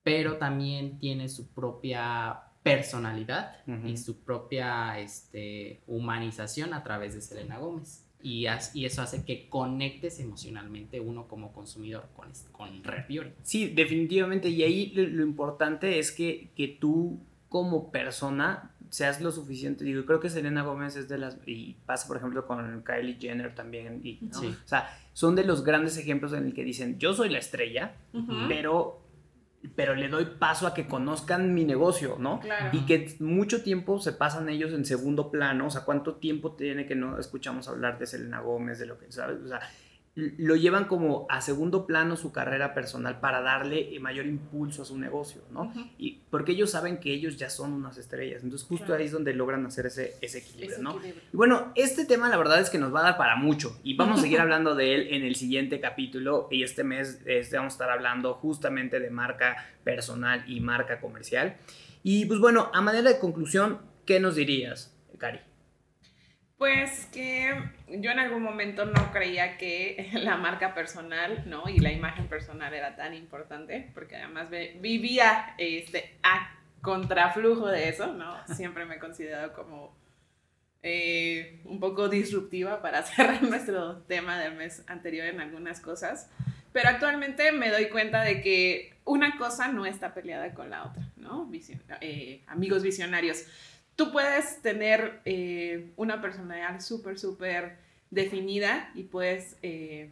pero 0.04 0.38
también 0.38 0.98
tiene 0.98 1.30
su 1.30 1.54
propia 1.54 2.42
personalidad 2.64 3.58
y 3.86 3.98
su 3.98 4.24
propia 4.24 5.00
este, 5.00 5.82
humanización 5.88 6.74
a 6.74 6.84
través 6.84 7.14
de 7.16 7.22
Selena 7.22 7.58
Gómez. 7.58 8.08
Y, 8.24 8.46
as- 8.46 8.76
y 8.76 8.86
eso 8.86 9.02
hace 9.02 9.26
que 9.26 9.50
conectes 9.50 10.20
emocionalmente 10.20 11.00
uno 11.00 11.28
como 11.28 11.52
consumidor 11.54 12.10
con, 12.16 12.32
con 12.52 12.84
Red 12.84 13.06
Beauty. 13.10 13.32
Sí, 13.42 13.70
definitivamente. 13.70 14.50
Y 14.50 14.62
ahí 14.62 14.92
lo, 14.92 15.02
lo 15.08 15.24
importante 15.24 15.98
es 15.98 16.12
que, 16.12 16.52
que 16.56 16.68
tú 16.68 17.20
como 17.50 17.92
persona 17.92 18.71
seas 18.92 19.22
lo 19.22 19.32
suficiente. 19.32 19.86
Digo, 19.86 20.06
creo 20.06 20.20
que 20.20 20.30
Selena 20.30 20.64
Gómez 20.64 20.98
es 20.98 21.08
de 21.08 21.18
las... 21.18 21.38
Y 21.46 21.78
pasa, 21.86 22.08
por 22.08 22.18
ejemplo, 22.18 22.46
con 22.46 22.84
Kylie 22.84 23.18
Jenner 23.20 23.56
también. 23.56 24.02
Y, 24.04 24.20
¿no? 24.22 24.38
Sí. 24.38 24.48
O 24.48 24.68
sea, 24.68 24.90
son 25.14 25.34
de 25.36 25.46
los 25.46 25.64
grandes 25.64 25.98
ejemplos 25.98 26.34
en 26.34 26.46
el 26.46 26.54
que 26.54 26.66
dicen, 26.66 27.00
yo 27.00 27.14
soy 27.14 27.30
la 27.30 27.40
estrella, 27.40 27.96
pero, 28.50 29.02
pero 29.78 29.96
le 29.96 30.10
doy 30.10 30.26
paso 30.38 30.68
a 30.68 30.74
que 30.74 30.88
conozcan 30.88 31.54
mi 31.54 31.64
negocio, 31.64 32.18
¿no? 32.20 32.42
Claro. 32.42 32.70
Y 32.74 32.86
que 32.86 33.16
mucho 33.20 33.64
tiempo 33.64 33.98
se 34.00 34.12
pasan 34.12 34.50
ellos 34.50 34.74
en 34.74 34.84
segundo 34.84 35.32
plano, 35.32 35.68
o 35.68 35.70
sea, 35.70 35.86
¿cuánto 35.86 36.16
tiempo 36.16 36.52
tiene 36.52 36.86
que 36.86 36.96
no 36.96 37.18
escuchamos 37.18 37.70
hablar 37.70 37.98
de 37.98 38.08
Selena 38.08 38.42
Gómez, 38.42 38.78
de 38.78 38.88
lo 38.88 39.00
que, 39.00 39.10
¿sabes? 39.10 39.40
O 39.42 39.48
sea, 39.48 39.62
lo 40.16 40.58
llevan 40.58 40.86
como 40.86 41.26
a 41.30 41.40
segundo 41.40 41.88
plano 41.88 42.18
su 42.18 42.34
carrera 42.34 42.74
personal 42.74 43.22
para 43.22 43.40
darle 43.42 43.98
mayor 44.02 44.26
impulso 44.26 44.82
a 44.82 44.86
su 44.86 44.98
negocio, 45.00 45.42
¿no? 45.52 45.74
Y 45.98 46.20
porque 46.30 46.52
ellos 46.52 46.72
saben 46.72 47.00
que 47.00 47.14
ellos 47.14 47.38
ya 47.38 47.50
son 47.50 47.72
unas 47.72 47.98
estrellas, 47.98 48.44
entonces 48.44 48.68
justo 48.68 48.88
Claro. 48.88 49.00
ahí 49.00 49.06
es 49.06 49.14
donde 49.14 49.34
logran 49.34 49.66
hacer 49.66 49.86
ese, 49.86 50.16
ese 50.20 50.40
equilibrio, 50.40 50.72
Ese 50.74 50.82
¿no? 50.84 50.92
equilibrio. 50.98 51.24
Y 51.32 51.38
bueno, 51.38 51.72
este 51.76 52.04
tema 52.06 52.28
la 52.28 52.36
verdad 52.36 52.60
es 52.60 52.70
que 52.70 52.78
nos 52.78 52.94
va 52.94 53.00
a 53.00 53.04
dar 53.04 53.18
para 53.18 53.38
mucho 53.38 53.80
y 53.86 53.96
vamos 53.96 54.20
a 54.20 54.22
seguir 54.24 54.40
hablando 54.42 54.76
de 54.76 54.96
él 54.96 55.08
en 55.12 55.24
el 55.24 55.36
siguiente 55.36 55.80
capítulo 55.80 56.50
y 56.52 56.64
este 56.64 56.84
mes 56.84 57.22
este, 57.26 57.56
vamos 57.56 57.74
a 57.74 57.76
estar 57.76 57.90
hablando 57.90 58.34
justamente 58.34 59.00
de 59.00 59.10
marca 59.12 59.56
personal 59.86 60.44
y 60.46 60.60
marca 60.60 61.00
comercial. 61.00 61.56
Y 62.04 62.26
pues 62.26 62.40
bueno, 62.42 62.70
a 62.74 62.82
manera 62.82 63.10
de 63.12 63.18
conclusión, 63.20 63.80
¿qué 64.06 64.20
nos 64.20 64.36
dirías, 64.36 64.94
Cari? 65.18 65.40
Pues 66.62 67.08
que 67.12 67.56
yo 67.88 68.12
en 68.12 68.20
algún 68.20 68.44
momento 68.44 68.86
no 68.86 69.12
creía 69.12 69.58
que 69.58 70.10
la 70.14 70.38
marca 70.38 70.76
personal, 70.76 71.42
¿no? 71.48 71.68
Y 71.68 71.80
la 71.80 71.92
imagen 71.92 72.28
personal 72.28 72.72
era 72.72 72.96
tan 72.96 73.16
importante, 73.16 73.90
porque 73.96 74.18
además 74.18 74.48
vivía 74.80 75.56
este, 75.58 76.14
a 76.22 76.54
contraflujo 76.84 77.66
de 77.66 77.90
eso, 77.90 78.14
¿no? 78.14 78.36
Siempre 78.56 78.86
me 78.86 78.98
he 78.98 79.00
considerado 79.00 79.54
como 79.54 79.92
eh, 80.84 81.62
un 81.66 81.80
poco 81.80 82.10
disruptiva 82.10 82.80
para 82.84 83.02
cerrar 83.08 83.42
nuestro 83.42 83.98
tema 84.04 84.38
del 84.40 84.54
mes 84.54 84.84
anterior 84.86 85.26
en 85.26 85.42
algunas 85.42 85.80
cosas. 85.80 86.30
Pero 86.74 86.90
actualmente 86.90 87.52
me 87.54 87.70
doy 87.72 87.90
cuenta 87.90 88.22
de 88.22 88.44
que 88.44 88.94
una 89.04 89.36
cosa 89.40 89.70
no 89.70 89.88
está 89.88 90.14
peleada 90.14 90.54
con 90.54 90.70
la 90.70 90.84
otra, 90.86 91.02
¿no? 91.18 91.48
Visio- 91.48 91.80
eh, 92.02 92.44
amigos 92.46 92.84
visionarios 92.84 93.46
tú 93.96 94.12
puedes 94.12 94.62
tener 94.62 95.22
eh, 95.26 95.92
una 95.96 96.22
personalidad 96.22 96.80
súper, 96.80 97.20
súper 97.20 97.78
definida 98.10 98.92
y 98.96 99.04
puedes 99.04 99.58
eh, 99.62 100.12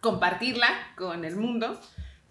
compartirla 0.00 0.68
con 0.96 1.24
el 1.24 1.36
mundo, 1.36 1.80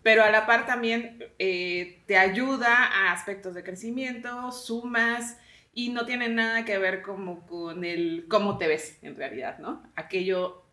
pero 0.04 0.24
a 0.24 0.30
la 0.30 0.45
par 0.45 0.66
también 0.66 1.24
eh, 1.39 2.02
te 2.08 2.18
ayuda 2.18 2.86
a 2.86 3.12
aspectos 3.12 3.54
de 3.54 3.64
crecimiento, 3.64 4.52
sumas 4.52 5.38
y 5.74 5.89
no 5.89 6.06
tiene 6.06 6.30
nada 6.30 6.66
que 6.66 6.78
ver 6.78 7.02
como 7.02 7.45
con 7.45 7.84
el 7.84 8.26
cómo 8.28 8.58
te 8.58 8.68
ves 8.68 8.97
en 9.02 9.16
realidad, 9.16 9.60
¿no? 9.60 9.84
Aquello, 9.95 10.66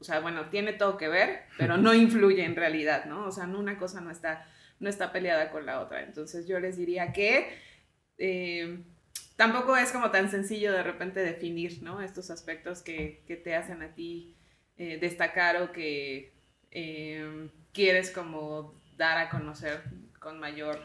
o 0.00 0.04
sea, 0.04 0.20
bueno, 0.20 0.46
tiene 0.46 0.72
todo 0.72 0.96
que 0.96 1.08
ver, 1.08 1.42
pero 1.58 1.76
no 1.76 1.94
influye 1.94 2.44
en 2.44 2.56
realidad, 2.56 3.04
¿no? 3.04 3.26
O 3.26 3.30
sea, 3.30 3.44
una 3.44 3.78
cosa 3.78 4.00
no 4.00 4.10
está, 4.10 4.46
no 4.78 4.88
está 4.88 5.12
peleada 5.12 5.50
con 5.50 5.66
la 5.66 5.80
otra. 5.80 6.02
Entonces 6.02 6.48
yo 6.48 6.58
les 6.58 6.76
diría 6.76 7.12
que 7.12 7.69
eh, 8.20 8.78
tampoco 9.36 9.76
es 9.76 9.90
como 9.90 10.10
tan 10.10 10.30
sencillo 10.30 10.72
de 10.72 10.82
repente 10.82 11.20
definir, 11.20 11.82
¿no? 11.82 12.02
Estos 12.02 12.30
aspectos 12.30 12.82
que, 12.82 13.24
que 13.26 13.36
te 13.36 13.56
hacen 13.56 13.82
a 13.82 13.94
ti 13.94 14.36
eh, 14.76 14.98
destacar 15.00 15.60
o 15.62 15.72
que 15.72 16.32
eh, 16.70 17.48
quieres 17.72 18.10
como 18.10 18.74
dar 18.96 19.16
a 19.18 19.30
conocer 19.30 19.82
con 20.18 20.38
mayor 20.38 20.78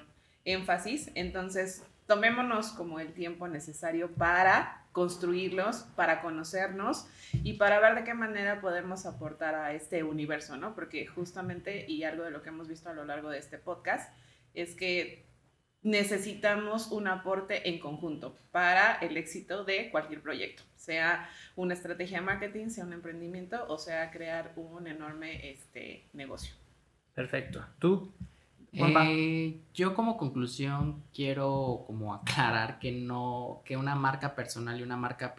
énfasis. 0.45 1.11
Entonces, 1.15 1.83
tomémonos 2.07 2.69
como 2.71 3.01
el 3.01 3.13
tiempo 3.13 3.49
necesario 3.49 4.09
para 4.11 4.85
construirlos, 4.93 5.85
para 5.97 6.21
conocernos 6.21 7.07
y 7.43 7.53
para 7.53 7.81
ver 7.81 7.95
de 7.95 8.05
qué 8.05 8.13
manera 8.13 8.61
podemos 8.61 9.05
aportar 9.05 9.55
a 9.55 9.73
este 9.73 10.03
universo, 10.03 10.55
¿no? 10.55 10.73
Porque 10.73 11.05
justamente, 11.05 11.85
y 11.91 12.03
algo 12.03 12.23
de 12.23 12.31
lo 12.31 12.41
que 12.41 12.49
hemos 12.49 12.69
visto 12.69 12.89
a 12.89 12.93
lo 12.93 13.03
largo 13.03 13.29
de 13.29 13.39
este 13.39 13.57
podcast, 13.57 14.13
es 14.53 14.73
que 14.75 15.24
necesitamos 15.85 16.91
un 16.91 17.07
aporte 17.07 17.69
en 17.69 17.79
conjunto 17.79 18.35
para 18.51 18.95
el 18.95 19.17
éxito 19.17 19.63
de 19.63 19.91
cualquier 19.91 20.19
proyecto, 20.19 20.63
sea 20.75 21.29
una 21.55 21.75
estrategia 21.75 22.19
de 22.19 22.25
marketing, 22.25 22.69
sea 22.69 22.85
un 22.85 22.93
emprendimiento 22.93 23.63
o 23.67 23.77
sea 23.77 24.09
crear 24.09 24.51
un 24.55 24.87
enorme 24.87 25.51
este, 25.51 26.07
negocio. 26.13 26.55
Perfecto. 27.13 27.63
¿Tú? 27.77 28.11
Eh, 28.73 29.61
yo 29.73 29.93
como 29.93 30.17
conclusión 30.17 31.03
quiero 31.13 31.83
como 31.85 32.15
aclarar 32.15 32.79
que 32.79 32.91
no, 32.91 33.61
que 33.63 33.77
una 33.77 33.93
marca 33.93 34.35
personal 34.35 34.79
y 34.79 34.83
una 34.83 34.97
marca 34.97 35.35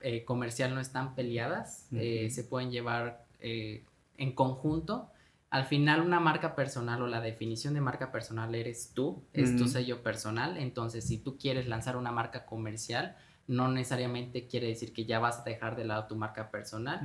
eh, 0.00 0.24
comercial 0.24 0.74
no 0.74 0.80
están 0.80 1.14
peleadas, 1.14 1.86
eh, 1.92 2.30
se 2.30 2.42
pueden 2.42 2.70
llevar 2.70 3.26
en 3.38 4.32
conjunto. 4.32 5.09
Al 5.50 5.64
final 5.64 6.00
una 6.00 6.20
marca 6.20 6.54
personal 6.54 7.02
o 7.02 7.08
la 7.08 7.20
definición 7.20 7.74
de 7.74 7.80
marca 7.80 8.12
personal 8.12 8.54
eres 8.54 8.92
tú, 8.94 9.24
es 9.32 9.56
tu 9.56 9.66
sello 9.66 10.02
personal, 10.02 10.56
entonces 10.56 11.04
si 11.04 11.18
tú 11.18 11.38
quieres 11.38 11.66
lanzar 11.66 11.96
una 11.96 12.12
marca 12.12 12.46
comercial, 12.46 13.16
no 13.50 13.66
necesariamente 13.66 14.46
quiere 14.46 14.68
decir 14.68 14.92
que 14.92 15.06
ya 15.06 15.18
vas 15.18 15.40
a 15.40 15.42
dejar 15.42 15.74
de 15.74 15.84
lado 15.84 16.06
tu 16.06 16.14
marca 16.14 16.52
personal. 16.52 17.00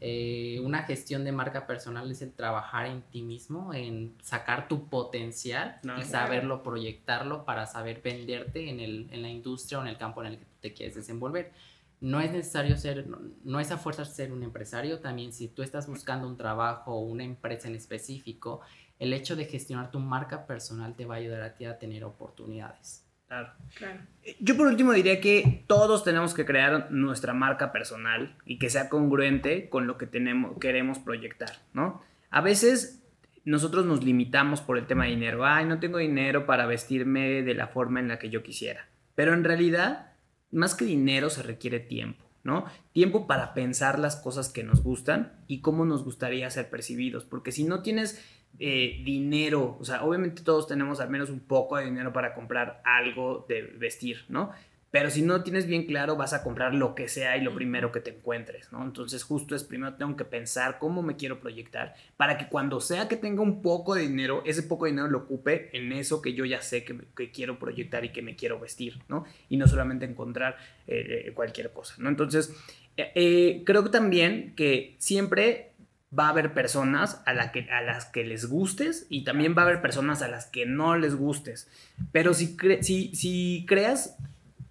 Eh, 0.00 0.60
una 0.62 0.84
gestión 0.84 1.24
de 1.24 1.32
marca 1.32 1.66
personal 1.66 2.08
es 2.08 2.22
el 2.22 2.32
trabajar 2.32 2.86
en 2.86 3.02
ti 3.02 3.22
mismo, 3.22 3.74
en 3.74 4.14
sacar 4.22 4.68
tu 4.68 4.88
potencial 4.88 5.80
y 5.98 6.04
saberlo 6.04 6.62
proyectarlo 6.62 7.44
para 7.44 7.66
saber 7.66 8.00
venderte 8.00 8.70
en, 8.70 8.78
el, 8.78 9.08
en 9.10 9.22
la 9.22 9.28
industria 9.28 9.80
o 9.80 9.82
en 9.82 9.88
el 9.88 9.98
campo 9.98 10.22
en 10.22 10.34
el 10.34 10.38
que 10.38 10.46
te 10.60 10.72
quieres 10.72 10.94
desenvolver. 10.94 11.50
No 12.00 12.20
es 12.20 12.30
necesario 12.32 12.76
ser, 12.76 13.06
no, 13.44 13.60
es 13.60 13.70
a 13.70 13.78
fuerza 13.78 14.04
ser 14.04 14.32
un 14.32 14.42
empresario, 14.42 15.00
también 15.00 15.32
si 15.32 15.48
tú 15.48 15.62
estás 15.62 15.88
buscando 15.88 16.28
un 16.28 16.36
trabajo 16.36 16.94
o 16.94 17.00
una 17.00 17.24
empresa 17.24 17.68
en 17.68 17.74
específico, 17.74 18.60
el 18.98 19.12
hecho 19.12 19.36
de 19.36 19.44
gestionar 19.44 19.90
tu 19.90 19.98
marca 19.98 20.46
personal 20.46 20.94
te 20.94 21.06
va 21.06 21.16
a 21.16 21.18
ayudar 21.18 21.42
a 21.42 21.54
ti 21.54 21.64
a 21.64 21.78
tener 21.78 22.04
oportunidades. 22.04 23.04
Claro. 23.26 23.52
Yo 24.40 24.56
por 24.56 24.68
último 24.68 24.92
diría 24.92 25.20
que 25.20 25.64
todos 25.66 26.02
tenemos 26.02 26.32
que 26.32 26.46
crear 26.46 26.90
nuestra 26.90 27.34
marca 27.34 27.72
personal 27.72 28.34
y 28.46 28.58
que 28.58 28.70
sea 28.70 28.88
congruente 28.88 29.68
con 29.68 29.86
lo 29.86 29.98
que 29.98 30.06
tenemos, 30.06 30.58
queremos 30.58 30.98
proyectar, 30.98 31.50
¿no? 31.74 32.02
A 32.30 32.40
veces 32.40 33.02
nosotros 33.44 33.86
nos 33.86 34.02
limitamos 34.04 34.60
por 34.60 34.78
el 34.78 34.86
tema 34.86 35.04
de 35.04 35.10
dinero. 35.10 35.44
Ay, 35.44 35.64
no 35.64 35.78
tengo 35.78 35.98
dinero 35.98 36.46
para 36.46 36.66
vestirme 36.66 37.42
de 37.42 37.54
la 37.54 37.68
forma 37.68 38.00
en 38.00 38.08
la 38.08 38.18
que 38.18 38.30
yo 38.30 38.42
quisiera. 38.42 38.88
Pero 39.14 39.34
en 39.34 39.44
realidad, 39.44 40.12
más 40.50 40.74
que 40.74 40.84
dinero 40.84 41.30
se 41.30 41.42
requiere 41.42 41.80
tiempo, 41.80 42.24
¿no? 42.44 42.64
Tiempo 42.92 43.26
para 43.26 43.54
pensar 43.54 43.98
las 43.98 44.16
cosas 44.16 44.48
que 44.48 44.64
nos 44.64 44.82
gustan 44.82 45.32
y 45.46 45.60
cómo 45.60 45.84
nos 45.84 46.04
gustaría 46.04 46.50
ser 46.50 46.70
percibidos. 46.70 47.24
Porque 47.24 47.52
si 47.52 47.64
no 47.64 47.82
tienes 47.82 48.22
eh, 48.58 49.02
dinero, 49.04 49.76
o 49.80 49.84
sea, 49.84 50.04
obviamente 50.04 50.42
todos 50.42 50.66
tenemos 50.66 51.00
al 51.00 51.10
menos 51.10 51.30
un 51.30 51.40
poco 51.40 51.76
de 51.76 51.84
dinero 51.84 52.12
para 52.12 52.34
comprar 52.34 52.82
algo 52.84 53.46
de 53.48 53.62
vestir, 53.62 54.24
¿no? 54.28 54.50
Pero 54.90 55.10
si 55.10 55.22
no 55.22 55.42
tienes 55.42 55.66
bien 55.66 55.84
claro, 55.84 56.16
vas 56.16 56.32
a 56.32 56.42
comprar 56.42 56.74
lo 56.74 56.94
que 56.94 57.08
sea 57.08 57.36
y 57.36 57.42
lo 57.42 57.54
primero 57.54 57.92
que 57.92 58.00
te 58.00 58.10
encuentres, 58.10 58.72
¿no? 58.72 58.82
Entonces 58.82 59.22
justo 59.22 59.54
es 59.54 59.64
primero 59.64 59.94
tengo 59.94 60.16
que 60.16 60.24
pensar 60.24 60.78
cómo 60.78 61.02
me 61.02 61.16
quiero 61.16 61.40
proyectar 61.40 61.94
para 62.16 62.38
que 62.38 62.48
cuando 62.48 62.80
sea 62.80 63.06
que 63.06 63.16
tenga 63.16 63.42
un 63.42 63.60
poco 63.60 63.94
de 63.94 64.02
dinero, 64.02 64.42
ese 64.46 64.62
poco 64.62 64.86
de 64.86 64.92
dinero 64.92 65.08
lo 65.08 65.18
ocupe 65.18 65.76
en 65.76 65.92
eso 65.92 66.22
que 66.22 66.32
yo 66.32 66.46
ya 66.46 66.62
sé 66.62 66.84
que, 66.84 67.30
quiero 67.30 67.58
proyectar 67.58 68.04
y 68.04 68.12
que 68.12 68.22
me 68.22 68.34
quiero 68.34 68.58
vestir, 68.58 68.98
¿no? 69.08 69.24
Y 69.50 69.58
no 69.58 69.68
solamente 69.68 70.06
encontrar 70.06 70.56
eh, 70.86 71.24
eh, 71.26 71.32
cualquier 71.34 71.70
cosa, 71.72 71.94
¿no? 71.98 72.08
Entonces, 72.08 72.54
creo 72.96 73.84
que 73.84 73.90
también 73.90 74.54
que 74.56 74.96
siempre 74.98 75.72
va 76.16 76.26
a 76.26 76.30
haber 76.30 76.54
personas 76.54 77.22
a, 77.26 77.34
la 77.34 77.52
que, 77.52 77.70
a 77.70 77.82
las 77.82 78.06
que 78.06 78.24
les 78.24 78.46
gustes 78.46 79.06
y 79.10 79.24
también 79.24 79.54
va 79.56 79.62
a 79.62 79.64
haber 79.66 79.82
personas 79.82 80.22
a 80.22 80.28
las 80.28 80.46
que 80.46 80.64
no 80.64 80.96
les 80.96 81.14
gustes. 81.14 81.68
Pero 82.12 82.32
si, 82.32 82.56
si, 82.80 83.14
si 83.14 83.66
creas 83.68 84.16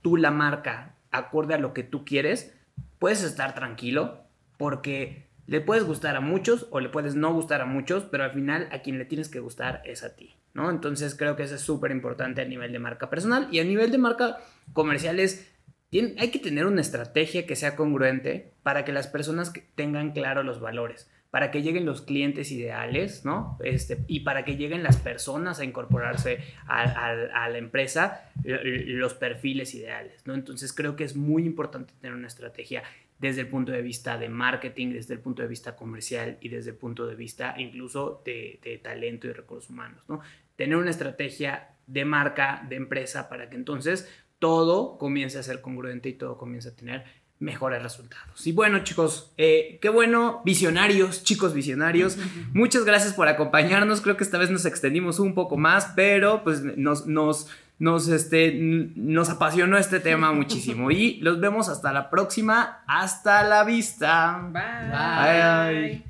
tú 0.08 0.16
la 0.16 0.32
marca 0.32 0.95
acorde 1.12 1.53
a 1.53 1.58
lo 1.58 1.74
que 1.74 1.84
tú 1.84 2.05
quieres, 2.05 2.55
puedes 2.97 3.24
estar 3.24 3.53
tranquilo 3.55 4.24
porque 4.58 5.28
le 5.47 5.60
puedes 5.60 5.84
gustar 5.84 6.16
a 6.16 6.22
muchos 6.22 6.66
o 6.72 6.80
le 6.80 6.88
puedes 6.88 7.16
no 7.16 7.34
gustar 7.34 7.60
a 7.60 7.66
muchos, 7.66 8.05
pero 8.05 8.24
al 8.24 8.32
final 8.32 8.70
a 8.72 8.80
quien 8.80 8.99
le 8.99 9.03
tienes 9.03 9.28
que 9.28 9.41
gustar 9.41 9.82
es 9.84 10.05
a 10.05 10.16
ti, 10.16 10.38
¿no? 10.53 10.70
Entonces 10.70 11.14
creo 11.14 11.36
que 11.36 11.43
eso 11.43 11.55
es 11.55 11.62
súper 11.62 11.91
importante 11.91 12.41
a 12.41 12.45
nivel 12.45 12.72
de 12.72 12.80
marca 12.80 13.10
personal 13.10 13.49
y 13.51 13.60
a 13.60 13.66
nivel 13.66 13.91
de 13.91 13.97
marca 13.97 14.38
comercial 14.72 15.20
hay 15.20 16.32
que 16.32 16.39
tener 16.39 16.66
una 16.66 16.80
estrategia 16.80 17.45
que 17.45 17.58
sea 17.58 17.76
congruente 17.76 18.53
para 18.64 18.86
que 18.86 18.93
las 18.93 19.08
personas 19.08 19.51
tengan 19.76 20.14
claro 20.14 20.41
los 20.41 20.62
valores 20.62 21.10
para 21.38 21.51
que 21.51 21.61
lleguen 21.61 21.85
los 21.85 22.01
clientes 22.01 22.51
ideales, 22.51 23.23
¿no? 23.23 23.59
Este, 23.63 24.03
y 24.07 24.21
para 24.21 24.43
que 24.43 24.57
lleguen 24.57 24.81
las 24.81 24.97
personas 24.97 25.59
a 25.59 25.65
incorporarse 25.65 26.39
a, 26.65 27.47
la 27.47 27.57
empresa, 27.59 28.31
los 28.43 29.13
perfiles 29.13 29.75
ideales, 29.75 30.25
¿no? 30.25 30.33
Entonces 30.33 30.73
creo 30.73 30.95
que 30.95 31.03
es 31.03 31.15
muy 31.15 31.45
importante 31.45 31.93
tener 32.01 32.17
una 32.17 32.25
estrategia 32.25 32.81
desde 33.19 33.41
el 33.41 33.49
punto 33.49 33.71
de 33.71 33.83
vista 33.83 34.17
de 34.17 34.29
marketing, 34.29 34.93
desde 34.93 35.13
el 35.13 35.19
punto 35.19 35.43
de 35.43 35.47
vista 35.47 35.75
comercial 35.75 36.39
y 36.41 36.49
desde 36.49 36.71
el 36.71 36.75
punto 36.75 37.05
de 37.05 37.13
vista 37.13 37.53
incluso 37.59 38.23
de, 38.25 38.59
de 38.63 38.79
talento 38.79 39.27
y 39.27 39.31
recursos 39.31 39.69
humanos, 39.69 40.05
¿no? 40.07 40.21
Tener 40.55 40.75
una 40.75 40.89
estrategia 40.89 41.75
de 41.85 42.03
marca, 42.03 42.65
de 42.67 42.77
empresa, 42.77 43.29
para 43.29 43.47
que 43.47 43.57
entonces 43.57 44.11
todo 44.39 44.97
comience 44.97 45.38
a 45.38 45.43
ser 45.43 45.61
congruente 45.61 46.09
y 46.09 46.13
todo 46.13 46.35
comience 46.35 46.69
a 46.69 46.75
tener 46.75 47.03
mejores 47.39 47.83
resultados. 47.83 48.47
Y 48.47 48.51
bueno, 48.51 48.79
chicos, 48.83 49.31
eh, 49.38 49.77
qué 49.81 49.89
bueno, 49.89 50.41
visionarios, 50.43 51.23
chicos 51.23 51.53
visionarios. 51.53 52.17
Muchas 52.53 52.83
gracias 52.83 53.13
por 53.13 53.27
acompañarnos. 53.27 54.01
Creo 54.01 54.17
que 54.17 54.23
esta 54.23 54.38
vez 54.38 54.49
nos 54.49 54.65
extendimos 54.65 55.19
un 55.19 55.35
poco 55.35 55.57
más, 55.57 55.93
pero 55.95 56.43
pues 56.43 56.61
nos, 56.63 57.05
nos, 57.05 57.47
nos, 57.79 58.07
este, 58.07 58.53
nos 58.53 59.29
apasionó 59.29 59.77
este 59.77 59.99
tema 59.99 60.31
muchísimo. 60.31 60.89
Y 60.97 61.19
los 61.21 61.39
vemos 61.39 61.69
hasta 61.69 61.93
la 61.93 62.09
próxima. 62.09 62.83
Hasta 62.88 63.43
la 63.43 63.63
vista. 63.63 64.49
Bye. 64.51 65.91
Bye. 65.91 66.03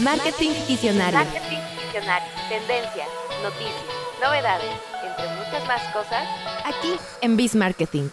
Marketing 0.00 0.50
visionario. 0.66 1.18
Marketing 1.18 1.58
visionario. 1.84 2.28
Tendencias, 2.48 3.08
noticias, 3.42 3.84
novedades, 4.22 4.70
entre 5.04 5.28
muchas 5.36 5.66
más 5.66 5.82
cosas. 5.92 6.26
Aquí 6.64 6.96
en 7.20 7.36
Biz 7.36 7.56
Marketing. 7.56 8.08